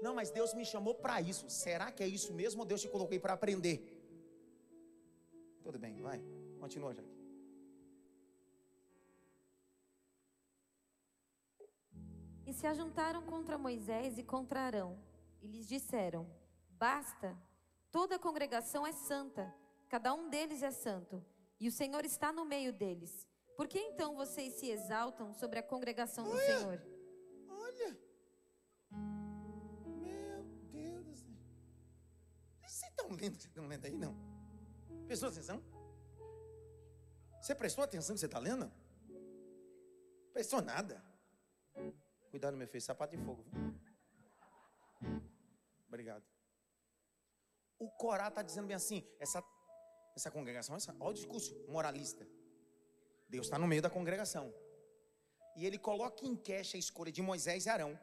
Não, 0.03 0.15
mas 0.15 0.31
Deus 0.31 0.55
me 0.55 0.65
chamou 0.65 0.95
para 0.95 1.21
isso. 1.21 1.49
Será 1.49 1.91
que 1.91 2.03
é 2.03 2.07
isso 2.07 2.33
mesmo 2.33 2.61
ou 2.61 2.67
Deus 2.67 2.81
te 2.81 2.89
colocou 2.89 3.15
aí 3.15 3.21
para 3.21 3.33
aprender? 3.33 3.77
Tudo 5.63 5.79
bem, 5.79 6.01
vai. 6.01 6.23
Continua, 6.61 6.95
Jaque. 6.95 7.14
Se 12.55 12.67
ajuntaram 12.67 13.23
contra 13.23 13.59
Moisés 13.59 14.17
e 14.17 14.23
contra 14.23 14.61
Arão, 14.61 14.99
e 15.43 15.47
lhes 15.47 15.67
disseram: 15.67 16.27
Basta, 16.71 17.37
toda 17.91 18.17
a 18.17 18.19
congregação 18.19 18.87
é 18.87 18.93
santa, 18.93 19.53
cada 19.89 20.15
um 20.15 20.31
deles 20.31 20.63
é 20.63 20.71
santo, 20.71 21.25
e 21.61 21.69
o 21.69 21.73
Senhor 21.73 22.05
está 22.05 22.33
no 22.33 22.45
meio 22.45 22.73
deles. 22.73 23.27
Por 23.57 23.69
que 23.69 23.79
então 23.79 24.17
vocês 24.17 24.55
se 24.55 24.69
exaltam 24.69 25.33
sobre 25.35 25.59
a 25.59 25.63
congregação 25.63 26.25
do 26.25 26.31
Olha. 26.31 26.59
Senhor? 26.59 26.83
Olha. 27.49 27.99
Meu 30.01 30.45
Deus 30.73 31.05
do 31.07 31.17
céu. 31.17 31.37
Vocês 32.63 32.91
estão 32.91 33.09
lendo 33.11 33.35
vocês 33.35 33.45
estão 33.45 33.67
lendo 33.67 33.85
aí, 33.85 33.97
não? 33.97 34.17
Prestou 35.07 35.29
atenção? 35.29 35.63
Você 37.41 37.55
prestou 37.55 37.85
atenção 37.85 38.15
que 38.15 38.21
você 38.21 38.27
está 38.27 38.39
lendo? 38.39 38.73
Prestou 40.33 40.63
nada. 40.63 41.05
Cuidado, 42.35 42.57
meu 42.57 42.67
filho, 42.67 42.83
sapato 42.83 43.17
de 43.17 43.23
fogo. 43.25 43.45
viu? 43.45 45.21
Obrigado. 45.87 46.25
O 47.79 47.89
Corá 47.89 48.27
está 48.27 48.43
dizendo 48.43 48.67
bem 48.67 48.75
assim: 48.75 49.07
essa, 49.21 49.41
essa 50.17 50.33
congregação, 50.33 50.75
essa, 50.75 50.93
olha 50.99 51.11
o 51.13 51.15
discurso 51.15 51.55
moralista. 51.69 52.27
Deus 53.29 53.47
está 53.47 53.57
no 53.57 53.69
meio 53.69 53.81
da 53.81 53.89
congregação. 53.89 54.53
E 55.55 55.65
ele 55.65 55.79
coloca 55.79 56.27
em 56.27 56.35
queixa 56.35 56.77
a 56.77 56.81
escolha 56.81 57.13
de 57.13 57.23
Moisés 57.23 57.67
e 57.67 57.69
Arão 57.69 57.97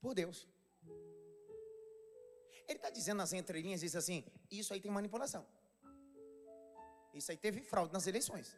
por 0.00 0.14
Deus. 0.14 0.48
Ele 2.66 2.78
está 2.78 2.88
dizendo 2.88 3.18
nas 3.18 3.34
entrelinhas, 3.34 3.82
diz 3.82 3.94
assim: 3.94 4.24
isso 4.50 4.72
aí 4.72 4.80
tem 4.80 4.90
manipulação. 4.90 5.46
Isso 7.12 7.30
aí 7.30 7.36
teve 7.36 7.60
fraude 7.60 7.92
nas 7.92 8.06
eleições. 8.06 8.56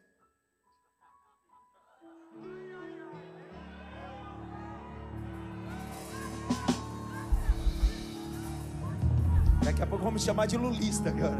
Daqui 9.65 9.81
a 9.81 9.87
pouco 9.87 10.03
vamos 10.03 10.23
chamar 10.23 10.45
de 10.45 10.57
lulista 10.57 11.09
agora. 11.09 11.39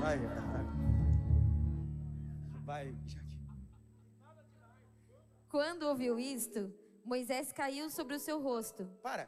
Vai, 0.00 0.18
vai. 0.18 0.44
Vai, 2.64 2.96
Jaque. 3.06 3.38
Quando 5.48 5.84
ouviu 5.84 6.18
isto, 6.18 6.60
Moisés 7.04 7.52
caiu 7.52 7.88
sobre 7.88 8.14
o 8.14 8.20
seu 8.20 8.40
rosto. 8.40 8.84
Para. 9.02 9.26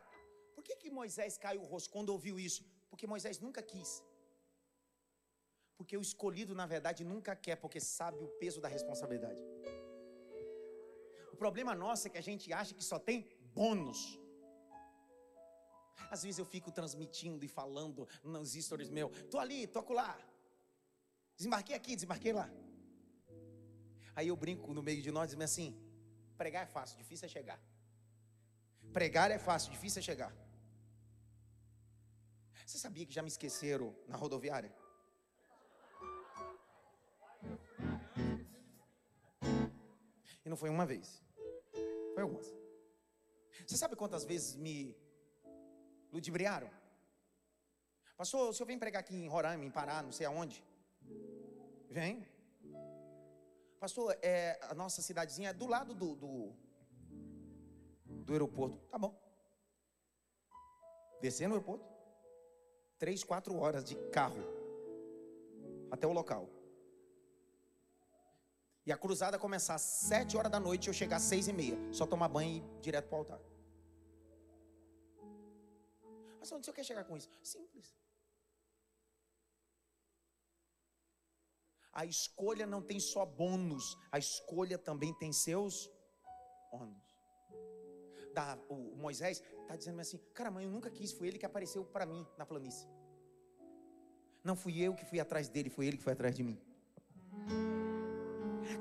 Por 0.55 0.63
que, 0.65 0.77
que 0.77 0.91
Moisés 0.91 1.39
caiu 1.39 1.63
o 1.63 1.65
rosto 1.65 1.91
quando 1.91 2.11
ouviu 2.11 2.39
isso? 2.39 2.63
Porque 2.91 3.07
Moisés 3.07 3.39
nunca 3.39 3.63
quis. 3.63 4.03
Porque 5.79 5.97
o 5.97 6.01
escolhido, 6.01 6.55
na 6.55 6.67
verdade, 6.67 7.05
nunca 7.05 7.35
quer, 7.37 7.57
porque 7.57 7.81
sabe 7.81 8.19
o 8.23 8.29
peso 8.41 8.61
da 8.61 8.69
responsabilidade. 8.69 9.43
O 11.33 11.37
problema 11.37 11.75
nosso 11.75 12.07
é 12.07 12.11
que 12.11 12.19
a 12.19 12.29
gente 12.31 12.53
acha 12.53 12.75
que 12.75 12.85
só 12.85 12.99
tem 12.99 13.27
bônus. 13.55 14.19
Às 16.11 16.23
vezes 16.23 16.39
eu 16.39 16.45
fico 16.45 16.71
transmitindo 16.71 17.45
e 17.45 17.49
falando 17.49 18.09
nos 18.23 18.53
stories 18.53 18.91
meu, 18.91 19.09
tô 19.31 19.39
ali, 19.39 19.67
toco 19.67 19.93
lá. 19.93 20.19
Desembarquei 21.37 21.75
aqui, 21.75 21.95
desembarquei 21.95 22.33
lá. 22.33 22.51
Aí 24.15 24.29
eu 24.29 24.37
brinco 24.37 24.73
no 24.73 24.83
meio 24.83 25.03
de 25.03 25.11
nós, 25.11 25.29
dizendo 25.29 25.45
assim: 25.45 25.77
pregar 26.37 26.63
é 26.63 26.67
fácil, 26.67 26.97
difícil 26.97 27.27
é 27.27 27.29
chegar. 27.29 27.61
Pregar 28.93 29.31
é 29.31 29.39
fácil, 29.39 29.71
difícil 29.71 30.01
é 30.01 30.03
chegar. 30.03 30.33
Você 32.65 32.79
sabia 32.79 33.07
que 33.07 33.13
já 33.13 33.23
me 33.23 33.29
esqueceram 33.29 33.95
na 34.09 34.17
rodoviária? 34.17 34.75
E 40.45 40.49
não 40.49 40.57
foi 40.57 40.71
uma 40.71 40.87
vez. 40.87 41.23
Foi 42.15 42.23
algumas. 42.23 42.47
Você 43.67 43.77
sabe 43.77 43.97
quantas 43.97 44.25
vezes 44.25 44.57
me 44.57 44.97
ludibriaram? 46.13 46.71
Pastor, 48.17 48.49
o 48.49 48.53
senhor 48.53 48.67
vem 48.67 48.79
pregar 48.79 49.01
aqui 49.01 49.15
em 49.15 49.29
Roraima, 49.29 49.65
em 49.65 49.71
Pará, 49.71 50.03
não 50.03 50.13
sei 50.13 50.27
aonde? 50.27 50.65
Vem. 51.91 52.27
Pastor, 53.79 54.17
é, 54.23 54.59
a 54.63 54.75
nossa 54.75 55.03
cidadezinha 55.03 55.51
é 55.51 55.53
do 55.53 55.67
lado 55.67 55.95
do, 55.95 56.17
do, 56.17 56.53
do 58.05 58.33
aeroporto. 58.33 58.79
Tá 58.91 58.99
bom. 58.99 59.15
Descer 61.21 61.47
no 61.47 61.55
aeroporto. 61.55 61.85
Três, 62.99 63.23
quatro 63.23 63.55
horas 63.59 63.85
de 63.85 63.95
carro. 64.11 64.43
Até 65.91 66.07
o 66.07 66.13
local. 66.13 66.49
E 68.87 68.93
a 68.93 68.97
cruzada 68.97 69.39
começar 69.39 69.75
às 69.75 69.83
sete 69.83 70.37
horas 70.37 70.51
da 70.51 70.61
noite 70.61 70.87
e 70.87 70.89
eu 70.89 70.95
chegar 70.95 71.17
às 71.17 71.23
seis 71.23 71.49
e 71.49 71.53
meia. 71.53 71.77
Só 71.93 72.07
tomar 72.07 72.29
banho 72.29 72.51
e 72.51 72.57
ir 72.59 72.81
direto 72.81 73.09
para 73.09 73.17
o 73.17 73.19
altar. 73.19 73.41
Mas 76.47 76.53
onde 76.53 76.61
o 76.61 76.65
senhor 76.67 76.77
quer 76.77 76.85
chegar 76.85 77.03
com 77.03 77.17
isso? 77.17 77.29
Simples. 77.43 77.93
A 81.93 82.05
escolha 82.05 82.65
não 82.65 82.81
tem 82.81 83.01
só 83.01 83.27
bônus, 83.27 83.97
a 84.13 84.19
escolha 84.19 84.79
também 84.79 85.13
tem 85.15 85.33
seus 85.33 85.91
ônus. 86.71 87.05
Da, 88.33 88.57
o 88.69 88.95
Moisés 88.97 89.43
está 89.63 89.75
dizendo 89.75 90.01
assim: 90.01 90.19
cara, 90.33 90.53
mãe, 90.53 90.65
eu 90.65 90.71
nunca 90.71 90.89
quis, 90.89 91.11
foi 91.11 91.27
ele 91.27 91.39
que 91.39 91.47
apareceu 91.47 91.85
para 91.85 92.07
mim 92.07 92.25
na 92.39 92.47
planície. 92.47 92.87
Não 94.45 94.55
fui 94.55 94.81
eu 94.81 94.95
que 94.95 95.05
fui 95.05 95.19
atrás 95.19 95.49
dele, 95.49 95.69
foi 95.69 95.87
ele 95.87 95.97
que 95.97 96.05
foi 96.05 96.13
atrás 96.13 96.37
de 96.37 96.45
mim. 96.45 96.57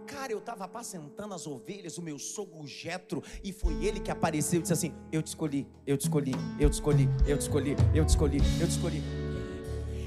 Cara, 0.06 0.32
eu 0.32 0.40
estava 0.40 0.66
apacentando 0.66 1.34
as 1.34 1.46
ovelhas, 1.48 1.98
o 1.98 2.02
meu 2.02 2.18
sogro 2.20 2.66
Jetro, 2.68 3.24
e 3.44 3.52
foi 3.52 3.86
ele 3.86 4.00
que 4.00 4.12
apareceu 4.12 4.60
e 4.60 4.62
disse 4.62 4.74
assim: 4.74 4.94
Eu 5.12 5.22
te 5.22 5.28
escolhi, 5.28 5.68
eu 5.86 5.98
te 5.98 6.02
escolhi, 6.02 6.34
eu 6.60 6.70
te 6.70 6.74
escolhi, 6.74 7.10
eu 7.26 7.38
te 7.38 7.42
escolhi, 7.42 7.76
eu 7.94 8.06
te 8.06 8.10
escolhi, 8.10 8.38
eu 8.60 8.68
te 8.68 8.72
escolhi. 8.72 9.04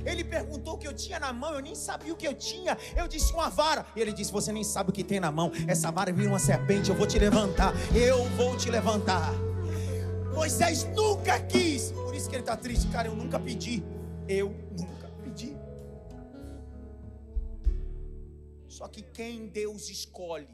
Ele 0.05 0.25
perguntou 0.25 0.75
o 0.75 0.79
que 0.79 0.89
eu 0.89 0.95
tinha 0.95 1.21
na 1.21 1.33
mão, 1.33 1.55
eu 1.55 1.61
nem 1.61 1.75
sabia 1.75 2.13
o 2.13 2.17
que 2.17 2.27
eu 2.27 2.35
tinha. 2.35 2.79
Eu 2.97 3.07
disse 3.07 3.33
uma 3.33 3.51
vara. 3.51 3.87
E 3.95 4.01
ele 4.01 4.13
disse: 4.13 4.33
Você 4.33 4.53
nem 4.53 4.65
sabe 4.65 4.91
o 4.91 4.93
que 4.93 5.05
tem 5.05 5.21
na 5.21 5.31
mão. 5.31 5.53
Essa 5.67 5.91
vara 5.91 6.13
vira 6.13 6.29
uma 6.29 6.39
serpente, 6.39 6.91
eu 6.91 6.97
vou 6.97 7.07
te 7.07 7.19
levantar. 7.19 7.75
Eu 7.95 8.25
vou 8.31 8.57
te 8.57 8.71
levantar. 8.71 9.33
Moisés 10.35 10.85
nunca 10.95 11.39
quis. 11.41 11.93
Por 11.93 12.15
isso 12.15 12.29
que 12.29 12.37
ele 12.37 12.43
está 12.43 12.57
triste, 12.57 12.89
cara. 12.89 13.09
Eu 13.09 13.17
nunca 13.17 13.39
pedi. 13.39 13.83
Eu 14.27 14.55
nunca 14.79 15.08
Só 18.79 18.87
que 18.87 19.03
quem 19.03 19.49
Deus 19.49 19.91
escolhe, 19.91 20.47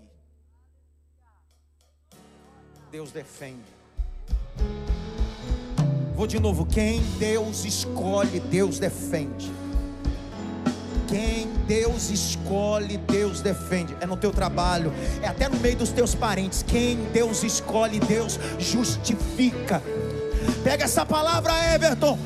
Deus 2.90 3.12
defende. 3.12 3.70
Vou 6.14 6.26
de 6.26 6.40
novo. 6.40 6.64
Quem 6.64 7.02
Deus 7.18 7.66
escolhe, 7.66 8.40
Deus 8.40 8.78
defende. 8.78 9.52
Quem 11.06 11.52
Deus 11.66 12.08
escolhe, 12.08 12.96
Deus 12.96 13.42
defende. 13.42 13.94
É 14.00 14.06
no 14.06 14.16
teu 14.16 14.32
trabalho, 14.32 14.90
é 15.22 15.28
até 15.28 15.46
no 15.46 15.60
meio 15.60 15.76
dos 15.76 15.90
teus 15.90 16.14
parentes. 16.14 16.62
Quem 16.62 16.96
Deus 17.12 17.42
escolhe, 17.42 18.00
Deus 18.00 18.40
justifica. 18.58 19.82
Pega 20.62 20.84
essa 20.84 21.04
palavra, 21.04 21.52
Everton. 21.74 22.18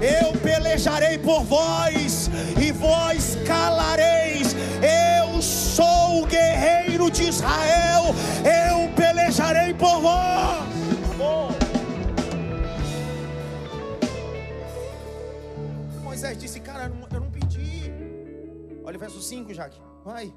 Eu 0.00 0.32
pelejarei 0.40 1.18
por 1.18 1.42
vós 1.42 2.30
e 2.60 2.70
vós 2.70 3.36
calareis. 3.46 4.54
Eu 4.80 5.42
sou 5.42 6.22
o 6.22 6.26
guerreiro 6.26 7.10
de 7.10 7.24
Israel. 7.24 8.04
Eu 8.44 8.94
pelejarei 8.94 9.74
por 9.74 10.00
vós. 10.00 10.68
Moisés 16.02 16.38
disse: 16.38 16.60
Cara, 16.60 16.84
eu 16.84 17.20
não 17.20 17.30
pedi. 17.30 17.92
Olha 18.84 18.96
o 18.96 19.00
verso 19.00 19.20
5, 19.20 19.52
Jaque. 19.52 19.80
Vai. 20.04 20.32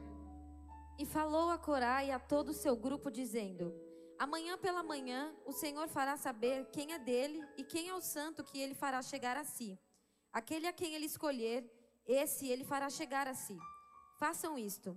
E 0.98 1.06
falou 1.06 1.50
a 1.52 1.58
Corá 1.58 2.04
e 2.04 2.12
a 2.12 2.20
todo 2.20 2.50
o 2.50 2.54
seu 2.54 2.76
grupo, 2.76 3.12
dizendo: 3.12 3.74
Amanhã 4.22 4.56
pela 4.56 4.84
manhã 4.84 5.36
o 5.48 5.52
Senhor 5.52 5.88
fará 5.88 6.16
saber 6.16 6.68
quem 6.72 6.94
é 6.94 7.00
dele 7.00 7.44
e 7.58 7.64
quem 7.64 7.90
é 7.90 7.96
o 7.96 8.02
santo 8.02 8.44
que 8.44 8.60
ele 8.62 8.76
fará 8.76 9.02
chegar 9.02 9.36
a 9.36 9.44
si. 9.44 9.80
Aquele 10.32 10.68
a 10.68 10.72
quem 10.72 10.94
ele 10.94 11.08
escolher, 11.08 11.68
esse 12.06 12.48
ele 12.48 12.64
fará 12.64 12.88
chegar 12.88 13.28
a 13.28 13.34
si. 13.34 13.58
Façam 14.20 14.60
isto. 14.60 14.96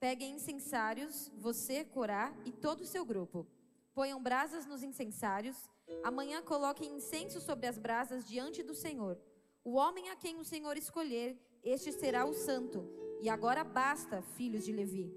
Peguem 0.00 0.34
incensários, 0.34 1.30
você, 1.36 1.84
Corá 1.84 2.34
e 2.44 2.50
todo 2.50 2.80
o 2.80 2.84
seu 2.84 3.04
grupo. 3.04 3.46
Ponham 3.94 4.20
brasas 4.20 4.66
nos 4.66 4.82
incensários. 4.82 5.56
Amanhã 6.02 6.42
coloquem 6.42 6.96
incenso 6.96 7.40
sobre 7.40 7.68
as 7.68 7.78
brasas 7.78 8.26
diante 8.26 8.60
do 8.60 8.74
Senhor. 8.74 9.16
O 9.62 9.74
homem 9.74 10.10
a 10.10 10.16
quem 10.16 10.36
o 10.40 10.44
Senhor 10.44 10.76
escolher, 10.76 11.38
este 11.62 11.92
será 11.92 12.26
o 12.26 12.34
santo. 12.34 12.84
E 13.22 13.28
agora 13.28 13.62
basta, 13.62 14.20
filhos 14.36 14.64
de 14.64 14.72
Levi. 14.72 15.14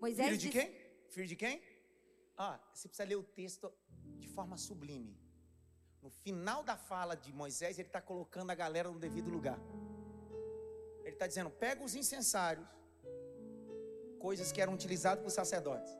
Moisés 0.00 0.28
Filho 0.28 0.38
de 0.38 0.48
quem? 0.48 0.74
Filho 1.10 1.26
de 1.26 1.36
quem? 1.36 1.75
Ah, 2.36 2.60
você 2.72 2.88
precisa 2.88 3.08
ler 3.08 3.16
o 3.16 3.22
texto 3.22 3.72
de 4.18 4.28
forma 4.28 4.56
sublime. 4.56 5.18
No 6.02 6.10
final 6.10 6.62
da 6.62 6.76
fala 6.76 7.16
de 7.16 7.32
Moisés, 7.32 7.78
ele 7.78 7.88
está 7.88 8.00
colocando 8.00 8.50
a 8.50 8.54
galera 8.54 8.90
no 8.90 8.98
devido 8.98 9.30
lugar. 9.30 9.58
Ele 11.00 11.14
está 11.14 11.26
dizendo: 11.26 11.50
pega 11.50 11.82
os 11.82 11.94
incensários, 11.94 12.66
coisas 14.18 14.52
que 14.52 14.60
eram 14.60 14.74
utilizadas 14.74 15.22
por 15.22 15.30
sacerdotes, 15.30 15.92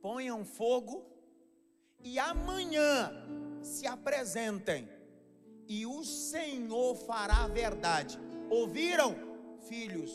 ponham 0.00 0.44
fogo 0.44 1.04
e 1.98 2.18
amanhã 2.18 3.12
se 3.62 3.86
apresentem 3.86 4.88
e 5.68 5.86
o 5.86 6.02
Senhor 6.04 6.94
fará 6.94 7.44
a 7.44 7.48
verdade. 7.48 8.18
Ouviram, 8.50 9.14
filhos 9.68 10.10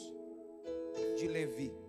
de 1.17 1.27
Levi? 1.27 1.84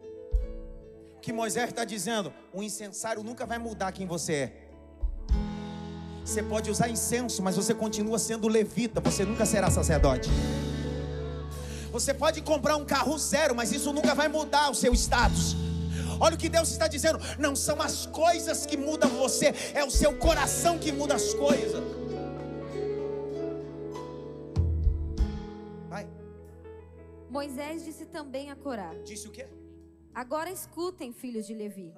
Que 1.27 1.33
Moisés 1.33 1.70
está 1.70 1.85
dizendo? 1.85 2.33
O 2.53 2.62
incensário 2.62 3.20
nunca 3.20 3.45
vai 3.45 3.59
mudar 3.59 3.91
quem 3.91 4.07
você 4.07 4.33
é. 4.33 4.53
Você 6.24 6.41
pode 6.41 6.70
usar 6.70 6.89
incenso, 6.89 7.43
mas 7.43 7.57
você 7.57 7.74
continua 7.74 8.16
sendo 8.16 8.47
levita, 8.47 9.01
você 9.01 9.24
nunca 9.24 9.45
será 9.45 9.68
sacerdote. 9.68 10.31
Você 11.91 12.14
pode 12.14 12.43
comprar 12.43 12.77
um 12.77 12.85
carro 12.85 13.18
zero, 13.18 13.57
mas 13.57 13.72
isso 13.72 13.93
nunca 13.93 14.14
vai 14.14 14.29
mudar 14.29 14.70
o 14.70 14.74
seu 14.77 14.95
status. 14.95 15.57
Olha 16.20 16.37
o 16.37 16.39
que 16.39 16.49
Deus 16.49 16.70
está 16.70 16.87
dizendo: 16.87 17.18
não 17.41 17.57
são 17.57 17.83
as 17.83 18.07
coisas 18.07 18.64
que 18.64 18.77
mudam 18.77 19.11
você, 19.11 19.53
é 19.74 19.83
o 19.83 19.91
seu 19.91 20.16
coração 20.16 20.79
que 20.79 20.93
muda 20.93 21.16
as 21.16 21.35
coisas. 21.35 21.83
Moisés 27.29 27.85
disse 27.85 28.07
também 28.07 28.49
a 28.49 28.55
Corá: 28.55 28.95
Disse 29.05 29.27
o 29.27 29.33
quê? 29.33 29.49
Agora 30.17 30.51
escutem, 30.51 31.12
filhos 31.12 31.47
de 31.47 31.53
Levi. 31.53 31.93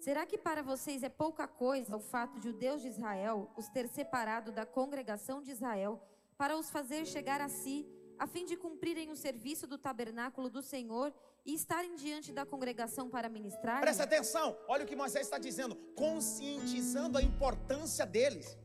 Será 0.00 0.24
que 0.24 0.38
para 0.38 0.62
vocês 0.62 1.02
é 1.02 1.10
pouca 1.10 1.46
coisa 1.46 1.94
o 1.94 2.00
fato 2.00 2.40
de 2.40 2.48
o 2.48 2.52
Deus 2.54 2.80
de 2.80 2.88
Israel 2.88 3.50
os 3.58 3.68
ter 3.68 3.86
separado 3.88 4.50
da 4.50 4.64
congregação 4.64 5.42
de 5.42 5.50
Israel 5.50 6.02
para 6.38 6.56
os 6.56 6.70
fazer 6.70 7.04
chegar 7.04 7.42
a 7.42 7.50
si, 7.50 7.86
a 8.18 8.26
fim 8.26 8.46
de 8.46 8.56
cumprirem 8.56 9.10
o 9.10 9.16
serviço 9.16 9.66
do 9.66 9.76
tabernáculo 9.76 10.48
do 10.48 10.62
Senhor 10.62 11.12
e 11.44 11.52
estarem 11.52 11.94
diante 11.94 12.32
da 12.32 12.46
congregação 12.46 13.10
para 13.10 13.28
ministrar? 13.28 13.82
Presta 13.82 14.04
atenção, 14.04 14.56
olha 14.66 14.84
o 14.84 14.88
que 14.88 14.96
Moisés 14.96 15.26
está 15.26 15.36
dizendo, 15.36 15.76
conscientizando 15.94 17.18
a 17.18 17.22
importância 17.22 18.06
deles 18.06 18.56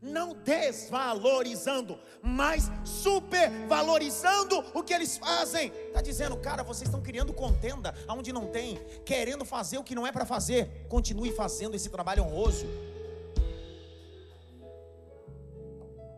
não 0.00 0.34
desvalorizando, 0.34 1.98
mas 2.22 2.70
supervalorizando 2.84 4.58
o 4.74 4.82
que 4.82 4.92
eles 4.92 5.16
fazem. 5.18 5.68
Está 5.68 6.00
dizendo, 6.00 6.36
cara, 6.36 6.62
vocês 6.62 6.88
estão 6.88 7.02
criando 7.02 7.32
contenda 7.32 7.94
aonde 8.06 8.32
não 8.32 8.46
tem, 8.48 8.78
querendo 9.04 9.44
fazer 9.44 9.78
o 9.78 9.84
que 9.84 9.94
não 9.94 10.06
é 10.06 10.12
para 10.12 10.26
fazer. 10.26 10.86
Continue 10.88 11.32
fazendo 11.32 11.74
esse 11.74 11.88
trabalho 11.88 12.22
honroso. 12.24 12.66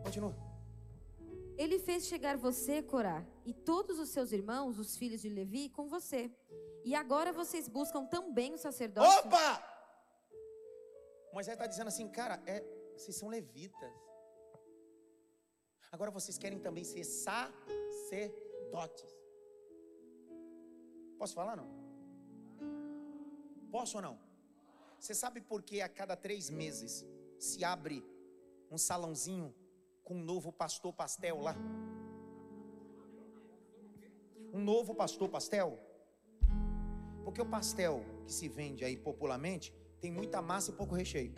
Continua. 0.03 0.35
Ele 1.57 1.77
fez 1.77 2.07
chegar 2.07 2.37
você, 2.37 2.81
Corá, 2.81 3.21
e 3.45 3.53
todos 3.53 3.99
os 3.99 4.09
seus 4.09 4.31
irmãos, 4.31 4.79
os 4.79 4.95
filhos 4.95 5.21
de 5.21 5.29
Levi, 5.29 5.69
com 5.69 5.89
você. 5.89 6.31
E 6.85 6.95
agora 6.95 7.33
vocês 7.33 7.67
buscam 7.67 8.05
também 8.05 8.53
o 8.53 8.57
sacerdócio. 8.57 9.27
Opa! 9.27 9.61
Moisés 11.33 11.55
está 11.55 11.67
dizendo 11.67 11.89
assim, 11.89 12.07
cara, 12.07 12.41
é, 12.45 12.63
vocês 12.99 13.15
são 13.15 13.29
levitas. 13.29 13.93
Agora 15.91 16.11
vocês 16.11 16.37
querem 16.37 16.59
também 16.59 16.83
ser 16.83 17.03
sacerdotes. 17.03 18.29
Posso 21.17 21.33
falar 21.33 21.55
não? 21.55 21.67
Posso 23.71 23.97
ou 23.97 24.03
não? 24.03 24.19
Você 24.99 25.15
sabe 25.15 25.39
por 25.41 25.63
que 25.63 25.81
a 25.81 25.87
cada 25.87 26.15
três 26.15 26.49
meses 26.49 27.05
se 27.39 27.63
abre 27.63 28.05
um 28.69 28.77
salãozinho 28.77 29.55
com 30.03 30.15
um 30.15 30.23
novo 30.23 30.51
pastor 30.51 30.93
pastel 30.93 31.39
lá? 31.39 31.55
Um 34.53 34.59
novo 34.59 34.93
pastor 34.93 35.29
pastel? 35.29 35.79
Porque 37.23 37.41
o 37.41 37.45
pastel 37.45 38.03
que 38.25 38.33
se 38.33 38.49
vende 38.49 38.83
aí 38.83 38.97
popularmente 38.97 39.73
tem 40.01 40.11
muita 40.11 40.41
massa 40.41 40.71
e 40.71 40.73
pouco 40.73 40.95
recheio. 40.95 41.33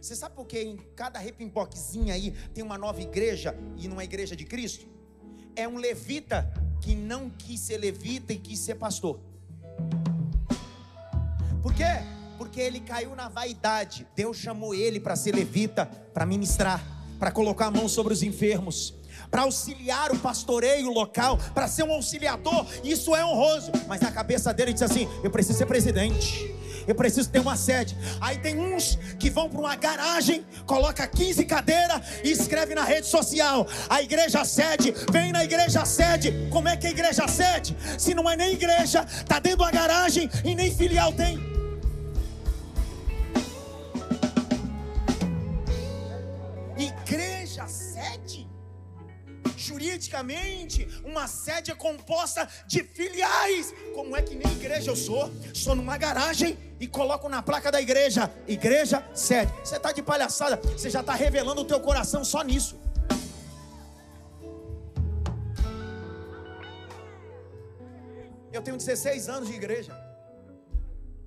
Você 0.00 0.14
sabe 0.14 0.34
por 0.34 0.46
que 0.46 0.60
em 0.60 0.76
cada 0.94 1.18
repimboquezinha 1.18 2.14
aí 2.14 2.30
tem 2.54 2.62
uma 2.62 2.78
nova 2.78 3.00
igreja 3.00 3.56
e 3.76 3.88
não 3.88 4.00
é 4.00 4.04
igreja 4.04 4.36
de 4.36 4.44
Cristo? 4.44 4.86
É 5.56 5.66
um 5.66 5.76
levita 5.76 6.52
que 6.80 6.94
não 6.94 7.28
quis 7.28 7.60
ser 7.60 7.78
levita 7.78 8.32
e 8.32 8.38
quis 8.38 8.60
ser 8.60 8.76
pastor. 8.76 9.18
Por 11.60 11.74
quê? 11.74 12.02
Porque 12.36 12.60
ele 12.60 12.80
caiu 12.80 13.16
na 13.16 13.28
vaidade. 13.28 14.06
Deus 14.14 14.36
chamou 14.36 14.74
ele 14.74 15.00
para 15.00 15.16
ser 15.16 15.34
levita, 15.34 15.86
para 16.14 16.24
ministrar, 16.24 16.80
para 17.18 17.32
colocar 17.32 17.66
a 17.66 17.70
mão 17.70 17.88
sobre 17.88 18.12
os 18.12 18.22
enfermos, 18.22 18.94
para 19.28 19.42
auxiliar 19.42 20.12
o 20.12 20.18
pastoreio 20.18 20.92
local, 20.92 21.36
para 21.52 21.66
ser 21.66 21.82
um 21.82 21.92
auxiliador. 21.92 22.64
Isso 22.84 23.16
é 23.16 23.24
honroso. 23.24 23.72
Mas 23.88 24.00
na 24.00 24.12
cabeça 24.12 24.54
dele 24.54 24.72
disse 24.72 24.84
assim: 24.84 25.08
Eu 25.24 25.30
preciso 25.30 25.58
ser 25.58 25.66
presidente 25.66 26.57
eu 26.88 26.94
preciso 26.94 27.28
ter 27.28 27.38
uma 27.38 27.54
sede. 27.54 27.96
Aí 28.20 28.38
tem 28.38 28.58
uns 28.58 28.98
que 29.18 29.28
vão 29.28 29.48
para 29.48 29.60
uma 29.60 29.76
garagem, 29.76 30.44
coloca 30.66 31.06
15 31.06 31.44
cadeiras 31.44 32.00
e 32.24 32.32
escreve 32.32 32.74
na 32.74 32.82
rede 32.82 33.06
social: 33.06 33.66
a 33.88 34.02
igreja 34.02 34.44
sede, 34.44 34.94
vem 35.12 35.30
na 35.30 35.44
igreja 35.44 35.84
sede. 35.84 36.32
Como 36.50 36.66
é 36.66 36.76
que 36.76 36.86
é 36.86 36.90
a 36.90 36.92
igreja 36.92 37.28
sede? 37.28 37.76
Se 37.98 38.14
não 38.14 38.28
é 38.28 38.36
nem 38.36 38.54
igreja, 38.54 39.04
tá 39.26 39.38
dentro 39.38 39.58
da 39.58 39.70
garagem 39.70 40.30
e 40.44 40.54
nem 40.54 40.74
filial 40.74 41.12
tem. 41.12 41.47
Juridicamente, 49.68 50.88
uma 51.04 51.26
sede 51.28 51.70
é 51.70 51.74
composta 51.74 52.48
de 52.66 52.82
filiais. 52.82 53.74
Como 53.94 54.16
é 54.16 54.22
que 54.22 54.34
nem 54.34 54.50
igreja 54.52 54.90
eu 54.90 54.96
sou? 54.96 55.30
Estou 55.52 55.74
numa 55.74 55.96
garagem 55.98 56.58
e 56.80 56.86
coloco 56.86 57.28
na 57.28 57.42
placa 57.42 57.70
da 57.70 57.80
igreja, 57.80 58.30
igreja 58.46 58.98
sede. 59.14 59.52
Você 59.64 59.76
está 59.76 59.92
de 59.92 60.02
palhaçada, 60.02 60.56
você 60.56 60.88
já 60.88 61.00
está 61.00 61.14
revelando 61.14 61.60
o 61.60 61.64
teu 61.64 61.80
coração 61.80 62.24
só 62.24 62.42
nisso. 62.42 62.74
Eu 68.50 68.62
tenho 68.62 68.78
16 68.78 69.28
anos 69.28 69.48
de 69.48 69.54
igreja. 69.54 69.92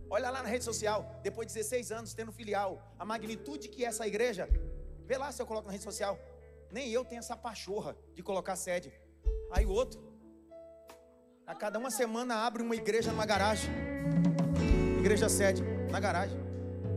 Olha 0.09 0.29
lá 0.29 0.41
na 0.43 0.49
rede 0.49 0.65
social, 0.65 0.99
depois 1.23 1.47
de 1.47 1.53
16 1.53 1.91
anos 1.91 2.13
tendo 2.13 2.31
filial, 2.31 2.71
a 2.99 3.05
magnitude 3.05 3.69
que 3.69 3.85
é 3.85 3.87
essa 3.87 4.05
igreja. 4.05 4.49
Vê 5.05 5.17
lá 5.17 5.31
se 5.31 5.41
eu 5.41 5.45
coloco 5.45 5.67
na 5.67 5.71
rede 5.71 5.83
social. 5.83 6.19
Nem 6.71 6.89
eu 6.89 7.03
tenho 7.03 7.19
essa 7.19 7.35
pachorra 7.35 7.97
de 8.15 8.23
colocar 8.23 8.55
sede. 8.55 8.91
Aí 9.51 9.65
o 9.65 9.71
outro, 9.71 10.01
a 11.45 11.53
cada 11.53 11.77
uma 11.77 11.91
semana 11.91 12.35
abre 12.45 12.63
uma 12.63 12.75
igreja 12.75 13.11
numa 13.11 13.25
garagem. 13.25 13.69
Igreja 14.99 15.27
sede, 15.27 15.61
na 15.91 15.99
garagem. 15.99 16.39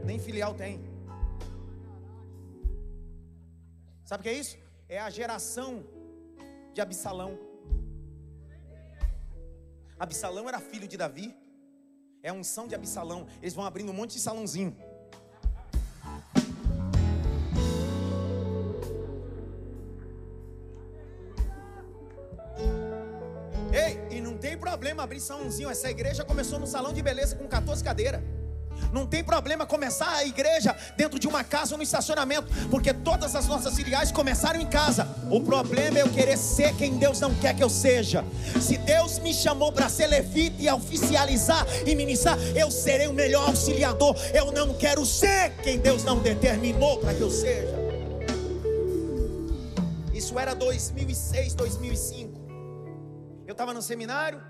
Nem 0.05 0.19
filial 0.19 0.55
tem. 0.55 0.81
Sabe 4.05 4.21
o 4.21 4.23
que 4.23 4.29
é 4.29 4.35
isso? 4.35 4.57
É 4.89 4.99
a 5.01 5.11
geração 5.11 5.85
de 6.73 6.81
Absalão. 6.81 7.39
Absalão 9.99 10.49
era 10.49 10.61
filho 10.61 10.87
de 10.87 10.97
Davi. 10.97 11.35
É 12.23 12.29
a 12.29 12.33
unção 12.33 12.69
de 12.69 12.75
Absalão. 12.75 13.27
Eles 13.41 13.55
vão 13.55 13.65
abrindo 13.65 13.91
um 13.91 13.95
monte 13.95 14.13
de 14.13 14.21
salãozinho. 14.21 14.77
Problema 24.85 25.03
abrir 25.03 25.21
salãozinho. 25.21 25.71
Essa 25.71 25.89
igreja 25.89 26.23
começou 26.27 26.59
no 26.59 26.67
salão 26.67 26.93
de 26.93 27.01
beleza 27.01 27.35
com 27.37 27.49
14 27.49 27.83
cadeiras. 27.83 28.21
Não 28.93 29.07
tem 29.07 29.25
problema 29.25 29.65
começar 29.65 30.11
a 30.11 30.27
igreja 30.27 30.77
dentro 30.95 31.19
de 31.19 31.27
uma 31.27 31.43
casa 31.43 31.73
ou 31.73 31.79
no 31.79 31.83
estacionamento, 31.83 32.49
porque 32.71 32.93
todas 32.93 33.35
as 33.35 33.47
nossas 33.47 33.75
filiais 33.75 34.13
começaram 34.13 34.61
em 34.61 34.67
casa. 34.67 35.09
O 35.31 35.41
problema 35.41 35.99
é 35.99 36.03
eu 36.03 36.11
querer 36.11 36.37
ser 36.37 36.77
quem 36.77 36.99
Deus 36.99 37.19
não 37.19 37.35
quer 37.37 37.57
que 37.57 37.65
eu 37.65 37.71
seja. 37.71 38.23
Se 38.61 38.77
Deus 38.77 39.19
me 39.21 39.33
chamou 39.33 39.73
para 39.73 39.89
ser 39.89 40.07
levita 40.07 40.61
e 40.61 40.69
oficializar 40.69 41.67
e 41.87 41.95
ministrar, 41.95 42.39
eu 42.55 42.71
serei 42.71 43.07
o 43.07 43.15
melhor 43.15 43.49
auxiliador. 43.49 44.15
Eu 44.35 44.53
não 44.53 44.75
quero 44.75 45.07
ser 45.07 45.55
quem 45.63 45.79
Deus 45.79 46.05
não 46.05 46.19
determinou 46.19 46.99
para 46.99 47.15
que 47.15 47.23
eu 47.23 47.31
seja. 47.31 47.75
Isso 50.13 50.39
era 50.39 50.53
2006, 50.53 51.55
2005. 51.55 52.45
Eu 53.47 53.53
estava 53.53 53.73
no 53.73 53.81
seminário, 53.81 54.43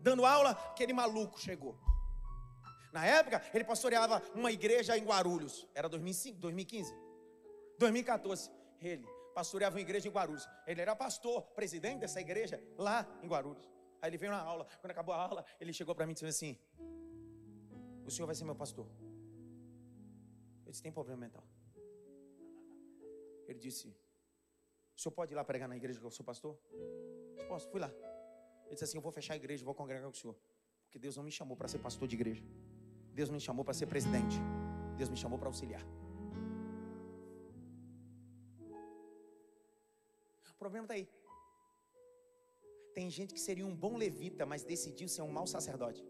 dando 0.00 0.24
aula, 0.24 0.50
aquele 0.50 0.92
maluco 0.92 1.40
chegou. 1.40 1.78
Na 2.92 3.06
época, 3.06 3.42
ele 3.54 3.64
pastoreava 3.64 4.20
uma 4.34 4.50
igreja 4.50 4.96
em 4.98 5.04
Guarulhos. 5.04 5.66
Era 5.74 5.88
2005, 5.88 6.38
2015? 6.38 6.92
2014. 7.78 8.50
Ele 8.80 9.06
pastoreava 9.34 9.76
uma 9.76 9.80
igreja 9.80 10.08
em 10.08 10.10
Guarulhos. 10.10 10.46
Ele 10.66 10.80
era 10.80 10.96
pastor, 10.96 11.42
presidente 11.54 12.00
dessa 12.00 12.20
igreja 12.20 12.62
lá 12.76 13.06
em 13.22 13.28
Guarulhos. 13.28 13.70
Aí 14.02 14.10
ele 14.10 14.18
veio 14.18 14.32
na 14.32 14.40
aula. 14.40 14.66
Quando 14.80 14.90
acabou 14.90 15.14
a 15.14 15.18
aula, 15.22 15.44
ele 15.60 15.72
chegou 15.72 15.94
para 15.94 16.06
mim 16.06 16.12
e 16.12 16.14
disse 16.14 16.26
assim: 16.26 16.58
O 18.04 18.10
senhor 18.10 18.26
vai 18.26 18.34
ser 18.34 18.44
meu 18.44 18.56
pastor. 18.56 18.86
Eu 20.66 20.70
disse: 20.70 20.82
Tem 20.82 20.90
problema 20.90 21.20
mental. 21.20 21.44
Ele 23.46 23.58
disse: 23.58 23.88
O 24.96 25.00
senhor 25.00 25.12
pode 25.12 25.32
ir 25.32 25.36
lá 25.36 25.44
pregar 25.44 25.68
na 25.68 25.76
igreja 25.76 26.00
que 26.00 26.06
eu 26.06 26.10
sou 26.10 26.24
pastor? 26.24 26.58
Eu 26.72 27.34
disse, 27.34 27.46
Posso? 27.46 27.70
Fui 27.70 27.80
lá. 27.80 27.92
Ele 28.70 28.76
disse 28.76 28.84
assim: 28.84 28.98
Eu 28.98 29.02
vou 29.02 29.10
fechar 29.18 29.34
a 29.34 29.36
igreja, 29.36 29.64
vou 29.64 29.74
congregar 29.74 30.04
com 30.04 30.16
o 30.16 30.20
senhor. 30.22 30.36
Porque 30.84 30.98
Deus 30.98 31.16
não 31.16 31.24
me 31.28 31.32
chamou 31.38 31.56
para 31.56 31.68
ser 31.72 31.80
pastor 31.86 32.06
de 32.06 32.14
igreja. 32.14 32.44
Deus 33.12 33.28
me 33.28 33.40
chamou 33.46 33.64
para 33.64 33.74
ser 33.74 33.86
presidente. 33.86 34.36
Deus 34.96 35.10
me 35.10 35.16
chamou 35.16 35.38
para 35.40 35.48
auxiliar. 35.48 35.84
O 40.52 40.58
problema 40.62 40.84
está 40.84 40.94
aí. 40.94 41.08
Tem 42.94 43.10
gente 43.10 43.34
que 43.34 43.40
seria 43.40 43.66
um 43.66 43.74
bom 43.74 43.96
levita, 43.96 44.46
mas 44.46 44.62
decidiu 44.62 45.08
ser 45.08 45.22
um 45.22 45.32
mau 45.38 45.46
sacerdote. 45.46 46.04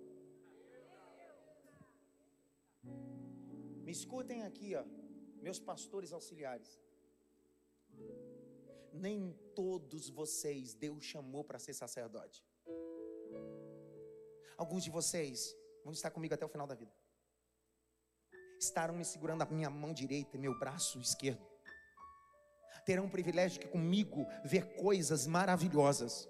Me 3.84 3.92
escutem 3.92 4.42
aqui, 4.42 4.74
ó, 4.74 4.84
meus 5.40 5.58
pastores 5.58 6.12
auxiliares. 6.12 6.78
Nem 8.92 9.32
todos 9.54 10.10
vocês 10.10 10.74
Deus 10.74 11.02
chamou 11.04 11.42
para 11.42 11.58
ser 11.58 11.72
sacerdote. 11.72 12.44
Alguns 14.62 14.84
de 14.84 14.90
vocês 14.90 15.56
vão 15.82 15.92
estar 15.98 16.10
comigo 16.10 16.34
até 16.34 16.44
o 16.44 16.48
final 16.54 16.66
da 16.66 16.74
vida. 16.74 16.92
Estarão 18.66 18.94
me 18.94 19.06
segurando 19.12 19.40
a 19.40 19.46
minha 19.46 19.70
mão 19.70 19.92
direita 20.00 20.36
e 20.36 20.40
meu 20.46 20.54
braço 20.58 21.00
esquerdo. 21.00 21.44
Terão 22.84 23.06
o 23.06 23.10
privilégio 23.10 23.58
de 23.62 23.68
comigo 23.68 24.26
ver 24.44 24.64
coisas 24.76 25.26
maravilhosas. 25.26 26.28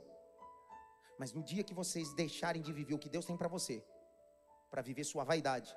Mas 1.18 1.32
no 1.32 1.42
dia 1.42 1.64
que 1.64 1.74
vocês 1.74 2.14
deixarem 2.14 2.62
de 2.62 2.72
viver 2.72 2.94
o 2.94 3.00
que 3.00 3.08
Deus 3.08 3.26
tem 3.26 3.36
para 3.36 3.48
você, 3.48 3.84
para 4.70 4.80
viver 4.80 5.02
sua 5.02 5.24
vaidade, 5.24 5.76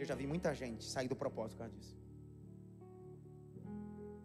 eu 0.00 0.04
já 0.04 0.16
vi 0.16 0.26
muita 0.26 0.52
gente 0.52 0.84
sair 0.84 1.06
do 1.06 1.14
propósito 1.14 1.56
por 1.56 1.62
causa 1.62 1.76
disso. 1.76 1.96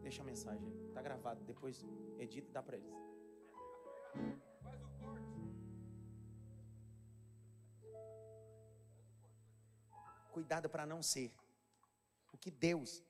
Deixa 0.02 0.24
a 0.24 0.26
mensagem 0.26 0.80
está 1.00 1.02
gravado, 1.02 1.44
depois 1.44 1.86
edita 2.18 2.50
e 2.50 2.52
dá 2.52 2.64
para 2.64 2.78
eles. 2.78 2.94
Cuidado 10.32 10.70
para 10.70 10.86
não 10.86 11.02
ser 11.02 11.32
o 12.34 12.38
que 12.38 12.52
Deus 12.52 13.04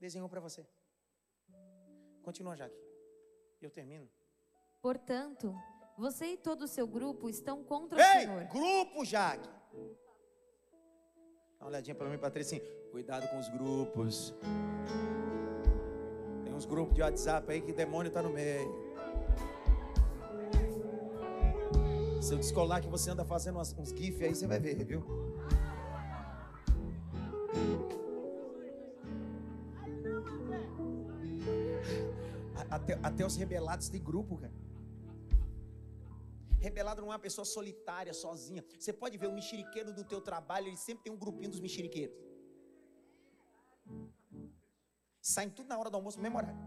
desenhou 0.00 0.28
para 0.28 0.40
você. 0.40 0.66
Continua, 2.22 2.56
Jaque. 2.56 2.76
Eu 3.60 3.70
termino. 3.70 4.08
Portanto, 4.80 5.54
você 5.96 6.32
e 6.32 6.36
todo 6.36 6.62
o 6.62 6.68
seu 6.68 6.86
grupo 6.86 7.28
estão 7.28 7.62
contra 7.62 8.00
Ei, 8.00 8.18
o 8.18 8.20
Senhor. 8.28 8.44
grupo, 8.46 9.04
Jaque. 9.04 9.48
Dá 11.58 11.64
uma 11.64 11.68
olhadinha 11.68 11.94
para 11.94 12.08
mim, 12.08 12.18
Patrícia. 12.18 12.58
assim, 12.58 12.66
Cuidado 12.90 13.28
com 13.30 13.38
os 13.38 13.48
grupos. 13.48 14.34
Tem 16.44 16.52
uns 16.52 16.66
grupos 16.66 16.94
de 16.94 17.00
WhatsApp 17.02 17.50
aí 17.50 17.60
que 17.62 17.72
demônio 17.72 18.08
está 18.08 18.20
no 18.20 18.30
meio. 18.30 18.92
Se 22.20 22.34
eu 22.34 22.38
descolar 22.38 22.80
que 22.82 22.88
você 22.88 23.10
anda 23.10 23.24
fazendo 23.24 23.58
uns 23.58 23.88
GIF 23.96 24.22
aí, 24.24 24.34
você 24.34 24.46
vai 24.46 24.60
ver, 24.60 24.84
viu? 24.84 25.02
Até, 32.70 32.98
até 33.02 33.26
os 33.26 33.36
rebelados 33.36 33.88
têm 33.88 34.02
grupo, 34.02 34.38
cara. 34.38 34.52
Rebelado 36.58 37.02
não 37.02 37.08
é 37.08 37.12
uma 37.12 37.18
pessoa 37.18 37.44
solitária, 37.44 38.14
sozinha. 38.14 38.64
Você 38.78 38.92
pode 38.92 39.18
ver 39.18 39.26
o 39.26 39.32
mexeriqueiro 39.32 39.92
do 39.92 40.04
teu 40.04 40.20
trabalho, 40.20 40.68
ele 40.68 40.76
sempre 40.76 41.04
tem 41.04 41.12
um 41.12 41.18
grupinho 41.18 41.50
dos 41.50 41.60
mexeriqueiros. 41.60 42.16
Saem 45.20 45.50
tudo 45.50 45.68
na 45.68 45.78
hora 45.78 45.90
do 45.90 45.96
almoço, 45.96 46.16
no 46.18 46.22
mesmo 46.22 46.38
horário. 46.38 46.58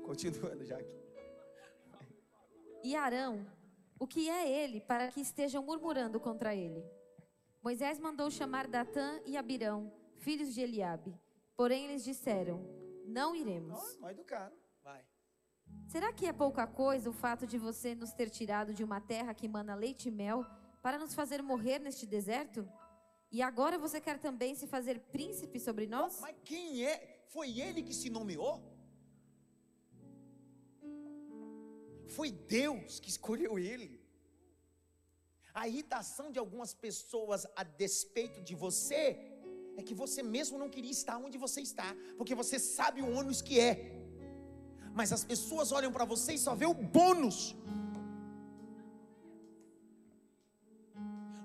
Continuando, 0.04 0.64
Jaque. 0.64 0.90
E 2.82 2.96
Arão, 2.96 3.46
o 3.98 4.06
que 4.06 4.28
é 4.28 4.48
ele 4.48 4.80
para 4.80 5.08
que 5.08 5.20
estejam 5.20 5.62
murmurando 5.62 6.20
contra 6.20 6.54
ele? 6.54 6.84
Moisés 7.62 7.98
mandou 7.98 8.30
chamar 8.30 8.66
Datã 8.66 9.20
e 9.24 9.36
Abirão, 9.36 9.92
filhos 10.18 10.54
de 10.54 10.60
Eliabe. 10.60 11.18
Porém 11.56 11.86
eles 11.86 12.04
disseram: 12.04 12.60
Não 13.06 13.34
iremos. 13.34 13.98
Mal 13.98 14.10
educado. 14.10 14.54
Vai. 14.82 15.02
Será 15.88 16.12
que 16.12 16.26
é 16.26 16.32
pouca 16.32 16.66
coisa 16.66 17.08
o 17.10 17.12
fato 17.12 17.46
de 17.46 17.58
você 17.58 17.94
nos 17.94 18.12
ter 18.12 18.30
tirado 18.30 18.74
de 18.74 18.84
uma 18.84 19.00
terra 19.00 19.34
que 19.34 19.48
mana 19.48 19.74
leite 19.74 20.08
e 20.08 20.12
mel 20.12 20.44
para 20.82 20.98
nos 20.98 21.14
fazer 21.14 21.42
morrer 21.42 21.78
neste 21.78 22.06
deserto? 22.06 22.68
E 23.32 23.42
agora 23.42 23.78
você 23.78 24.00
quer 24.00 24.18
também 24.18 24.54
se 24.54 24.66
fazer 24.66 25.00
príncipe 25.00 25.58
sobre 25.58 25.86
nós? 25.86 26.20
Mas 26.20 26.36
quem 26.44 26.84
é? 26.84 27.24
Foi 27.28 27.58
ele 27.58 27.82
que 27.82 27.92
se 27.92 28.08
nomeou? 28.10 28.62
Foi 32.08 32.30
Deus 32.30 33.00
que 33.00 33.08
escolheu 33.08 33.58
ele. 33.58 34.00
A 35.54 35.66
irritação 35.66 36.30
de 36.30 36.38
algumas 36.38 36.74
pessoas 36.74 37.46
a 37.56 37.62
despeito 37.62 38.42
de 38.42 38.54
você 38.54 39.02
é 39.76 39.82
que 39.82 39.94
você 39.94 40.22
mesmo 40.22 40.58
não 40.58 40.68
queria 40.68 40.90
estar 40.90 41.16
onde 41.18 41.38
você 41.38 41.60
está, 41.60 41.94
porque 42.16 42.34
você 42.34 42.58
sabe 42.58 43.02
o 43.02 43.10
ônus 43.18 43.40
que 43.42 43.58
é. 43.60 43.74
Mas 44.94 45.12
as 45.12 45.24
pessoas 45.24 45.72
olham 45.72 45.92
para 45.92 46.04
você 46.04 46.34
e 46.34 46.38
só 46.38 46.54
vê 46.54 46.66
o 46.66 46.74
bônus. 46.74 47.54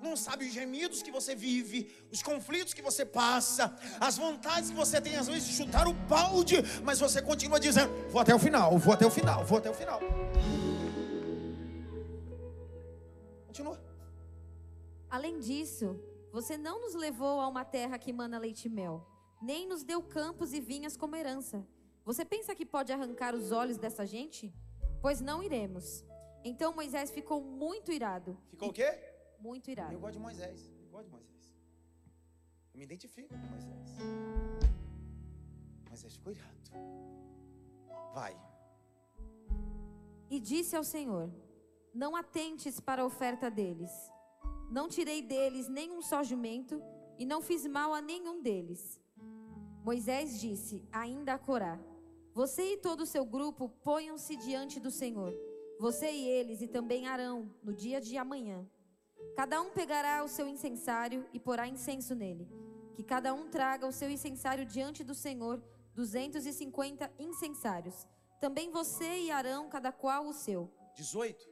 Não 0.01 0.15
sabe 0.15 0.45
os 0.45 0.53
gemidos 0.53 1.01
que 1.01 1.11
você 1.11 1.35
vive, 1.35 1.91
os 2.11 2.21
conflitos 2.21 2.73
que 2.73 2.81
você 2.81 3.05
passa, 3.05 3.75
as 3.99 4.17
vontades 4.17 4.69
que 4.69 4.75
você 4.75 4.99
tem 4.99 5.15
às 5.15 5.27
vezes 5.27 5.47
de 5.47 5.53
chutar 5.53 5.87
o 5.87 5.93
balde, 5.93 6.57
mas 6.83 6.99
você 6.99 7.21
continua 7.21 7.59
dizendo: 7.59 7.91
vou 8.09 8.21
até 8.21 8.33
o 8.33 8.39
final, 8.39 8.77
vou 8.77 8.93
até 8.93 9.05
o 9.05 9.11
final, 9.11 9.45
vou 9.45 9.57
até 9.57 9.69
o 9.69 9.73
final. 9.73 9.99
Continua. 13.47 13.79
Além 15.09 15.39
disso, 15.39 15.99
você 16.31 16.57
não 16.57 16.81
nos 16.81 16.95
levou 16.95 17.39
a 17.39 17.47
uma 17.47 17.65
terra 17.65 17.99
que 17.99 18.13
mana 18.13 18.39
leite 18.39 18.65
e 18.65 18.69
mel, 18.69 19.05
nem 19.41 19.67
nos 19.67 19.83
deu 19.83 20.01
campos 20.01 20.53
e 20.53 20.61
vinhas 20.61 20.95
como 20.95 21.15
herança. 21.15 21.67
Você 22.05 22.25
pensa 22.25 22.55
que 22.55 22.65
pode 22.65 22.91
arrancar 22.91 23.35
os 23.35 23.51
olhos 23.51 23.77
dessa 23.77 24.05
gente? 24.05 24.53
Pois 25.01 25.21
não 25.21 25.43
iremos. 25.43 26.03
Então 26.43 26.73
Moisés 26.73 27.11
ficou 27.11 27.41
muito 27.41 27.91
irado. 27.91 28.37
Ficou 28.49 28.69
o 28.69 28.73
quê? 28.73 29.11
Muito 29.41 29.71
irado. 29.71 29.93
Eu 29.93 29.99
gosto 29.99 30.13
de 30.13 30.19
Moisés. 30.19 30.71
Eu 30.83 30.89
gosto 30.91 31.05
de 31.05 31.11
Moisés. 31.11 31.55
Eu 32.73 32.77
me 32.77 32.83
identifico 32.83 33.29
com 33.29 33.47
Moisés. 33.55 33.97
Moisés 35.89 36.13
ficou 36.13 36.31
irado. 36.31 36.61
Vai. 38.13 38.39
E 40.29 40.39
disse 40.39 40.75
ao 40.75 40.83
Senhor: 40.83 41.29
Não 41.93 42.15
atentes 42.15 42.79
para 42.79 43.01
a 43.01 43.05
oferta 43.05 43.49
deles. 43.49 43.91
Não 44.69 44.87
tirei 44.87 45.21
deles 45.21 45.67
nenhum 45.67 46.01
só 46.01 46.23
jumento, 46.23 46.81
e 47.17 47.25
não 47.25 47.41
fiz 47.41 47.65
mal 47.65 47.93
a 47.93 48.01
nenhum 48.01 48.41
deles. 48.41 49.01
Moisés 49.83 50.39
disse 50.39 50.87
ainda 50.91 51.33
a 51.33 51.39
Corá: 51.39 51.79
Você 52.33 52.73
e 52.73 52.77
todo 52.77 53.01
o 53.01 53.05
seu 53.07 53.25
grupo 53.25 53.67
ponham-se 53.83 54.35
diante 54.37 54.79
do 54.79 54.91
Senhor, 54.91 55.33
você 55.79 56.11
e 56.11 56.27
eles, 56.27 56.61
e 56.61 56.67
também 56.67 57.07
Arão, 57.07 57.53
no 57.63 57.73
dia 57.73 57.99
de 57.99 58.17
amanhã. 58.17 58.69
Cada 59.36 59.61
um 59.61 59.72
pegará 59.72 60.24
o 60.24 60.28
seu 60.28 60.47
incensário 60.47 61.26
e 61.34 61.39
porá 61.39 61.67
incenso 61.67 62.13
nele. 62.13 62.47
Que 62.93 63.03
cada 63.03 63.34
um 63.34 63.49
traga 63.49 63.88
o 63.88 63.91
seu 63.91 64.09
incensário 64.09 64.65
diante 64.65 65.03
do 65.03 65.15
Senhor, 65.15 65.63
250 65.95 67.11
incensários. 67.17 68.07
Também 68.39 68.72
você 68.72 69.19
e 69.22 69.32
Arão, 69.32 69.69
cada 69.69 69.91
qual 69.91 70.28
o 70.28 70.34
seu. 70.34 70.69
18. 70.95 71.49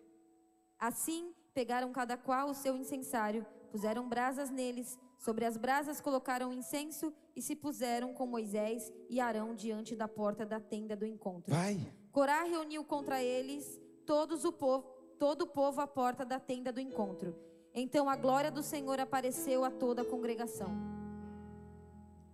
Assim, 0.77 1.33
pegaram 1.53 1.91
cada 1.91 2.17
qual 2.17 2.49
o 2.49 2.53
seu 2.53 2.75
incensário, 2.75 3.45
puseram 3.71 4.07
brasas 4.07 4.49
neles, 4.49 4.97
sobre 5.17 5.45
as 5.45 5.57
brasas 5.57 5.99
colocaram 5.99 6.53
incenso 6.53 7.13
e 7.35 7.41
se 7.41 7.55
puseram 7.55 8.13
com 8.13 8.25
Moisés 8.25 8.91
e 9.09 9.19
Arão 9.19 9.53
diante 9.53 9.95
da 9.95 10.07
porta 10.07 10.45
da 10.45 10.59
tenda 10.59 10.95
do 10.95 11.05
encontro. 11.05 11.53
Vai. 11.53 11.77
Corá 12.11 12.43
reuniu 12.43 12.83
contra 12.83 13.21
eles 13.21 13.79
todos 14.05 14.45
o 14.45 14.51
povo, 14.51 14.87
todo 15.19 15.43
o 15.43 15.47
povo 15.47 15.81
à 15.81 15.87
porta 15.87 16.25
da 16.25 16.39
tenda 16.39 16.71
do 16.71 16.79
encontro. 16.79 17.35
Então 17.73 18.09
a 18.09 18.15
glória 18.15 18.51
do 18.51 18.63
Senhor 18.63 18.99
apareceu 18.99 19.63
a 19.63 19.71
toda 19.71 20.01
a 20.01 20.05
congregação. 20.05 20.69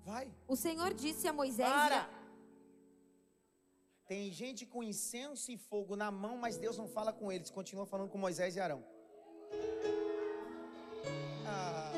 Vai. 0.04 0.32
O 0.48 0.56
Senhor 0.56 0.94
disse 0.94 1.28
a 1.28 1.34
Moisés: 1.34 1.70
Para. 1.70 2.02
a- 2.02 2.10
Tem 4.08 4.32
gente 4.32 4.66
com 4.66 4.84
incenso 4.84 5.52
e 5.52 5.58
fogo 5.58 5.96
na 5.96 6.12
mão, 6.12 6.38
mas 6.38 6.58
Deus 6.58 6.78
não 6.78 6.88
fala 6.88 7.12
com 7.12 7.32
eles. 7.32 7.50
Continua 7.50 7.86
falando 7.86 8.10
com 8.10 8.18
Moisés 8.18 8.56
e 8.56 8.60
Arão. 8.60 8.84
Ah. 11.48 11.92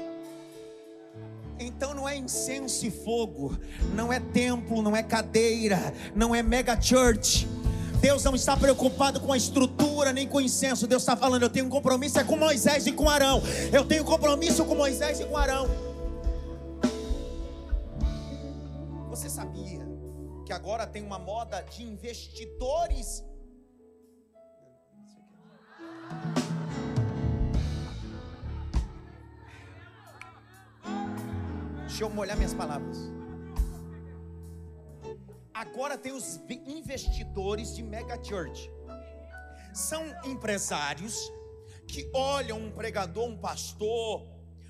Então 1.60 1.94
não 1.94 2.08
é 2.08 2.16
incenso 2.16 2.86
e 2.86 2.92
fogo, 2.92 3.52
não 3.96 4.12
é 4.14 4.20
templo, 4.20 4.82
não 4.82 4.96
é 4.96 5.02
cadeira, 5.04 5.78
não 6.16 6.34
é 6.36 6.42
mega 6.44 6.80
church. 6.80 7.48
Deus 8.00 8.24
não 8.24 8.36
está 8.36 8.56
preocupado 8.56 9.20
com 9.20 9.34
a 9.34 9.38
estrutura 9.38 10.14
nem 10.14 10.28
com 10.28 10.38
o 10.38 10.42
incenso. 10.42 10.88
Deus 10.88 11.02
está 11.02 11.16
falando: 11.16 11.44
eu 11.44 11.50
tenho 11.50 11.66
um 11.66 11.70
compromisso 11.70 12.20
é 12.20 12.24
com 12.24 12.36
Moisés 12.36 12.86
e 12.88 12.92
com 12.92 13.10
Arão. 13.10 13.42
Eu 13.72 13.86
tenho 13.86 14.04
compromisso 14.04 14.64
com 14.66 14.76
Moisés 14.76 15.20
e 15.20 15.26
com 15.26 15.38
Arão. 15.38 15.68
Você 19.10 19.30
sabia 19.30 19.88
que 20.46 20.54
agora 20.54 20.86
tem 20.86 21.04
uma 21.04 21.20
moda 21.20 21.62
de 21.62 21.84
investidores? 21.84 23.24
Deixa 31.88 32.04
eu 32.04 32.10
molhar 32.12 32.38
minhas 32.38 32.54
palavras. 32.54 33.10
Agora 35.58 35.98
tem 35.98 36.12
os 36.12 36.40
investidores 36.68 37.76
de 37.76 37.82
mega 37.82 38.24
church. 38.24 38.72
São 39.74 40.04
empresários 40.24 41.32
que 41.88 42.08
olham 42.14 42.60
um 42.60 42.72
pregador, 42.72 43.28
um 43.28 43.36
pastor, 43.36 44.28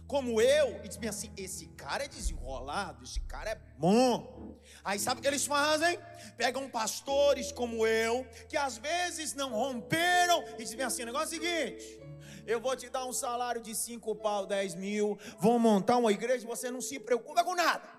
como 0.08 0.40
eu, 0.40 0.80
e 0.86 0.88
dizem 0.88 1.10
assim: 1.10 1.34
esse 1.36 1.68
cara 1.76 2.06
é 2.06 2.08
desenrolado, 2.08 3.04
esse 3.04 3.20
cara 3.20 3.50
é 3.50 3.56
bom. 3.78 4.58
Aí 4.82 4.98
sabe 4.98 5.20
o 5.20 5.22
que 5.22 5.28
eles 5.28 5.46
fazem? 5.46 6.00
Pegam 6.38 6.70
pastores 6.70 7.52
como 7.52 7.86
eu, 7.86 8.26
que 8.48 8.56
às 8.56 8.78
vezes 8.78 9.34
não 9.34 9.52
romperam, 9.52 10.42
e 10.58 10.64
dizem 10.64 10.82
assim: 10.84 11.04
o 11.04 11.08
negócio 11.08 11.36
é 11.36 11.38
o 11.38 11.42
seguinte. 11.42 12.00
Eu 12.46 12.62
vou 12.62 12.78
te 12.78 12.90
dar 12.90 13.06
um 13.06 13.12
salário 13.12 13.62
de 13.62 13.76
5 13.76 14.16
pau, 14.16 14.46
10 14.46 14.76
mil. 14.76 15.20
Vou 15.38 15.60
montar 15.60 15.98
uma 15.98 16.14
igreja 16.14 16.48
você 16.48 16.72
não 16.72 16.80
se 16.80 16.98
preocupa 16.98 17.44
com 17.44 17.54
nada. 17.56 17.97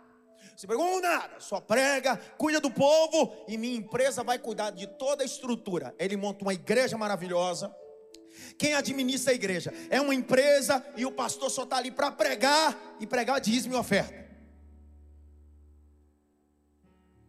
Se 0.59 0.67
preocupa 0.67 1.01
nada. 1.01 1.39
Só 1.39 1.61
prega, 1.61 2.17
cuida 2.37 2.61
do 2.61 2.69
povo 2.69 3.33
e 3.47 3.57
minha 3.57 3.77
empresa 3.77 4.25
vai 4.25 4.41
cuidar 4.41 4.71
de 4.71 4.89
toda 4.89 5.23
a 5.23 5.25
estrutura. 5.25 5.95
Ele 5.97 6.17
monta 6.17 6.45
uma 6.45 6.53
igreja 6.53 6.99
maravilhosa. 6.99 7.73
Quem 8.59 8.75
administra 8.75 9.31
a 9.33 9.37
igreja 9.37 9.73
é 9.89 10.01
uma 10.01 10.13
empresa 10.13 10.85
e 10.97 11.07
o 11.07 11.13
pastor 11.13 11.49
só 11.49 11.63
está 11.63 11.77
ali 11.77 11.93
para 11.93 12.11
pregar 12.11 12.77
e 12.99 13.07
pregar 13.07 13.41
dízimo 13.41 13.75
e 13.75 13.79
oferta. 13.79 14.29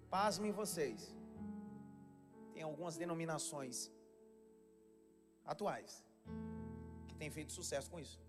Pasmem 0.09 0.51
vocês. 0.51 1.15
Tem 2.55 2.63
algumas 2.63 2.97
denominações 2.97 3.91
atuais 5.45 6.03
que 7.07 7.13
têm 7.13 7.29
feito 7.29 7.53
sucesso 7.53 7.91
com 7.91 7.99
isso. 7.99 8.19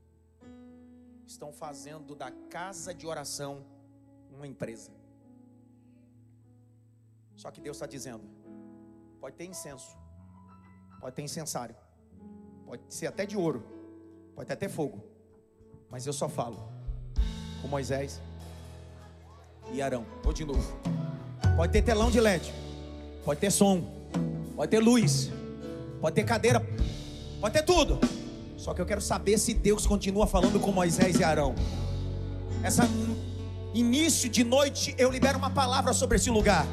Estão 1.26 1.54
fazendo 1.54 2.14
da 2.14 2.30
casa 2.30 2.92
de 2.92 3.06
oração 3.06 3.79
uma 4.40 4.46
empresa. 4.46 4.90
Só 7.36 7.50
que 7.50 7.60
Deus 7.60 7.76
está 7.76 7.86
dizendo: 7.86 8.24
pode 9.20 9.36
ter 9.36 9.44
incenso, 9.44 9.96
pode 11.00 11.14
ter 11.14 11.22
incensário, 11.22 11.76
pode 12.66 12.82
ser 12.88 13.06
até 13.06 13.24
de 13.26 13.36
ouro, 13.36 13.62
pode 14.34 14.50
até 14.50 14.66
ter 14.66 14.72
fogo, 14.72 15.04
mas 15.90 16.06
eu 16.06 16.12
só 16.12 16.28
falo 16.28 16.72
com 17.60 17.68
Moisés 17.68 18.20
e 19.72 19.80
Arão. 19.82 20.04
Vou 20.22 20.32
de 20.32 20.44
novo. 20.44 20.74
Pode 21.56 21.72
ter 21.72 21.82
telão 21.82 22.10
de 22.10 22.20
LED, 22.20 22.52
pode 23.24 23.40
ter 23.40 23.50
som, 23.50 23.82
pode 24.56 24.70
ter 24.70 24.78
luz, 24.78 25.30
pode 26.00 26.14
ter 26.14 26.24
cadeira, 26.24 26.60
pode 27.40 27.52
ter 27.52 27.62
tudo. 27.62 27.98
Só 28.56 28.74
que 28.74 28.80
eu 28.80 28.86
quero 28.86 29.00
saber 29.00 29.38
se 29.38 29.54
Deus 29.54 29.86
continua 29.86 30.26
falando 30.26 30.60
com 30.60 30.72
Moisés 30.72 31.18
e 31.18 31.24
Arão. 31.24 31.54
Essa 32.62 32.82
início 33.74 34.28
de 34.28 34.44
noite 34.44 34.94
eu 34.98 35.10
libero 35.10 35.38
uma 35.38 35.50
palavra 35.50 35.92
sobre 35.92 36.16
esse 36.16 36.30
lugar. 36.30 36.66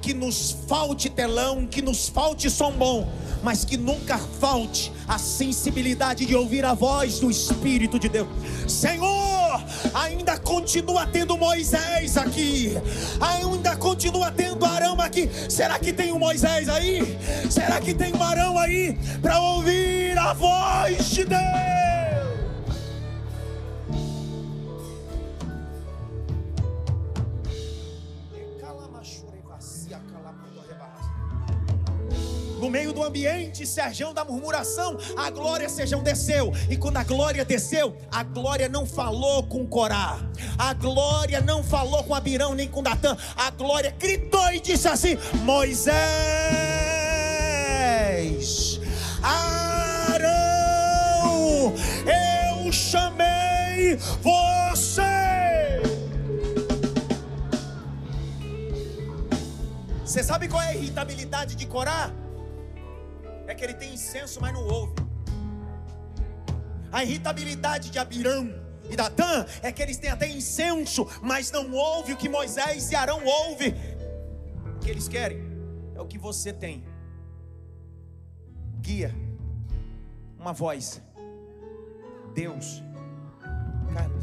Que 0.00 0.14
nos 0.14 0.56
falte 0.68 1.10
telão, 1.10 1.66
que 1.66 1.82
nos 1.82 2.08
falte 2.08 2.48
som 2.48 2.70
bom, 2.70 3.08
mas 3.42 3.64
que 3.64 3.76
nunca 3.76 4.18
falte 4.18 4.92
a 5.08 5.18
sensibilidade 5.18 6.24
de 6.24 6.36
ouvir 6.36 6.64
a 6.64 6.74
voz 6.74 7.18
do 7.18 7.30
Espírito 7.30 7.98
de 7.98 8.08
Deus. 8.08 8.28
Senhor, 8.68 9.64
ainda 9.94 10.38
continua 10.38 11.06
tendo 11.06 11.36
Moisés 11.36 12.16
aqui, 12.16 12.74
ainda 13.20 13.74
continua 13.76 14.30
tendo 14.30 14.64
Arão 14.64 15.00
aqui. 15.00 15.28
Será 15.48 15.78
que 15.78 15.92
tem 15.92 16.12
um 16.12 16.18
Moisés 16.18 16.68
aí? 16.68 17.00
Será 17.50 17.80
que 17.80 17.92
tem 17.92 18.14
um 18.14 18.22
Arão 18.22 18.56
aí 18.58 18.96
para 19.20 19.40
ouvir 19.40 20.16
a 20.16 20.32
voz 20.32 21.10
de 21.10 21.24
Deus? 21.24 22.05
Meio 32.76 32.92
do 32.92 33.02
ambiente, 33.02 33.66
Serjão 33.66 34.12
da 34.12 34.22
murmuração, 34.22 34.98
a 35.16 35.30
glória 35.30 35.66
Serjão 35.66 36.02
desceu. 36.02 36.52
E 36.68 36.76
quando 36.76 36.98
a 36.98 37.04
glória 37.04 37.42
desceu, 37.42 37.96
a 38.12 38.22
glória 38.22 38.68
não 38.68 38.84
falou 38.84 39.44
com 39.44 39.66
Corá. 39.66 40.18
A 40.58 40.74
glória 40.74 41.40
não 41.40 41.64
falou 41.64 42.04
com 42.04 42.14
Abirão 42.14 42.54
nem 42.54 42.68
com 42.68 42.82
Datã. 42.82 43.16
A 43.34 43.50
glória 43.50 43.96
gritou 43.98 44.52
e 44.52 44.60
disse 44.60 44.86
assim: 44.88 45.16
Moisés, 45.42 45.96
Arão, 49.22 50.52
eu 52.60 52.70
chamei 52.70 53.96
você. 54.20 55.00
Você 60.04 60.22
sabe 60.22 60.46
qual 60.46 60.60
é 60.60 60.68
a 60.68 60.74
irritabilidade 60.74 61.54
de 61.54 61.64
Corá? 61.64 62.12
Que 63.56 63.64
ele 63.64 63.74
tem 63.74 63.94
incenso, 63.94 64.38
mas 64.38 64.52
não 64.52 64.66
ouve. 64.66 64.94
A 66.92 67.02
irritabilidade 67.02 67.90
de 67.90 67.98
Abirão 67.98 68.54
e 68.90 68.94
Datã 68.94 69.46
é 69.62 69.72
que 69.72 69.82
eles 69.82 69.96
têm 69.96 70.10
até 70.10 70.28
incenso, 70.28 71.06
mas 71.22 71.50
não 71.50 71.72
ouve 71.72 72.12
o 72.12 72.16
que 72.16 72.28
Moisés 72.28 72.90
e 72.90 72.94
Arão 72.94 73.24
ouvem. 73.24 73.74
O 74.76 74.78
que 74.78 74.90
eles 74.90 75.08
querem 75.08 75.40
é 75.94 76.00
o 76.00 76.06
que 76.06 76.18
você 76.18 76.52
tem. 76.52 76.84
Guia, 78.80 79.14
uma 80.38 80.52
voz. 80.52 81.02
Deus. 82.34 82.82
Cara, 83.94 84.10
eu 84.12 84.22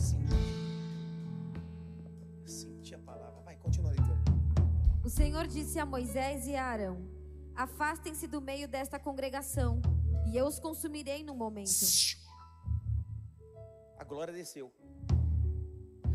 senti 2.46 2.94
a 2.94 3.00
palavra. 3.00 3.42
Vai, 3.44 3.56
continua 3.56 3.90
a 3.90 3.94
leitura. 3.94 4.20
O 5.04 5.10
Senhor 5.10 5.48
disse 5.48 5.80
a 5.80 5.86
Moisés 5.86 6.46
e 6.48 6.56
a 6.56 6.66
Arão: 6.66 7.13
Afastem-se 7.56 8.28
do 8.28 8.42
meio 8.42 8.68
desta 8.68 9.00
congregação, 9.00 9.82
e 10.28 10.36
eu 10.38 10.46
os 10.46 10.60
consumirei 10.60 11.24
no 11.24 11.36
momento. 11.36 11.70
A 13.98 14.04
glória 14.04 14.34
desceu. 14.34 14.74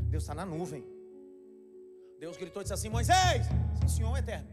Deus 0.08 0.24
está 0.24 0.34
na 0.34 0.44
nuvem. 0.44 0.84
Deus 2.18 2.36
gritou 2.36 2.60
e 2.60 2.64
disse 2.64 2.74
assim: 2.74 2.88
Moisés, 2.88 3.46
sim, 3.80 3.88
Senhor 3.88 4.16
é 4.16 4.18
eterno. 4.18 4.48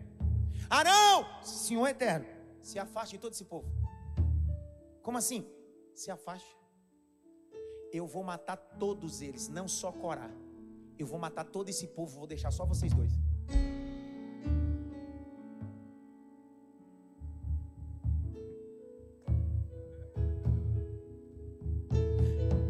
Arão, 0.70 1.26
sim, 1.44 1.68
Senhor 1.68 1.88
é 1.88 1.92
eterno. 1.92 2.28
Se 2.62 2.78
afaste 2.78 3.16
de 3.16 3.22
todo 3.22 3.34
esse 3.34 3.46
povo. 3.46 3.68
Como 5.02 5.18
assim? 5.18 5.48
Se 5.94 6.12
afaste. 6.12 6.56
Eu 7.92 8.06
vou 8.06 8.24
matar 8.24 8.58
todos 8.58 9.22
eles, 9.22 9.48
não 9.48 9.68
só 9.68 9.92
Corá. 9.92 10.30
Eu 10.98 11.08
vou 11.08 11.20
matar 11.20 11.46
todo 11.46 11.70
esse 11.70 11.88
povo, 11.88 12.18
vou 12.18 12.28
deixar 12.28 12.52
só 12.52 12.66
vocês 12.66 12.94
dois. 12.94 13.12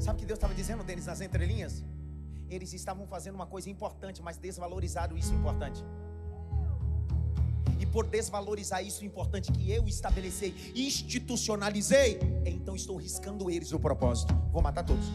Sabe 0.06 0.18
o 0.18 0.20
que 0.20 0.28
Deus 0.28 0.38
estava 0.38 0.54
dizendo 0.54 0.84
deles 0.84 1.08
nas 1.08 1.20
entrelinhas? 1.20 1.84
Eles 2.48 2.72
estavam 2.74 3.08
fazendo 3.08 3.34
uma 3.34 3.48
coisa 3.48 3.72
importante, 3.72 4.22
mas 4.22 4.38
desvalorizaram 4.38 5.18
isso 5.18 5.34
importante. 5.34 5.84
E 7.80 7.88
por 7.88 8.06
desvalorizar 8.06 8.86
isso 8.86 9.04
importante 9.04 9.52
que 9.52 9.72
eu 9.72 9.88
estabeleci, 9.88 10.54
institucionalizei, 10.76 12.20
então 12.46 12.76
estou 12.76 12.98
riscando 12.98 13.50
eles 13.50 13.72
o 13.72 13.80
propósito. 13.80 14.32
Vou 14.52 14.62
matar 14.62 14.84
todos. 14.84 15.08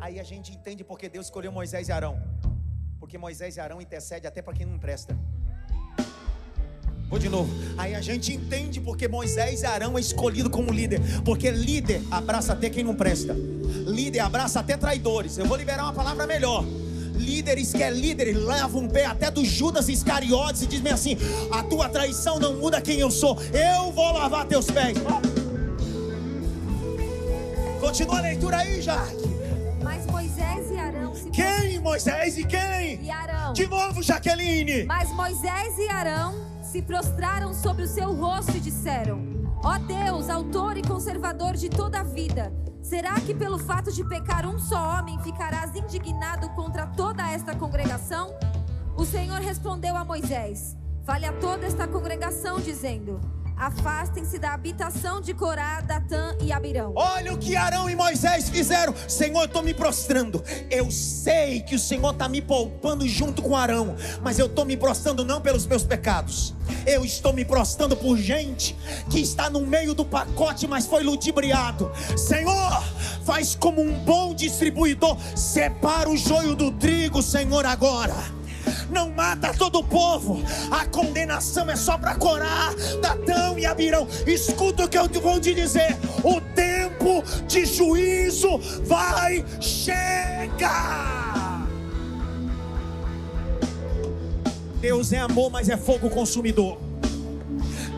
Aí 0.00 0.18
a 0.18 0.24
gente 0.24 0.52
entende 0.52 0.82
porque 0.82 1.08
Deus 1.08 1.26
escolheu 1.26 1.52
Moisés 1.52 1.88
e 1.88 1.92
Arão. 1.92 2.20
Porque 2.98 3.16
Moisés 3.16 3.56
e 3.56 3.60
Arão 3.60 3.80
intercedem 3.80 4.26
até 4.26 4.42
para 4.42 4.52
quem 4.52 4.66
não 4.66 4.80
presta. 4.80 5.16
Vou 7.14 7.18
de 7.20 7.28
novo. 7.28 7.48
Aí 7.78 7.94
a 7.94 8.00
gente 8.00 8.32
entende 8.32 8.80
porque 8.80 9.06
Moisés 9.06 9.62
e 9.62 9.66
Arão 9.66 9.96
é 9.96 10.00
escolhido 10.00 10.50
como 10.50 10.72
líder. 10.72 11.00
Porque 11.24 11.48
líder 11.48 12.02
abraça 12.10 12.54
até 12.54 12.68
quem 12.68 12.82
não 12.82 12.92
presta. 12.92 13.32
Líder 13.86 14.18
abraça 14.18 14.58
até 14.58 14.76
traidores. 14.76 15.38
Eu 15.38 15.46
vou 15.46 15.56
liberar 15.56 15.84
uma 15.84 15.92
palavra 15.92 16.26
melhor. 16.26 16.64
Líderes 17.14 17.72
que 17.72 17.84
é 17.84 17.88
líder 17.88 18.36
levam 18.36 18.82
um 18.82 18.88
pé 18.88 19.06
até 19.06 19.30
do 19.30 19.44
Judas 19.44 19.88
Iscariotes 19.88 20.62
e 20.62 20.66
dizem 20.66 20.90
assim: 20.90 21.16
A 21.52 21.62
tua 21.62 21.88
traição 21.88 22.40
não 22.40 22.56
muda 22.56 22.80
quem 22.80 22.98
eu 22.98 23.12
sou. 23.12 23.38
Eu 23.52 23.92
vou 23.92 24.12
lavar 24.12 24.44
teus 24.46 24.68
pés. 24.68 24.98
Continua 27.78 28.18
a 28.18 28.22
leitura 28.22 28.56
aí, 28.56 28.82
Jaque. 28.82 29.22
Mas 29.84 30.04
Moisés 30.06 30.68
e 30.68 30.76
Arão 30.76 31.14
se 31.14 31.30
Quem? 31.30 31.78
Moisés 31.78 32.38
e 32.38 32.44
quem? 32.44 33.04
e 33.04 33.08
Arão. 33.08 33.52
De 33.52 33.68
novo, 33.68 34.02
Jaqueline. 34.02 34.82
Mas 34.86 35.10
Moisés 35.10 35.78
e 35.78 35.88
Arão 35.88 36.53
se 36.74 36.82
prostraram 36.82 37.54
sobre 37.54 37.84
o 37.84 37.86
seu 37.86 38.12
rosto 38.12 38.56
e 38.56 38.58
disseram: 38.58 39.22
Ó 39.62 39.78
Deus, 39.78 40.28
autor 40.28 40.76
e 40.76 40.82
conservador 40.82 41.52
de 41.54 41.68
toda 41.68 42.00
a 42.00 42.02
vida, 42.02 42.52
será 42.82 43.14
que 43.14 43.32
pelo 43.32 43.60
fato 43.60 43.92
de 43.92 44.02
pecar 44.08 44.44
um 44.44 44.58
só 44.58 44.98
homem 44.98 45.16
ficarás 45.20 45.72
indignado 45.76 46.48
contra 46.56 46.88
toda 46.88 47.30
esta 47.30 47.54
congregação? 47.54 48.34
O 48.96 49.04
Senhor 49.04 49.40
respondeu 49.40 49.94
a 49.94 50.04
Moisés: 50.04 50.76
Fale 51.04 51.26
a 51.26 51.32
toda 51.34 51.64
esta 51.64 51.86
congregação, 51.86 52.58
dizendo: 52.58 53.20
Afastem-se 53.56 54.38
da 54.38 54.52
habitação 54.52 55.20
de 55.20 55.32
Corá, 55.32 55.80
Datã 55.80 56.36
e 56.40 56.52
Abirão. 56.52 56.92
Olha 56.96 57.32
o 57.32 57.38
que 57.38 57.54
Arão 57.54 57.88
e 57.88 57.94
Moisés 57.94 58.48
fizeram. 58.48 58.94
Senhor, 59.08 59.40
eu 59.40 59.44
estou 59.46 59.62
me 59.62 59.72
prostrando. 59.72 60.42
Eu 60.70 60.90
sei 60.90 61.60
que 61.60 61.74
o 61.74 61.78
Senhor 61.78 62.12
está 62.12 62.28
me 62.28 62.42
poupando 62.42 63.08
junto 63.08 63.40
com 63.42 63.56
Arão, 63.56 63.94
mas 64.22 64.38
eu 64.38 64.46
estou 64.46 64.64
me 64.64 64.76
prostrando 64.76 65.24
não 65.24 65.40
pelos 65.40 65.66
meus 65.66 65.84
pecados. 65.84 66.52
Eu 66.84 67.04
estou 67.04 67.32
me 67.32 67.44
prostrando 67.44 67.96
por 67.96 68.18
gente 68.18 68.76
que 69.08 69.20
está 69.20 69.48
no 69.48 69.60
meio 69.60 69.94
do 69.94 70.04
pacote, 70.04 70.66
mas 70.66 70.86
foi 70.86 71.04
ludibriado. 71.04 71.92
Senhor, 72.16 72.82
faz 73.24 73.54
como 73.54 73.80
um 73.80 73.92
bom 74.04 74.34
distribuidor, 74.34 75.16
separa 75.36 76.10
o 76.10 76.16
joio 76.16 76.54
do 76.54 76.72
trigo, 76.72 77.22
Senhor, 77.22 77.64
agora 77.64 78.14
não 78.94 79.10
mata 79.10 79.52
todo 79.52 79.80
o 79.80 79.84
povo. 79.84 80.40
A 80.70 80.86
condenação 80.86 81.68
é 81.68 81.76
só 81.76 81.98
para 81.98 82.14
Corá, 82.14 82.72
Datão 83.02 83.58
e 83.58 83.66
Abirão. 83.66 84.06
Escuta 84.26 84.84
o 84.84 84.88
que 84.88 84.96
eu 84.96 85.08
vou 85.20 85.40
te 85.40 85.52
dizer: 85.52 85.96
o 86.22 86.40
tempo 86.40 87.22
de 87.46 87.66
juízo 87.66 88.58
vai 88.84 89.44
chegar. 89.60 91.14
Deus 94.80 95.12
é 95.12 95.18
amor, 95.18 95.50
mas 95.50 95.68
é 95.68 95.76
fogo 95.76 96.08
consumidor. 96.08 96.83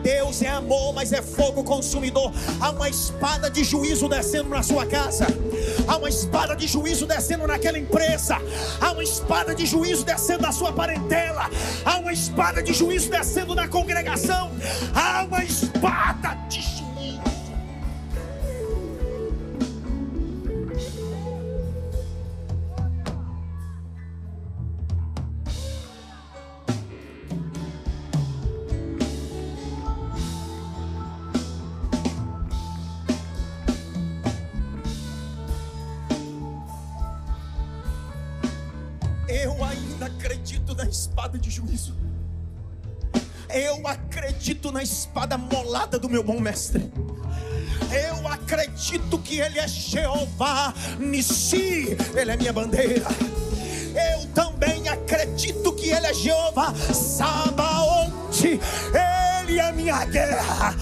Deus 0.07 0.41
é 0.41 0.47
amor, 0.47 0.93
mas 0.93 1.11
é 1.11 1.21
fogo 1.21 1.65
consumidor. 1.65 2.31
Há 2.61 2.69
uma 2.69 2.87
espada 2.87 3.49
de 3.49 3.61
juízo 3.61 4.07
descendo 4.07 4.47
na 4.47 4.63
sua 4.63 4.85
casa. 4.85 5.27
Há 5.85 5.97
uma 5.97 6.07
espada 6.07 6.55
de 6.55 6.65
juízo 6.65 7.05
descendo 7.05 7.45
naquela 7.45 7.77
empresa. 7.77 8.37
Há 8.79 8.91
uma 8.93 9.03
espada 9.03 9.53
de 9.53 9.65
juízo 9.65 10.05
descendo 10.05 10.43
na 10.43 10.53
sua 10.53 10.71
parentela. 10.71 11.49
Há 11.83 11.97
uma 11.97 12.13
espada 12.13 12.63
de 12.63 12.73
juízo 12.73 13.11
descendo 13.11 13.53
na 13.53 13.67
congregação. 13.67 14.49
Há 14.95 15.25
uma 15.25 15.43
espada 15.43 16.35
de 16.47 16.76
juízo. 41.57 41.95
Eu 43.49 43.87
acredito 43.87 44.71
na 44.71 44.83
espada 44.83 45.37
molada 45.37 45.97
do 45.97 46.07
meu 46.07 46.23
bom 46.23 46.39
mestre. 46.39 46.91
Eu 47.91 48.27
acredito 48.27 49.17
que 49.19 49.39
Ele 49.39 49.57
é 49.57 49.67
Jeová 49.67 50.73
Nissi, 50.99 51.97
Ele 52.15 52.31
é 52.31 52.37
minha 52.37 52.53
bandeira. 52.53 53.05
Eu 54.11 54.27
também 54.33 54.87
acredito 54.87 55.73
que 55.73 55.89
Ele 55.89 56.05
é 56.05 56.13
Jeová 56.13 56.73
Sabaote, 56.75 58.59
Ele 59.47 59.61
é 59.61 59.71
minha 59.71 60.03
guerra. 60.03 60.75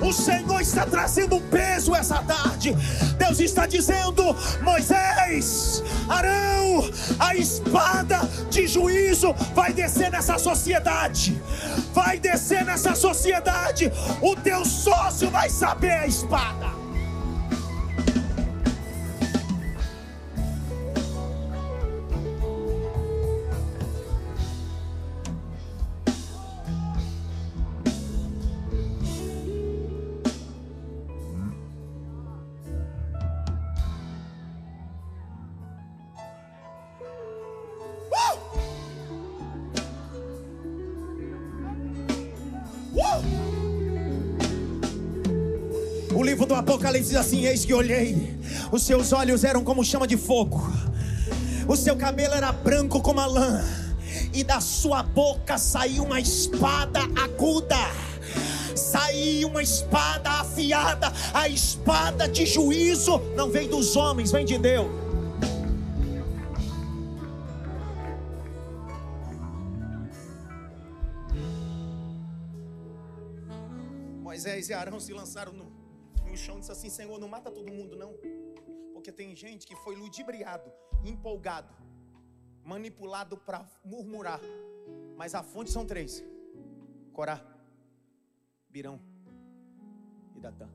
O 0.00 0.12
Senhor 0.12 0.60
está 0.60 0.86
trazendo 0.86 1.36
um 1.36 1.40
peso 1.40 1.92
essa 1.92 2.22
tarde. 2.22 2.72
Deus 3.18 3.40
está 3.40 3.66
dizendo: 3.66 4.36
Moisés, 4.62 5.82
Arão, 6.08 6.88
a 7.18 7.34
espada 7.34 8.20
de 8.48 8.68
juízo 8.68 9.34
vai 9.54 9.72
descer 9.72 10.08
nessa 10.12 10.38
sociedade. 10.38 11.42
Vai 11.92 12.20
descer 12.20 12.64
nessa 12.64 12.94
sociedade. 12.94 13.92
O 14.20 14.36
teu 14.36 14.64
sócio 14.64 15.28
vai 15.28 15.50
saber 15.50 15.90
a 15.90 16.06
espada. 16.06 16.81
Diz 47.08 47.16
assim: 47.16 47.46
Eis 47.46 47.64
que 47.64 47.74
olhei, 47.74 48.38
os 48.70 48.82
seus 48.82 49.12
olhos 49.12 49.44
eram 49.44 49.64
como 49.64 49.84
chama 49.84 50.06
de 50.06 50.16
fogo, 50.16 50.72
o 51.68 51.76
seu 51.76 51.96
cabelo 51.96 52.34
era 52.34 52.52
branco 52.52 53.00
como 53.00 53.20
a 53.20 53.26
lã, 53.26 53.64
e 54.32 54.44
da 54.44 54.60
sua 54.60 55.02
boca 55.02 55.58
saiu 55.58 56.04
uma 56.04 56.20
espada 56.20 57.00
aguda. 57.16 57.76
sair 58.74 59.44
uma 59.44 59.62
espada 59.62 60.30
afiada, 60.30 61.12
a 61.34 61.46
espada 61.46 62.26
de 62.26 62.46
juízo 62.46 63.18
não 63.36 63.50
vem 63.50 63.68
dos 63.68 63.96
homens, 63.96 64.32
vem 64.32 64.46
de 64.46 64.56
Deus. 64.56 64.86
Moisés 74.22 74.70
e 74.70 74.72
Arão 74.72 74.98
se 74.98 75.12
lançaram 75.12 75.52
no, 75.52 75.81
no 76.32 76.38
chão 76.38 76.56
e 76.56 76.60
disse 76.60 76.72
assim: 76.72 76.88
Senhor, 76.88 77.18
não 77.20 77.28
mata 77.28 77.50
todo 77.50 77.70
mundo, 77.70 77.94
não. 77.94 78.14
Porque 78.94 79.12
tem 79.12 79.36
gente 79.36 79.66
que 79.66 79.76
foi 79.76 79.94
ludibriado, 79.94 80.72
empolgado, 81.04 81.72
manipulado 82.64 83.36
para 83.36 83.68
murmurar. 83.84 84.40
Mas 85.16 85.34
a 85.34 85.42
fonte 85.42 85.70
são 85.70 85.84
três: 85.84 86.24
Corá, 87.12 87.38
Birão 88.70 88.98
e 90.34 90.40
Datã. 90.40 90.68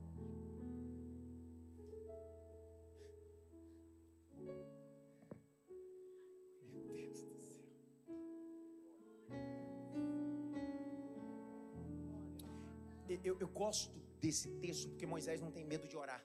Eu, 13.23 13.35
eu 13.41 13.47
gosto 13.47 13.91
desse 14.19 14.48
texto 14.60 14.89
porque 14.89 15.06
Moisés 15.06 15.41
não 15.41 15.52
tem 15.52 15.65
medo 15.65 15.88
de 15.88 15.95
orar. 15.95 16.23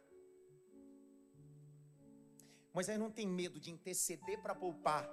Moisés 2.75 2.99
não 2.99 3.11
tem 3.11 3.27
medo 3.27 3.61
de 3.61 3.71
interceder 3.71 4.41
para 4.41 4.55
poupar 4.55 5.09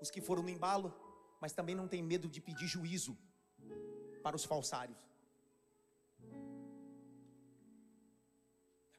os 0.00 0.10
que 0.10 0.20
foram 0.20 0.42
no 0.42 0.50
embalo, 0.50 0.92
mas 1.40 1.52
também 1.52 1.74
não 1.74 1.86
tem 1.86 2.02
medo 2.02 2.28
de 2.28 2.40
pedir 2.40 2.66
juízo 2.66 3.16
para 4.22 4.36
os 4.36 4.44
falsários. 4.44 4.98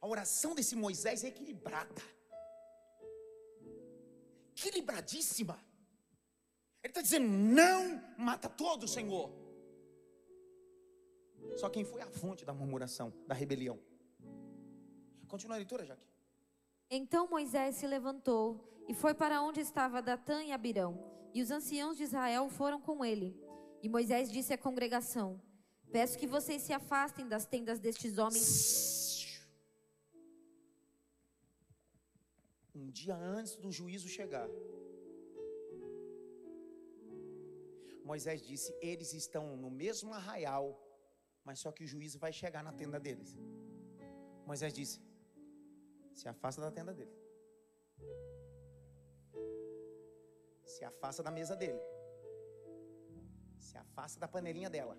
A 0.01 0.07
oração 0.07 0.55
desse 0.55 0.75
Moisés 0.75 1.23
é 1.25 1.27
equilibrada, 1.27 2.01
equilibradíssima. 4.51 5.59
Ele 6.81 6.91
está 6.91 7.01
dizendo: 7.01 7.27
não 7.27 8.01
mata 8.17 8.47
todo, 8.47 8.87
Senhor. 8.87 9.38
Só 11.55 11.69
quem 11.69 11.83
foi 11.83 12.01
a 12.01 12.09
fonte 12.09 12.45
da 12.45 12.53
murmuração, 12.53 13.13
da 13.27 13.33
rebelião. 13.33 13.79
Continua 15.27 15.55
a 15.55 15.57
leitura, 15.57 15.85
Jaque. 15.85 16.07
Então 16.89 17.29
Moisés 17.29 17.75
se 17.75 17.85
levantou 17.85 18.83
e 18.87 18.93
foi 18.93 19.13
para 19.13 19.41
onde 19.43 19.59
estava 19.59 20.01
Datã 20.01 20.43
e 20.43 20.51
Abirão, 20.51 20.97
e 21.33 21.41
os 21.41 21.51
anciãos 21.51 21.97
de 21.97 22.03
Israel 22.03 22.49
foram 22.49 22.81
com 22.81 23.05
ele. 23.05 23.37
E 23.83 23.87
Moisés 23.87 24.31
disse 24.31 24.53
à 24.53 24.57
congregação: 24.57 25.39
Peço 25.91 26.17
que 26.17 26.25
vocês 26.25 26.63
se 26.63 26.73
afastem 26.73 27.27
das 27.27 27.45
tendas 27.45 27.79
destes 27.79 28.17
homens. 28.17 29.45
Um 32.73 32.89
dia 32.89 33.15
antes 33.15 33.55
do 33.55 33.71
juízo 33.71 34.07
chegar, 34.07 34.49
Moisés 38.03 38.41
disse: 38.41 38.75
Eles 38.81 39.13
estão 39.13 39.55
no 39.55 39.69
mesmo 39.69 40.11
arraial, 40.13 40.79
mas 41.43 41.59
só 41.59 41.71
que 41.71 41.83
o 41.83 41.87
juízo 41.87 42.17
vai 42.19 42.31
chegar 42.31 42.63
na 42.63 42.73
tenda 42.73 42.99
deles. 42.99 43.37
Moisés 44.45 44.73
disse: 44.73 44.99
Se 46.13 46.27
afasta 46.27 46.61
da 46.61 46.71
tenda 46.71 46.93
dele. 46.93 47.15
Se 50.63 50.83
afasta 50.85 51.21
da 51.23 51.31
mesa 51.31 51.55
dele. 51.55 51.81
Se 53.57 53.77
afasta 53.77 54.19
da 54.19 54.27
panelinha 54.27 54.69
dela. 54.69 54.97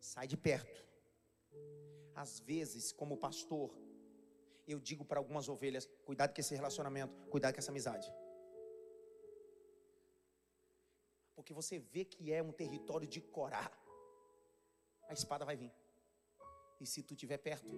Sai 0.00 0.26
de 0.26 0.36
perto. 0.36 0.80
Às 2.14 2.40
vezes, 2.40 2.92
como 2.92 3.16
pastor, 3.16 3.70
eu 4.66 4.78
digo 4.78 5.04
para 5.04 5.18
algumas 5.18 5.48
ovelhas: 5.48 5.86
cuidado 6.04 6.34
com 6.34 6.40
esse 6.40 6.54
relacionamento, 6.54 7.14
cuidado 7.28 7.54
com 7.54 7.60
essa 7.60 7.70
amizade. 7.70 8.12
Porque 11.34 11.52
você 11.52 11.78
vê 11.78 12.04
que 12.04 12.32
é 12.32 12.42
um 12.42 12.52
território 12.52 13.06
de 13.06 13.20
Corá, 13.20 13.70
a 15.08 15.12
espada 15.12 15.44
vai 15.44 15.56
vir. 15.56 15.72
E 16.80 16.86
se 16.86 17.02
tu 17.02 17.14
estiver 17.14 17.38
perto, 17.38 17.68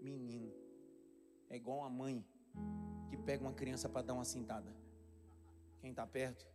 menino, 0.00 0.52
é 1.48 1.56
igual 1.56 1.78
uma 1.78 1.90
mãe 1.90 2.24
que 3.08 3.16
pega 3.16 3.42
uma 3.42 3.52
criança 3.52 3.88
para 3.88 4.02
dar 4.02 4.14
uma 4.14 4.24
cintada. 4.24 4.74
Quem 5.80 5.90
está 5.90 6.06
perto, 6.06 6.46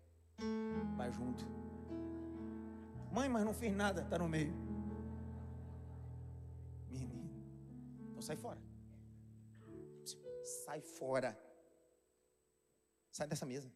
vai 0.95 1.11
junto. 1.11 1.43
Mãe, 3.11 3.27
mas 3.27 3.43
não 3.43 3.53
fiz 3.53 3.73
nada, 3.73 4.01
está 4.01 4.17
no 4.17 4.29
meio. 4.29 4.53
Menino, 6.89 7.29
então 8.09 8.21
sai 8.21 8.35
fora. 8.35 8.61
Sai 10.65 10.81
fora. 10.81 11.37
Sai 13.11 13.27
dessa 13.27 13.45
mesa. 13.45 13.71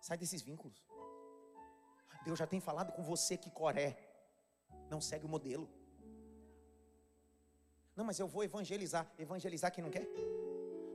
Sai 0.00 0.18
desses 0.18 0.42
vínculos. 0.42 0.84
Deus 2.24 2.38
já 2.38 2.46
tem 2.46 2.60
falado 2.60 2.92
com 2.92 3.02
você 3.02 3.36
que 3.36 3.50
Coré 3.50 4.09
não 4.90 5.00
segue 5.00 5.24
o 5.24 5.28
modelo. 5.28 5.68
Não, 7.96 8.04
mas 8.04 8.18
eu 8.18 8.26
vou 8.26 8.42
evangelizar. 8.42 9.10
Evangelizar 9.18 9.72
quem 9.72 9.84
não 9.84 9.90
quer? 9.90 10.06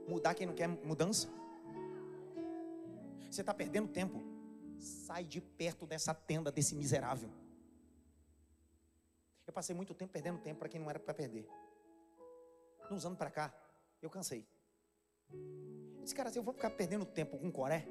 Mudar 0.08 0.34
quem 0.34 0.46
não 0.46 0.54
quer 0.54 0.68
mudança? 0.68 1.28
Você 3.30 3.40
está 3.40 3.54
perdendo 3.54 3.88
tempo. 3.88 4.22
Sai 4.78 5.24
de 5.24 5.40
perto 5.40 5.86
dessa 5.86 6.12
tenda 6.14 6.52
desse 6.52 6.74
miserável. 6.74 7.30
Eu 9.46 9.52
passei 9.52 9.74
muito 9.74 9.94
tempo 9.94 10.12
perdendo 10.12 10.38
tempo 10.40 10.58
para 10.58 10.68
quem 10.68 10.80
não 10.80 10.90
era 10.90 10.98
para 10.98 11.14
perder. 11.14 11.48
Nos 12.90 13.06
anos 13.06 13.16
para 13.16 13.30
cá, 13.30 13.54
eu 14.02 14.10
cansei. 14.10 14.46
Eu 15.30 16.02
disse, 16.02 16.14
cara, 16.14 16.30
se 16.30 16.38
eu 16.38 16.42
vou 16.42 16.52
ficar 16.52 16.70
perdendo 16.70 17.04
tempo 17.04 17.38
com 17.38 17.50
Coré, 17.50 17.86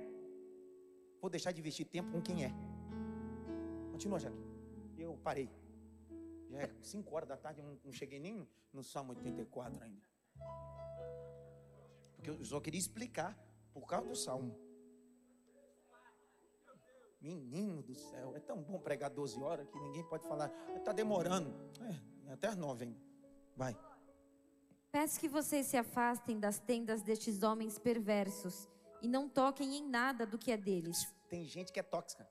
vou 1.22 1.30
deixar 1.30 1.52
de 1.52 1.60
investir 1.60 1.86
tempo 1.86 2.12
com 2.12 2.22
quem 2.22 2.46
é. 2.46 2.52
Continua, 3.92 4.20
Jaque. 4.20 4.38
Eu 4.98 5.18
parei. 5.24 5.50
Já 6.50 6.62
é 6.62 6.76
5 6.82 7.16
horas 7.16 7.30
da 7.30 7.38
tarde, 7.38 7.62
eu 7.62 7.80
não, 7.84 7.92
cheguei 7.92 8.20
nem 8.20 8.48
no 8.72 8.84
Salmo 8.84 9.14
84 9.14 9.84
ainda. 9.84 10.02
Porque 12.16 12.30
eu 12.30 12.44
só 12.46 12.60
queria 12.60 12.80
explicar 12.80 13.38
por 13.74 13.86
causa 13.88 14.08
do 14.08 14.16
Salmo. 14.16 14.60
Menino 17.20 17.82
do 17.82 17.96
céu, 17.96 18.36
é 18.36 18.40
tão 18.40 18.62
bom 18.62 18.80
pregar 18.80 19.10
12 19.10 19.42
horas 19.42 19.68
que 19.68 19.80
ninguém 19.80 20.04
pode 20.08 20.28
falar. 20.28 20.52
Está 20.76 20.92
demorando. 20.92 21.54
É, 22.28 22.32
até 22.34 22.48
as 22.48 22.56
9 22.56 22.86
ainda. 22.86 23.02
Vai. 23.56 23.76
Peço 24.92 25.20
que 25.20 25.28
vocês 25.28 25.66
se 25.66 25.76
afastem 25.76 26.40
das 26.40 26.60
tendas 26.60 27.02
destes 27.02 27.44
homens 27.44 27.80
perversos 27.80 28.70
e 29.02 29.08
não 29.08 29.28
toquem 29.28 29.76
em 29.76 29.88
nada 29.88 30.26
do 30.26 30.38
que 30.38 30.52
é 30.52 30.58
deles. 30.58 31.14
Tem 31.28 31.44
gente 31.44 31.72
que 31.72 31.80
é 31.80 31.84
tóxica. 31.84 32.28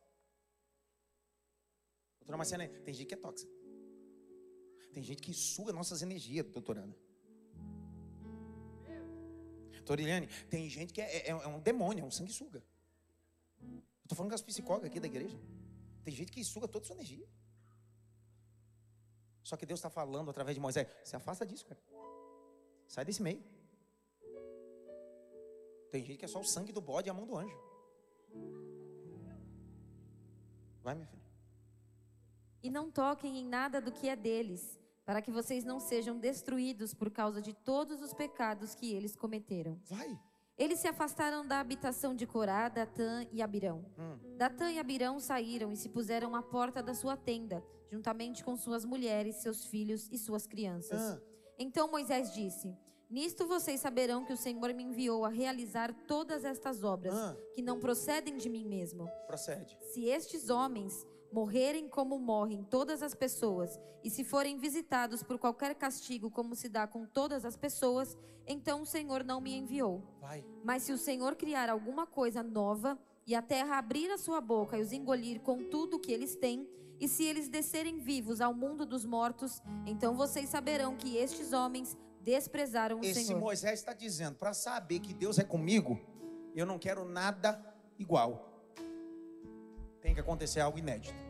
Doutora 2.21 2.39
Marciana, 2.39 2.67
tem 2.67 2.95
gente 2.95 3.07
que 3.07 3.15
é 3.15 3.19
tóxica. 3.19 3.53
Tem 4.95 5.03
gente 5.03 5.21
que 5.21 5.35
suga 5.35 5.73
nossas 5.73 6.03
energias, 6.03 6.47
doutora 6.47 6.83
Ana. 6.83 6.97
Doutora 9.73 10.01
Eliane, 10.01 10.29
tem 10.49 10.71
gente 10.71 10.95
que 10.95 11.01
é, 11.01 11.29
é, 11.29 11.31
é 11.31 11.49
um 11.49 11.61
demônio, 11.61 12.03
é 12.03 12.07
um 12.07 12.11
sanguessuga. 12.11 12.65
Eu 13.61 13.83
estou 14.05 14.17
falando 14.17 14.31
com 14.31 14.37
as 14.37 14.41
psicólogas 14.41 14.89
aqui 14.89 15.01
da 15.01 15.07
igreja. 15.07 15.39
Tem 16.05 16.15
gente 16.15 16.31
que 16.31 16.43
suga 16.45 16.69
toda 16.69 16.85
a 16.85 16.87
sua 16.87 16.95
energia. 16.95 17.29
Só 19.43 19.57
que 19.57 19.67
Deus 19.67 19.81
está 19.81 19.91
falando 19.91 20.31
através 20.31 20.55
de 20.55 20.61
Moisés: 20.61 20.87
se 21.03 21.17
afasta 21.17 21.45
disso, 21.45 21.67
cara. 21.67 21.81
Sai 22.87 23.05
desse 23.05 23.21
meio. 23.21 23.43
Tem 25.91 26.05
gente 26.05 26.19
que 26.19 26.25
é 26.25 26.29
só 26.29 26.41
o 26.41 26.45
sangue 26.45 26.73
do 26.73 26.81
bode 26.81 27.09
e 27.09 27.11
a 27.11 27.15
mão 27.15 27.27
do 27.27 27.37
anjo. 27.37 27.59
Vai, 30.83 30.95
minha 30.95 31.07
filha. 31.07 31.25
E 32.63 32.71
não 32.71 32.91
toquem 32.91 33.39
em 33.39 33.45
nada 33.45 33.81
do 33.81 33.93
que 33.93 34.09
é 34.09 34.17
deles, 34.17 34.81
para 35.05 35.21
que 35.21 35.31
vocês 35.31 35.65
não 35.65 35.79
sejam 35.79 36.19
destruídos 36.19 36.95
por 36.95 37.11
causa 37.11 37.41
de 37.43 37.53
todos 37.53 38.01
os 38.03 38.13
pecados 38.15 38.75
que 38.75 38.93
eles 38.93 39.15
cometeram. 39.15 39.79
Vai. 39.85 40.19
Eles 40.57 40.79
se 40.79 40.87
afastaram 40.89 41.47
da 41.47 41.59
habitação 41.59 42.15
de 42.15 42.27
Corá, 42.27 42.69
Datã 42.69 43.27
e 43.33 43.43
Abirão. 43.43 43.85
Hum. 43.99 44.19
Datã 44.37 44.71
e 44.71 44.79
Abirão 44.79 45.19
saíram 45.19 45.73
e 45.73 45.77
se 45.77 45.89
puseram 45.89 46.35
à 46.37 46.43
porta 46.43 46.81
da 46.83 46.95
sua 46.95 47.17
tenda, 47.17 47.63
juntamente 47.91 48.45
com 48.45 48.57
suas 48.57 48.85
mulheres, 48.85 49.37
seus 49.37 49.67
filhos 49.67 50.09
e 50.13 50.17
suas 50.19 50.47
crianças. 50.47 51.01
Ah. 51.01 51.21
Então 51.59 51.91
Moisés 51.91 52.33
disse: 52.33 52.73
Nisto 53.11 53.47
vocês 53.49 53.81
saberão 53.81 54.25
que 54.25 54.33
o 54.33 54.37
Senhor 54.37 54.73
me 54.75 54.85
enviou 54.85 55.25
a 55.25 55.29
realizar 55.29 55.93
todas 56.07 56.45
estas 56.45 56.85
obras, 56.85 57.15
Ah. 57.15 57.37
que 57.53 57.61
não 57.61 57.81
procedem 57.81 58.37
de 58.37 58.49
mim 58.49 58.65
mesmo. 58.65 59.09
Procede. 59.27 59.77
Se 59.93 60.05
estes 60.05 60.51
homens 60.51 61.05
morrerem 61.35 61.89
como 61.89 62.17
morrem 62.17 62.63
todas 62.63 63.03
as 63.03 63.13
pessoas, 63.13 63.81
e 64.05 64.09
se 64.09 64.23
forem 64.23 64.57
visitados 64.57 65.21
por 65.25 65.37
qualquer 65.37 65.75
castigo, 65.75 66.31
como 66.31 66.55
se 66.55 66.69
dá 66.69 66.87
com 66.87 67.05
todas 67.05 67.45
as 67.45 67.57
pessoas, 67.57 68.17
então 68.47 68.83
o 68.83 68.87
Senhor 68.87 69.25
não 69.25 69.41
me 69.41 69.57
enviou. 69.57 70.01
Vai. 70.21 70.45
Mas 70.63 70.85
se 70.85 70.93
o 70.93 70.99
Senhor 70.99 71.35
criar 71.35 71.69
alguma 71.69 72.07
coisa 72.07 72.41
nova, 72.41 72.97
e 73.27 73.35
a 73.35 73.43
terra 73.43 73.79
abrir 73.79 74.11
a 74.13 74.19
sua 74.19 74.41
boca 74.41 74.79
e 74.79 74.83
os 74.83 74.93
engolir 74.93 75.41
com 75.41 75.65
tudo 75.65 75.97
o 75.97 75.99
que 75.99 76.13
eles 76.13 76.37
têm, 76.37 76.69
e 77.01 77.09
se 77.09 77.25
eles 77.25 77.49
descerem 77.49 77.99
vivos 77.99 78.41
ao 78.41 78.55
mundo 78.55 78.87
dos 78.87 79.05
mortos, 79.05 79.61
então 79.87 80.15
vocês 80.15 80.49
saberão 80.49 80.97
que 80.97 81.17
estes 81.17 81.53
homens 81.53 81.99
desprezaram 82.21 83.01
o 83.01 83.05
Esse 83.05 83.25
Senhor. 83.25 83.41
Moisés 83.41 83.81
está 83.81 83.93
dizendo: 83.93 84.37
para 84.37 84.53
saber 84.53 85.01
que 85.01 85.13
Deus 85.13 85.39
é 85.39 85.45
comigo, 85.45 85.99
eu 86.55 86.65
não 86.65 86.79
quero 86.79 87.05
nada 87.05 87.61
igual. 87.99 88.53
Tem 90.01 90.15
que 90.15 90.21
acontecer 90.21 90.61
algo 90.61 90.79
inédito. 90.79 91.24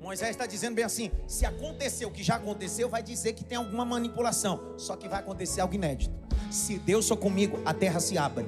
Moisés 0.00 0.30
está 0.30 0.46
dizendo 0.46 0.74
bem 0.74 0.84
assim: 0.84 1.10
se 1.26 1.44
aconteceu 1.44 2.08
o 2.08 2.10
que 2.10 2.22
já 2.22 2.36
aconteceu, 2.36 2.88
vai 2.88 3.02
dizer 3.02 3.34
que 3.34 3.44
tem 3.44 3.58
alguma 3.58 3.84
manipulação. 3.84 4.74
Só 4.78 4.96
que 4.96 5.06
vai 5.06 5.20
acontecer 5.20 5.60
algo 5.60 5.74
inédito. 5.74 6.14
Se 6.50 6.78
Deus 6.78 7.06
for 7.06 7.18
comigo, 7.18 7.60
a 7.66 7.74
terra 7.74 8.00
se 8.00 8.16
abre. 8.16 8.46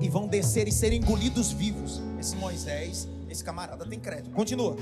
E 0.00 0.08
vão 0.08 0.28
descer 0.28 0.68
e 0.68 0.72
ser 0.72 0.92
engolidos 0.92 1.50
vivos. 1.50 2.02
Esse 2.20 2.36
Moisés, 2.36 3.08
esse 3.30 3.42
camarada 3.42 3.86
tem 3.86 3.98
crédito. 3.98 4.30
Continua. 4.30 4.76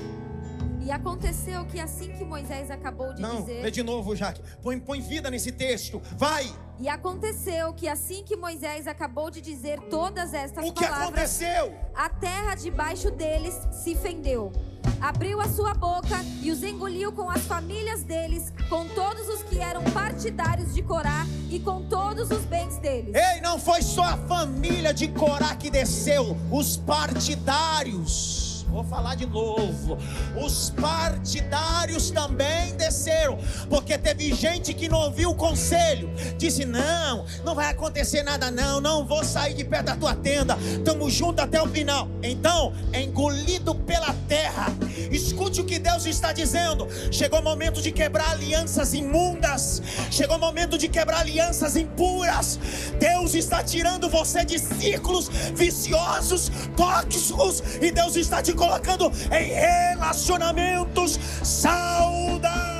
E 0.87 0.91
aconteceu 0.91 1.65
que 1.65 1.81
assim 1.81 2.13
que 2.13 2.23
Moisés 2.23 2.71
acabou 2.71 3.13
de 3.13 3.21
Não, 3.21 3.41
dizer. 3.41 3.61
lê 3.61 3.69
de 3.69 3.83
novo, 3.83 4.15
Jaque. 4.15 4.41
Põe, 4.63 4.79
põe 4.79 5.01
vida 5.01 5.29
nesse 5.29 5.51
texto. 5.51 6.01
Vai. 6.15 6.49
E 6.79 6.87
aconteceu 6.87 7.73
que 7.73 7.89
assim 7.89 8.23
que 8.23 8.37
Moisés 8.37 8.87
acabou 8.87 9.29
de 9.29 9.41
dizer 9.41 9.81
todas 9.89 10.33
estas 10.33 10.65
O 10.65 10.71
que 10.71 10.85
palavras, 10.85 11.03
aconteceu? 11.41 11.75
a 11.93 12.07
terra 12.07 12.55
debaixo 12.55 13.11
deles 13.11 13.53
se 13.69 13.95
fendeu. 13.95 14.53
Abriu 15.01 15.41
a 15.41 15.49
sua 15.49 15.73
boca 15.73 16.23
e 16.41 16.49
os 16.51 16.63
engoliu 16.63 17.11
com 17.11 17.29
as 17.29 17.41
famílias 17.41 18.03
deles, 18.03 18.53
com 18.69 18.87
todos 18.87 19.27
os 19.27 19.43
que 19.43 19.59
eram 19.59 19.83
partidários 19.91 20.73
de 20.73 20.81
Corá 20.81 21.27
e 21.49 21.59
com 21.59 21.83
todos 21.89 22.31
os 22.31 22.45
bens 22.45 22.77
deles. 22.77 23.13
Ei, 23.13 23.41
não 23.41 23.59
foi 23.59 23.81
só 23.81 24.03
a 24.03 24.15
família 24.19 24.93
de 24.93 25.09
Corá 25.09 25.53
que 25.53 25.69
desceu, 25.69 26.37
os 26.49 26.77
partidários. 26.77 28.46
Vou 28.69 28.83
falar 28.83 29.15
de 29.15 29.25
novo. 29.25 29.97
Os 30.35 30.69
partidários 30.71 32.11
também 32.11 32.75
desceram, 32.75 33.37
porque 33.69 33.97
teve 33.97 34.33
gente 34.33 34.73
que 34.73 34.89
não 34.89 34.99
ouviu 34.99 35.31
o 35.31 35.35
conselho. 35.35 36.09
Disse: 36.37 36.65
"Não, 36.65 37.25
não 37.43 37.55
vai 37.55 37.69
acontecer 37.71 38.23
nada 38.23 38.51
não, 38.51 38.79
não 38.79 39.05
vou 39.05 39.23
sair 39.23 39.53
de 39.53 39.63
perto 39.63 39.85
da 39.85 39.95
tua 39.95 40.15
tenda. 40.15 40.57
Tamo 40.83 41.09
junto 41.09 41.41
até 41.41 41.61
o 41.61 41.67
final". 41.67 42.07
Então, 42.21 42.73
é 42.91 43.01
engolido 43.01 43.73
pela 43.73 44.13
terra. 44.27 44.67
Escute 45.11 45.61
o 45.61 45.65
que 45.65 45.79
Deus 45.79 46.05
está 46.05 46.31
dizendo. 46.31 46.87
Chegou 47.11 47.39
o 47.39 47.43
momento 47.43 47.81
de 47.81 47.91
quebrar 47.91 48.31
alianças 48.31 48.93
imundas. 48.93 49.81
Chegou 50.11 50.37
o 50.37 50.39
momento 50.39 50.77
de 50.77 50.87
quebrar 50.87 51.19
alianças 51.19 51.75
impuras. 51.75 52.59
Deus 52.99 53.33
está 53.33 53.63
tirando 53.63 54.09
você 54.09 54.43
de 54.45 54.59
círculos 54.59 55.29
viciosos, 55.53 56.51
tóxicos, 56.75 57.63
e 57.81 57.91
Deus 57.91 58.15
está 58.15 58.41
te 58.41 58.53
colocando 58.53 59.11
em 59.31 59.49
relacionamentos 59.53 61.19
saudáveis. 61.43 62.76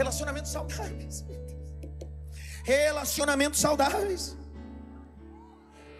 Relacionamentos 0.00 0.50
saudáveis. 0.50 1.24
Relacionamentos 2.64 3.60
saudáveis. 3.60 4.34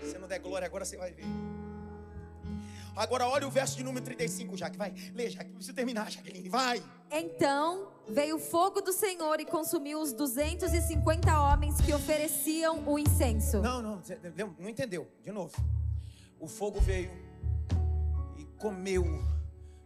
Se 0.03 0.17
não 0.17 0.27
der 0.27 0.39
glória 0.39 0.65
agora, 0.65 0.87
você 0.87 0.97
vai 0.97 1.13
ver. 1.13 1.27
Agora 2.97 3.29
olha 3.29 3.47
o 3.47 3.51
verso 3.51 3.77
de 3.77 3.85
número 3.85 4.03
35, 4.03 4.57
Jaque. 4.57 4.79
Vai, 4.79 4.95
lê, 5.15 5.29
Jaque. 5.29 5.51
Preciso 5.51 5.75
terminar, 5.75 6.11
Jaqueline. 6.11 6.49
Vai. 6.49 6.83
Então 7.11 7.93
veio 8.09 8.37
o 8.37 8.39
fogo 8.39 8.81
do 8.81 8.91
Senhor 8.91 9.39
e 9.39 9.45
consumiu 9.45 10.01
os 10.01 10.15
250 10.15 11.39
homens 11.39 11.79
que 11.83 11.93
ofereciam 11.93 12.83
o 12.89 12.99
incenso. 12.99 13.61
Não, 13.61 13.83
não 13.83 14.03
não 14.59 14.69
entendeu. 14.71 15.07
De 15.23 15.31
novo. 15.31 15.55
O 16.39 16.49
fogo 16.49 16.81
veio 16.81 17.11
e 18.39 18.47
comeu, 18.57 19.05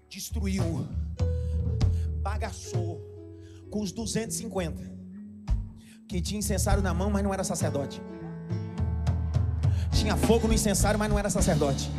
destruiu, 0.09 0.86
bagaçou 2.23 3.14
com 3.74 3.80
os 3.80 3.90
250 3.90 4.94
que 6.06 6.20
tinha 6.20 6.38
incensário 6.38 6.80
na 6.80 6.94
mão, 6.94 7.10
mas 7.10 7.24
não 7.24 7.34
era 7.34 7.42
sacerdote. 7.42 8.01
Tinha 9.90 10.16
fogo 10.16 10.46
no 10.46 10.55
incensário, 10.55 10.96
mas 10.96 11.10
não 11.10 11.18
era 11.18 11.28
sacerdote. 11.28 11.90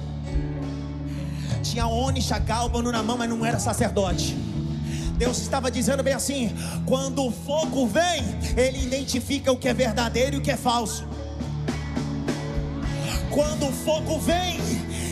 Tinha 1.63 1.85
ônibus, 1.85 2.31
gálbano 2.45 2.93
na 2.93 3.03
mão, 3.03 3.17
mas 3.17 3.29
não 3.29 3.45
era 3.45 3.59
sacerdote. 3.59 4.37
Deus 5.17 5.39
estava 5.39 5.69
dizendo 5.69 6.01
bem 6.01 6.13
assim: 6.13 6.55
quando 6.85 7.25
o 7.25 7.31
fogo 7.31 7.85
vem, 7.87 8.23
ele 8.55 8.81
identifica 8.81 9.51
o 9.51 9.57
que 9.57 9.67
é 9.67 9.73
verdadeiro 9.73 10.37
e 10.37 10.39
o 10.39 10.41
que 10.41 10.51
é 10.51 10.57
falso. 10.57 11.05
Quando 13.29 13.67
o 13.67 13.71
fogo 13.73 14.17
vem, 14.19 14.61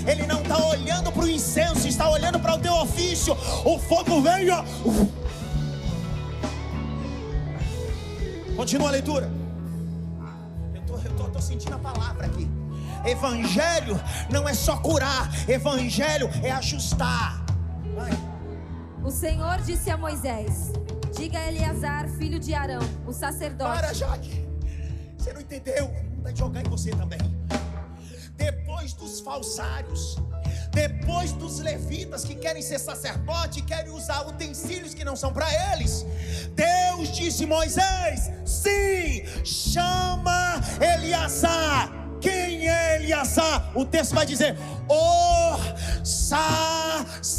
ele 0.07 0.25
não 0.25 0.41
está 0.41 0.65
olhando 0.65 1.11
para 1.11 1.23
o 1.23 1.29
incenso, 1.29 1.89
está 1.89 2.09
olhando 2.09 2.39
para 2.39 2.55
o 2.55 2.59
teu 2.59 2.73
ofício. 2.75 3.35
O 3.65 3.77
fogo 3.77 4.21
vem, 4.21 4.49
ó. 4.49 4.63
Continua 8.55 8.89
a 8.89 8.91
leitura. 8.91 9.29
Eu 11.05 11.29
tô 11.31 11.41
sentindo 11.41 11.75
a 11.75 11.79
palavra 11.79 12.27
aqui. 12.27 12.47
Evangelho 13.05 13.99
não 14.29 14.47
é 14.47 14.53
só 14.53 14.77
curar, 14.77 15.29
evangelho 15.49 16.29
é 16.43 16.51
ajustar. 16.51 17.43
Vai. 17.95 18.11
O 19.03 19.09
Senhor 19.09 19.57
disse 19.61 19.89
a 19.89 19.97
Moisés: 19.97 20.71
Diga 21.15 21.39
a 21.39 21.47
Eleazar, 21.51 22.07
filho 22.09 22.39
de 22.39 22.53
Arão, 22.53 22.81
o 23.05 23.11
sacerdote. 23.11 23.81
Para, 23.81 23.93
Jaque. 23.93 24.47
Você 25.17 25.33
não 25.33 25.41
entendeu? 25.41 25.91
Vai 26.21 26.35
jogar 26.35 26.61
em 26.61 26.69
você 26.69 26.91
também. 26.91 27.19
Depois 28.35 28.93
dos 28.93 29.19
falsários, 29.19 30.17
depois 30.73 31.31
dos 31.33 31.59
levitas 31.59 32.25
que 32.25 32.35
querem 32.35 32.61
ser 32.61 32.79
sacerdote, 32.79 33.61
querem 33.61 33.91
usar 33.91 34.27
utensílios 34.27 34.93
que 34.93 35.05
não 35.05 35.15
são 35.15 35.31
para 35.31 35.47
eles. 35.73 36.05
Deus 36.55 37.11
disse 37.15 37.45
Moisés: 37.45 38.31
sim, 38.43 39.23
chama 39.45 40.59
Eliasar. 40.81 41.91
Quem 42.19 42.67
é 42.67 42.95
Eliasar? 42.95 43.71
O 43.77 43.85
texto 43.85 44.15
vai 44.15 44.25
dizer: 44.25 44.57
o 44.89 45.57
sacerdote. 46.03 47.33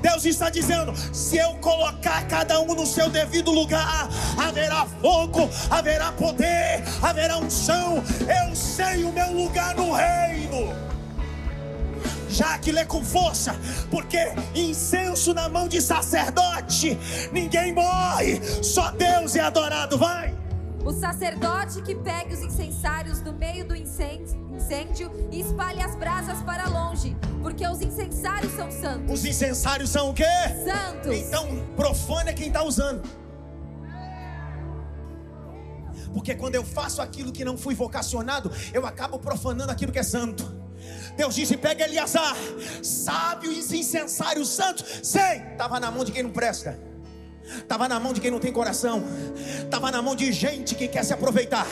Deus 0.00 0.24
está 0.24 0.50
dizendo: 0.50 0.92
se 1.12 1.36
eu 1.36 1.54
colocar 1.56 2.26
cada 2.26 2.60
um 2.60 2.74
no 2.74 2.86
seu 2.86 3.08
devido 3.08 3.50
lugar, 3.50 4.08
haverá 4.36 4.86
fogo, 5.00 5.48
haverá 5.70 6.12
poder, 6.12 6.82
haverá 7.02 7.38
unção. 7.38 8.02
Eu 8.20 8.54
sei 8.54 9.04
o 9.04 9.12
meu 9.12 9.32
lugar 9.32 9.74
no 9.74 9.92
reino. 9.92 10.90
Já 12.28 12.56
que 12.58 12.70
lê 12.70 12.84
com 12.86 13.04
força, 13.04 13.54
porque 13.90 14.32
incenso 14.54 15.34
na 15.34 15.48
mão 15.48 15.66
de 15.66 15.80
sacerdote, 15.82 16.96
ninguém 17.32 17.74
morre, 17.74 18.40
só 18.62 18.90
Deus 18.92 19.34
é 19.34 19.40
adorado. 19.40 19.98
Vai. 19.98 20.34
O 20.84 20.92
sacerdote 20.92 21.82
que 21.82 21.94
pegue 21.94 22.32
os 22.32 22.40
incensários 22.40 23.20
do 23.20 23.34
meio 23.34 23.66
do 23.66 23.76
incêndio, 23.76 24.39
incêndio 24.70 25.10
e 25.32 25.40
espalhe 25.40 25.82
as 25.82 25.96
brasas 25.96 26.40
para 26.42 26.68
longe, 26.68 27.16
porque 27.42 27.66
os 27.66 27.80
incensários 27.80 28.52
são 28.52 28.70
santos. 28.70 29.12
Os 29.12 29.24
incensários 29.24 29.90
são 29.90 30.10
o 30.10 30.14
quê? 30.14 30.24
Santos. 30.64 31.16
Então, 31.16 31.44
profano 31.74 32.30
é 32.30 32.32
quem 32.32 32.46
está 32.46 32.62
usando. 32.62 33.02
Porque 36.14 36.34
quando 36.36 36.54
eu 36.54 36.64
faço 36.64 37.02
aquilo 37.02 37.32
que 37.32 37.44
não 37.44 37.58
fui 37.58 37.74
vocacionado, 37.74 38.50
eu 38.72 38.86
acabo 38.86 39.18
profanando 39.18 39.72
aquilo 39.72 39.90
que 39.90 39.98
é 39.98 40.04
santo. 40.04 40.44
Deus 41.16 41.34
disse: 41.34 41.56
pega 41.56 41.84
Eliasar, 41.84 42.36
sabe 42.82 43.48
os 43.48 43.72
incensários 43.72 44.48
santos? 44.48 44.84
Sei, 45.02 45.42
estava 45.52 45.80
na 45.80 45.90
mão 45.90 46.04
de 46.04 46.12
quem 46.12 46.22
não 46.22 46.30
presta, 46.30 46.78
estava 47.44 47.88
na 47.88 47.98
mão 47.98 48.12
de 48.12 48.20
quem 48.20 48.30
não 48.30 48.38
tem 48.38 48.52
coração, 48.52 49.02
estava 49.64 49.90
na 49.90 50.00
mão 50.00 50.14
de 50.14 50.32
gente 50.32 50.76
que 50.76 50.86
quer 50.86 51.04
se 51.04 51.12
aproveitar. 51.12 51.66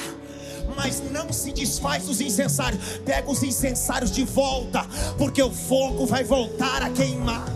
Mas 0.78 1.02
não 1.10 1.32
se 1.32 1.50
desfaz 1.50 2.04
dos 2.04 2.20
incensários, 2.20 3.00
pega 3.04 3.28
os 3.28 3.42
incensários 3.42 4.12
de 4.12 4.24
volta, 4.24 4.86
porque 5.18 5.42
o 5.42 5.50
fogo 5.50 6.06
vai 6.06 6.22
voltar 6.22 6.84
a 6.84 6.90
queimar. 6.90 7.52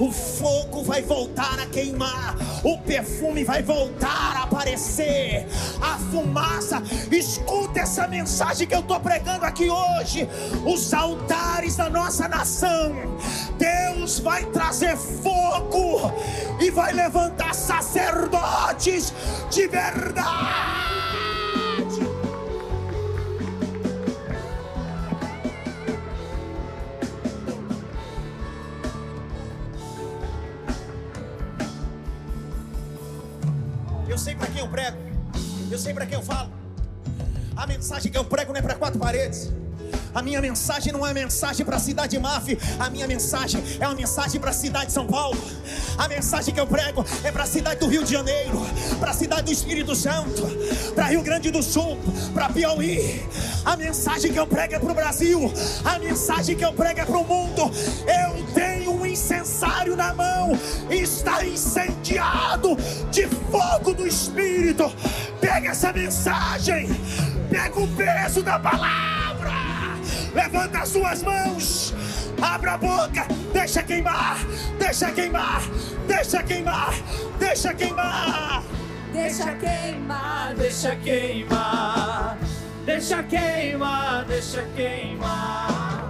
O 0.00 0.10
fogo 0.10 0.82
vai 0.82 1.02
voltar 1.02 1.58
a 1.58 1.66
queimar, 1.66 2.36
o 2.62 2.78
perfume 2.78 3.44
vai 3.44 3.62
voltar 3.62 4.36
a 4.36 4.42
aparecer, 4.42 5.46
a 5.80 5.98
fumaça. 6.10 6.82
Escuta 7.10 7.80
essa 7.80 8.06
mensagem 8.06 8.66
que 8.66 8.74
eu 8.74 8.80
estou 8.80 9.00
pregando 9.00 9.44
aqui 9.44 9.70
hoje. 9.70 10.28
Os 10.66 10.92
altares 10.92 11.76
da 11.76 11.88
nossa 11.88 12.28
nação, 12.28 12.94
Deus 13.58 14.18
vai 14.20 14.44
trazer 14.46 14.96
fogo 14.96 16.12
e 16.60 16.70
vai 16.70 16.92
levantar 16.92 17.54
sacerdotes 17.54 19.12
de 19.50 19.66
verdade. 19.66 21.15
Sei 34.26 34.34
para 34.34 34.48
quem 34.48 34.60
eu 34.60 34.66
prego. 34.66 34.96
Eu 35.70 35.78
sei 35.78 35.94
para 35.94 36.04
quem 36.04 36.16
eu 36.18 36.22
falo. 36.22 36.50
A 37.56 37.64
mensagem 37.64 38.10
que 38.10 38.18
eu 38.18 38.24
prego 38.24 38.52
não 38.52 38.58
é 38.58 38.62
para 38.62 38.74
quatro 38.74 38.98
paredes. 38.98 39.52
A 40.12 40.20
minha 40.20 40.40
mensagem 40.40 40.92
não 40.92 41.06
é 41.06 41.14
mensagem 41.14 41.64
para 41.64 41.76
a 41.76 41.78
cidade 41.78 42.16
de 42.16 42.18
Maf, 42.18 42.58
a 42.80 42.90
minha 42.90 43.06
mensagem 43.06 43.62
é 43.78 43.86
uma 43.86 43.94
mensagem 43.94 44.40
para 44.40 44.50
a 44.50 44.52
cidade 44.52 44.86
de 44.86 44.92
São 44.92 45.06
Paulo. 45.06 45.38
A 45.96 46.08
mensagem 46.08 46.52
que 46.52 46.58
eu 46.58 46.66
prego 46.66 47.04
é 47.22 47.30
para 47.30 47.44
a 47.44 47.46
cidade 47.46 47.78
do 47.78 47.86
Rio 47.86 48.02
de 48.02 48.12
Janeiro, 48.14 48.66
para 48.98 49.10
a 49.10 49.14
cidade 49.14 49.42
do 49.42 49.52
Espírito 49.52 49.94
Santo, 49.94 50.42
para 50.94 51.06
Rio 51.06 51.22
Grande 51.22 51.52
do 51.52 51.62
Sul, 51.62 51.96
para 52.34 52.48
Piauí. 52.48 53.22
A 53.64 53.76
mensagem 53.76 54.32
que 54.32 54.40
eu 54.40 54.46
prego 54.46 54.74
é 54.74 54.78
para 54.80 54.90
o 54.90 54.94
Brasil, 54.94 55.52
a 55.84 55.98
mensagem 56.00 56.56
que 56.56 56.64
eu 56.64 56.72
prego 56.72 56.98
é 56.98 57.04
para 57.04 57.18
o 57.18 57.24
mundo. 57.24 57.70
Eu 58.08 58.54
tenho 58.54 58.75
incensário 59.16 59.96
na 59.96 60.12
mão, 60.12 60.52
está 60.90 61.42
incendiado 61.44 62.76
de 63.10 63.26
fogo 63.50 63.94
do 63.94 64.06
Espírito. 64.06 64.92
Pega 65.40 65.70
essa 65.70 65.90
mensagem, 65.92 66.88
pega 67.50 67.80
o 67.80 67.88
peso 67.88 68.42
da 68.42 68.58
palavra. 68.58 69.52
Levanta 70.34 70.80
as 70.80 70.90
suas 70.90 71.22
mãos. 71.22 71.94
Abra 72.42 72.74
a 72.74 72.78
boca. 72.78 73.26
Deixa 73.54 73.82
queimar. 73.82 74.36
Deixa 74.78 75.10
queimar. 75.10 75.62
Deixa 76.06 76.42
queimar. 76.42 76.94
Deixa 77.38 77.72
queimar. 77.72 78.62
Deixa 79.12 79.54
queimar, 79.54 80.54
deixa 80.54 80.96
queimar. 80.96 82.38
Deixa 82.84 83.22
queimar, 83.22 84.24
deixa 84.26 84.62
queimar. 84.62 84.76
Deixa 84.76 84.76
queimar, 84.76 86.05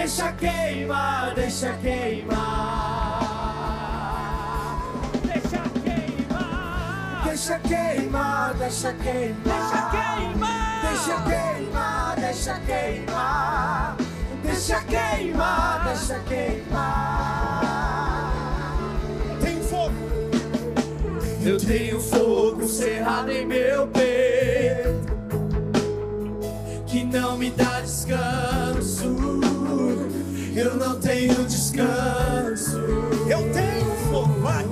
deixa 0.00 0.32
queimar. 0.32 1.34
Deixa 1.34 1.72
queimar. 1.74 3.20
Deixa 7.24 7.58
queimar, 7.58 8.54
deixa 8.54 8.92
queimar. 8.94 9.56
Deixa 10.82 11.20
queimar, 11.22 12.16
deixa 12.16 12.60
queimar. 12.60 13.96
Deixa 14.42 14.80
queimar, 14.80 15.84
deixa 15.84 16.18
queimar. 16.20 17.60
Tem 19.40 19.62
fogo. 19.62 19.94
Eu 21.44 21.58
tenho 21.58 22.00
fogo 22.00 22.66
cerrado 22.66 23.30
em 23.30 23.46
meu 23.46 23.86
peito 23.88 24.10
que 26.86 27.04
não 27.04 27.36
me 27.36 27.50
dá 27.50 27.80
descanso. 27.80 29.59
Eu 30.60 30.76
não 30.76 31.00
tenho 31.00 31.42
descanso. 31.46 32.76
Eu 33.26 33.50
tenho 33.50 33.90
fogo. 34.10 34.40
Vai. 34.42 34.66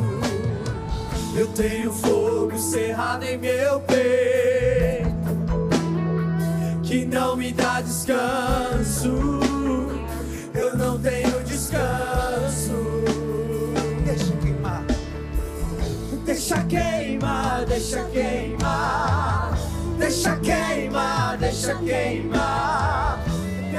Eu 1.35 1.47
tenho 1.49 1.91
fogo 1.91 2.59
cerrado 2.59 3.25
em 3.25 3.39
meu 3.39 3.81
peito 3.81 5.09
que 6.83 7.07
não 7.07 7.37
me 7.37 7.53
dá 7.53 7.81
descanso. 7.81 9.41
Eu 10.55 10.77
não 10.77 11.01
tenho 11.01 11.43
descanso. 11.45 12.75
Deixa 14.05 14.37
queimar. 14.37 14.85
Deixa 16.27 16.65
queimar, 16.65 17.65
deixa 17.65 18.05
queimar. 18.05 19.59
Deixa 19.99 20.37
queimar, 20.37 21.39
deixa 21.39 21.75
queimar. 21.77 23.18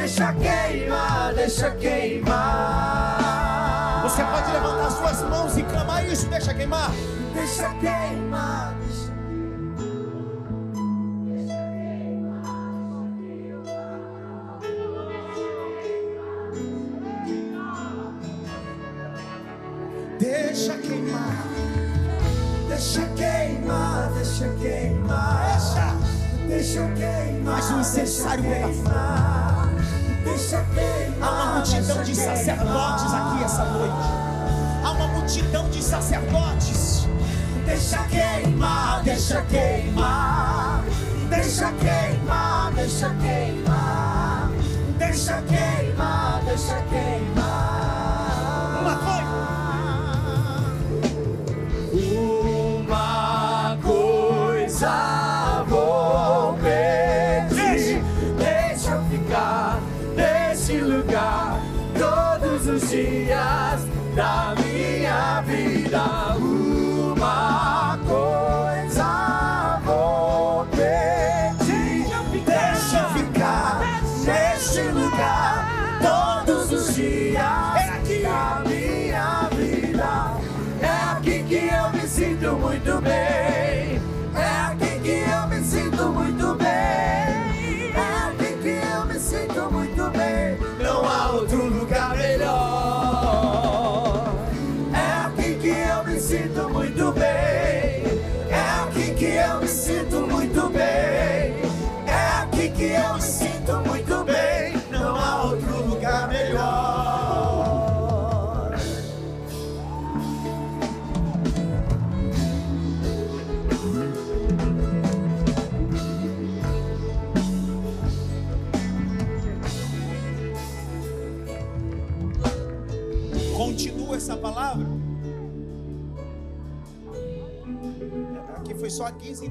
Deixa 0.10 0.34
queimar, 0.34 1.34
deixa 1.36 1.69
queimar. 1.76 3.19
Você 4.02 4.23
pode 4.23 4.52
levantar 4.52 4.90
suas 4.90 5.22
mãos 5.30 5.56
e 5.56 5.61
clamar 5.61 6.03
isso. 6.03 6.26
Deixa 6.26 6.52
queimar. 6.52 6.90
Deixa 7.36 7.69
queimar, 7.76 8.76
deixa 8.80 9.14
Deixa 20.18 20.76
queimar. 20.80 21.45
Deixa 22.68 23.06
queimar, 23.15 24.11
deixa 24.15 24.49
queimar. 24.60 25.60
Deixa 26.48 26.88
queimar. 26.95 27.44
Mas 27.44 27.69
o 27.69 27.95
deixa 27.95 28.30
pega 28.30 28.41
queimar. 28.41 29.39
Há 31.22 31.30
uma 31.30 31.45
multidão 31.56 32.03
de 32.03 32.15
sacerdotes 32.15 33.14
aqui 33.14 33.43
essa 33.43 33.65
noite. 33.65 33.93
Há 34.84 34.91
uma 34.91 35.07
multidão 35.07 35.69
de 35.69 35.84
sacerdotes. 35.84 37.07
Deixa 37.65 37.97
queimar, 38.03 39.03
deixa 39.03 39.41
queimar. 39.43 40.84
Deixa 41.30 41.72
queimar, 41.73 42.72
deixa 42.73 43.10
queimar. 43.15 44.51
Deixa 44.97 45.41
queimar, 45.43 46.41
deixa 46.45 46.81
queimar. 46.89 48.80
Uma 48.81 48.95
coisa. 48.95 49.30
Uma 52.81 53.77
coisa 53.81 55.19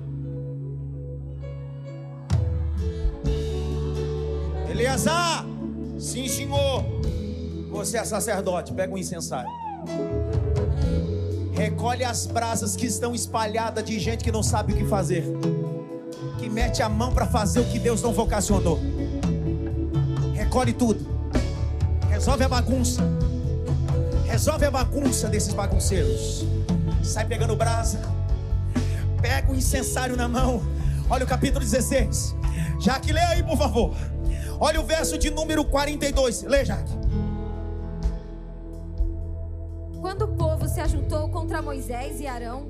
Eleazar, 4.70 5.46
sim 6.00 6.28
senhor. 6.28 6.84
Você 7.72 7.98
é 7.98 8.04
sacerdote, 8.04 8.74
pega 8.74 8.94
um 8.94 8.98
incensário. 8.98 9.50
Recolhe 11.54 12.04
as 12.04 12.26
brasas 12.26 12.76
que 12.76 12.86
estão 12.86 13.16
espalhadas 13.16 13.84
de 13.84 14.00
gente 14.00 14.24
que 14.24 14.32
não 14.32 14.44
sabe 14.44 14.74
o 14.74 14.76
que 14.76 14.86
fazer 14.86 15.24
que 16.38 16.50
mete 16.50 16.84
a 16.84 16.90
mão 16.90 17.12
para 17.12 17.26
fazer 17.26 17.60
o 17.60 17.66
que 17.66 17.80
Deus 17.80 18.02
não 18.02 18.14
vocacionou. 18.14 18.80
escolhe 20.40 20.74
tudo. 20.74 21.06
Resolve 22.10 22.44
a 22.44 22.50
bagunça. 22.50 23.02
Resolve 24.26 24.66
a 24.66 24.72
bagunça 24.72 25.30
desses 25.30 25.54
bagunceiros. 25.54 26.46
Sai 27.04 27.26
pegando 27.26 27.56
brasa. 27.56 28.02
Pega 29.22 29.52
o 29.52 29.56
incensário 29.56 30.16
na 30.16 30.28
mão. 30.28 30.62
Olha 31.10 31.24
o 31.24 31.28
capítulo 31.28 31.64
16. 31.64 32.36
Jaque, 32.80 33.14
lê 33.14 33.22
aí, 33.22 33.44
por 33.44 33.58
favor. 33.58 33.96
Olha 34.60 34.82
o 34.82 34.84
verso 34.84 35.18
de 35.18 35.30
número 35.30 35.64
42. 35.66 36.44
Lê, 36.44 36.66
Jaque. 36.66 36.94
Quando 40.02 40.24
o 40.24 40.36
povo 40.36 40.68
se 40.68 40.80
ajuntou 40.80 41.30
contra 41.30 41.62
Moisés 41.62 42.20
e 42.20 42.28
Arão, 42.28 42.68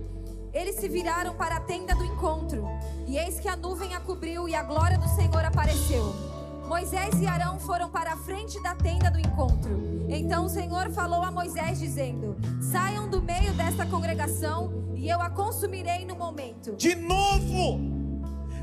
eles 0.54 0.76
se 0.76 0.88
viraram 0.88 1.34
para 1.36 1.58
a 1.58 1.60
tenda 1.60 1.96
do 1.96 2.04
encontro. 2.04 2.68
E 3.08 3.18
eis 3.18 3.40
que 3.40 3.48
a 3.48 3.56
nuvem 3.56 3.94
a 3.94 4.00
cobriu 4.00 4.48
e 4.48 4.56
a 4.56 4.64
glória 4.64 4.98
do 4.98 5.08
Senhor 5.10 5.44
apareceu. 5.44 6.35
Moisés 6.68 7.22
e 7.22 7.28
Arão 7.28 7.60
foram 7.60 7.90
para 7.90 8.14
a 8.14 8.18
frente 8.18 8.62
da 8.62 8.74
tenda 8.76 9.12
do 9.12 9.20
encontro. 9.20 10.06
Então 10.10 10.46
o 10.46 10.50
Senhor 10.50 10.90
falou 10.92 11.22
a 11.22 11.32
Moisés, 11.32 11.80
dizendo: 11.80 12.36
Saiam 12.60 13.08
do 13.08 13.22
meio 13.22 13.54
desta 13.54 13.86
congregação, 13.86 14.92
e 14.96 15.08
eu 15.10 15.22
a 15.22 15.30
consumirei 15.30 16.06
no 16.06 16.16
momento. 16.16 16.76
De 16.76 16.96
novo. 16.96 17.80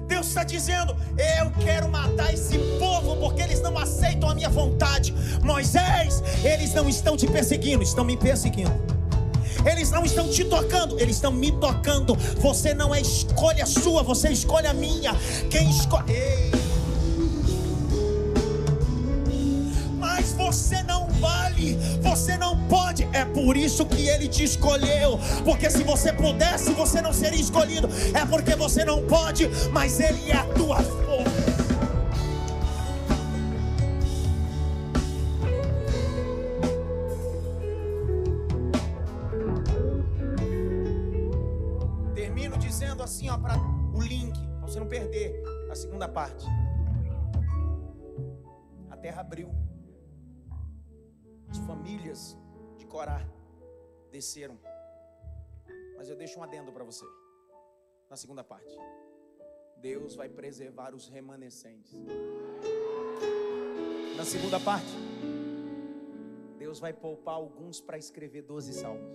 Deus 0.06 0.26
está 0.26 0.44
dizendo: 0.44 0.96
Eu 1.38 1.50
quero 1.62 1.88
matar 1.88 2.34
esse 2.34 2.58
povo 2.78 3.16
porque 3.16 3.40
eles 3.40 3.60
não 3.60 3.78
aceitam 3.78 4.28
a 4.28 4.34
minha 4.34 4.50
vontade. 4.50 5.14
Moisés, 5.42 6.22
eles 6.44 6.74
não 6.74 6.88
estão 6.88 7.16
te 7.16 7.26
perseguindo, 7.26 7.82
estão 7.82 8.04
me 8.04 8.16
perseguindo. 8.16 8.72
Eles 9.64 9.90
não 9.92 10.04
estão 10.04 10.28
te 10.28 10.44
tocando, 10.44 10.98
eles 10.98 11.16
estão 11.16 11.30
me 11.30 11.52
tocando. 11.52 12.16
Você 12.40 12.74
não 12.74 12.92
é 12.92 13.00
escolha 13.00 13.64
sua, 13.64 14.02
você 14.02 14.28
é 14.28 14.32
escolhe 14.32 14.66
a 14.66 14.74
minha. 14.74 15.14
Quem 15.48 15.70
escolhe. 15.70 16.61
Você 20.52 20.82
não 20.82 21.08
vale, 21.08 21.76
você 22.02 22.36
não 22.36 22.68
pode. 22.68 23.08
É 23.14 23.24
por 23.24 23.56
isso 23.56 23.86
que 23.86 24.06
ele 24.06 24.28
te 24.28 24.44
escolheu. 24.44 25.18
Porque 25.46 25.70
se 25.70 25.82
você 25.82 26.12
pudesse, 26.12 26.72
você 26.74 27.00
não 27.00 27.10
seria 27.12 27.40
escolhido. 27.40 27.88
É 28.14 28.26
porque 28.26 28.54
você 28.54 28.84
não 28.84 29.06
pode, 29.06 29.48
mas 29.72 29.98
ele 29.98 30.30
é 30.30 30.36
a 30.36 30.44
tua 30.52 30.76
força. 30.76 31.52
Termino 42.14 42.58
dizendo 42.58 43.02
assim, 43.02 43.30
ó, 43.30 43.38
para 43.38 43.56
o 43.94 44.02
link, 44.02 44.38
pra 44.58 44.68
você 44.68 44.78
não 44.78 44.86
perder 44.86 45.42
a 45.70 45.74
segunda 45.74 46.06
parte. 46.06 46.44
A 48.90 48.96
terra 48.98 49.22
abriu. 49.22 49.71
As 51.52 51.58
famílias 51.58 52.34
de 52.78 52.86
Corá 52.86 53.20
desceram. 54.10 54.58
Mas 55.98 56.08
eu 56.08 56.16
deixo 56.16 56.40
um 56.40 56.42
adendo 56.42 56.72
para 56.72 56.82
você. 56.82 57.04
Na 58.08 58.16
segunda 58.16 58.42
parte. 58.42 58.74
Deus 59.76 60.14
vai 60.14 60.30
preservar 60.30 60.94
os 60.94 61.08
remanescentes. 61.08 61.92
Na 64.16 64.24
segunda 64.24 64.58
parte. 64.58 64.94
Deus 66.58 66.80
vai 66.80 66.94
poupar 66.94 67.34
alguns 67.34 67.82
para 67.82 67.98
escrever 67.98 68.40
12 68.40 68.72
salmos. 68.72 69.12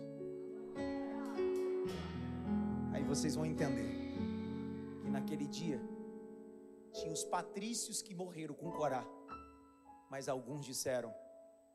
Aí 2.93 3.03
vocês 3.03 3.33
vão 3.33 3.47
entender 3.47 3.89
que 5.01 5.09
naquele 5.09 5.47
dia 5.47 5.81
tinha 6.91 7.11
os 7.11 7.23
patrícios 7.23 8.03
que 8.03 8.13
morreram 8.13 8.53
com 8.53 8.69
Corá, 8.69 9.03
mas 10.07 10.29
alguns 10.29 10.63
disseram: 10.63 11.11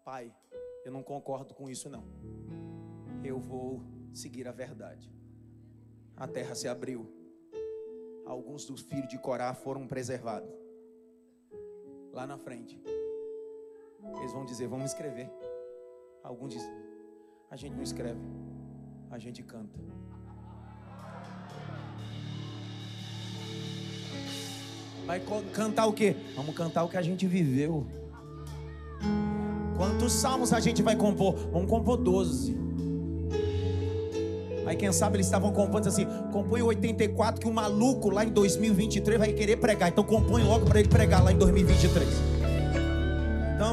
Pai, 0.05 0.35
eu 0.85 0.91
não 0.91 1.01
concordo 1.01 1.55
com 1.55 1.71
isso 1.71 1.89
não. 1.89 2.05
Eu 3.23 3.39
vou 3.39 3.81
seguir 4.13 4.49
a 4.49 4.53
verdade. 4.53 5.09
A 6.17 6.27
terra 6.27 6.57
se 6.57 6.67
abriu. 6.67 7.09
Alguns 8.27 8.65
dos 8.65 8.81
filhos 8.81 9.09
de 9.09 9.17
Corá 9.17 9.55
foram 9.55 9.87
preservados. 9.87 10.51
Lá 12.13 12.27
na 12.27 12.37
frente, 12.37 12.83
eles 14.19 14.33
vão 14.33 14.45
dizer: 14.45 14.67
Vamos 14.67 14.91
escrever. 14.91 15.31
Alguns 16.25 16.55
dizem: 16.55 16.73
A 17.49 17.55
gente 17.55 17.77
não 17.77 17.83
escreve, 17.85 18.21
a 19.09 19.19
gente 19.21 19.41
canta. 19.45 19.79
Vai 25.07 25.21
cantar 25.53 25.87
o 25.87 25.93
quê? 25.93 26.17
Vamos 26.35 26.57
cantar 26.57 26.83
o 26.83 26.89
que 26.89 26.97
a 26.97 27.03
gente 27.03 27.25
viveu. 27.25 28.02
Quantos 29.83 30.13
salmos 30.13 30.53
a 30.53 30.61
gente 30.61 30.81
vai 30.81 30.95
compor? 30.95 31.35
Vamos 31.53 31.69
compor 31.69 31.97
12. 31.97 32.57
Aí 34.65 34.77
quem 34.77 34.93
sabe 34.93 35.17
eles 35.17 35.27
estavam 35.27 35.51
compondo 35.51 35.89
assim: 35.89 36.07
compõe 36.31 36.63
o 36.63 36.67
84 36.67 37.41
que 37.41 37.49
o 37.49 37.53
maluco 37.53 38.09
lá 38.09 38.25
em 38.25 38.29
2023 38.29 39.19
vai 39.19 39.33
querer 39.33 39.57
pregar. 39.57 39.89
Então 39.89 40.05
compõe 40.05 40.45
logo 40.45 40.67
para 40.67 40.79
ele 40.79 40.89
pregar 40.89 41.25
lá 41.25 41.33
em 41.33 41.37
2023. 41.37 42.09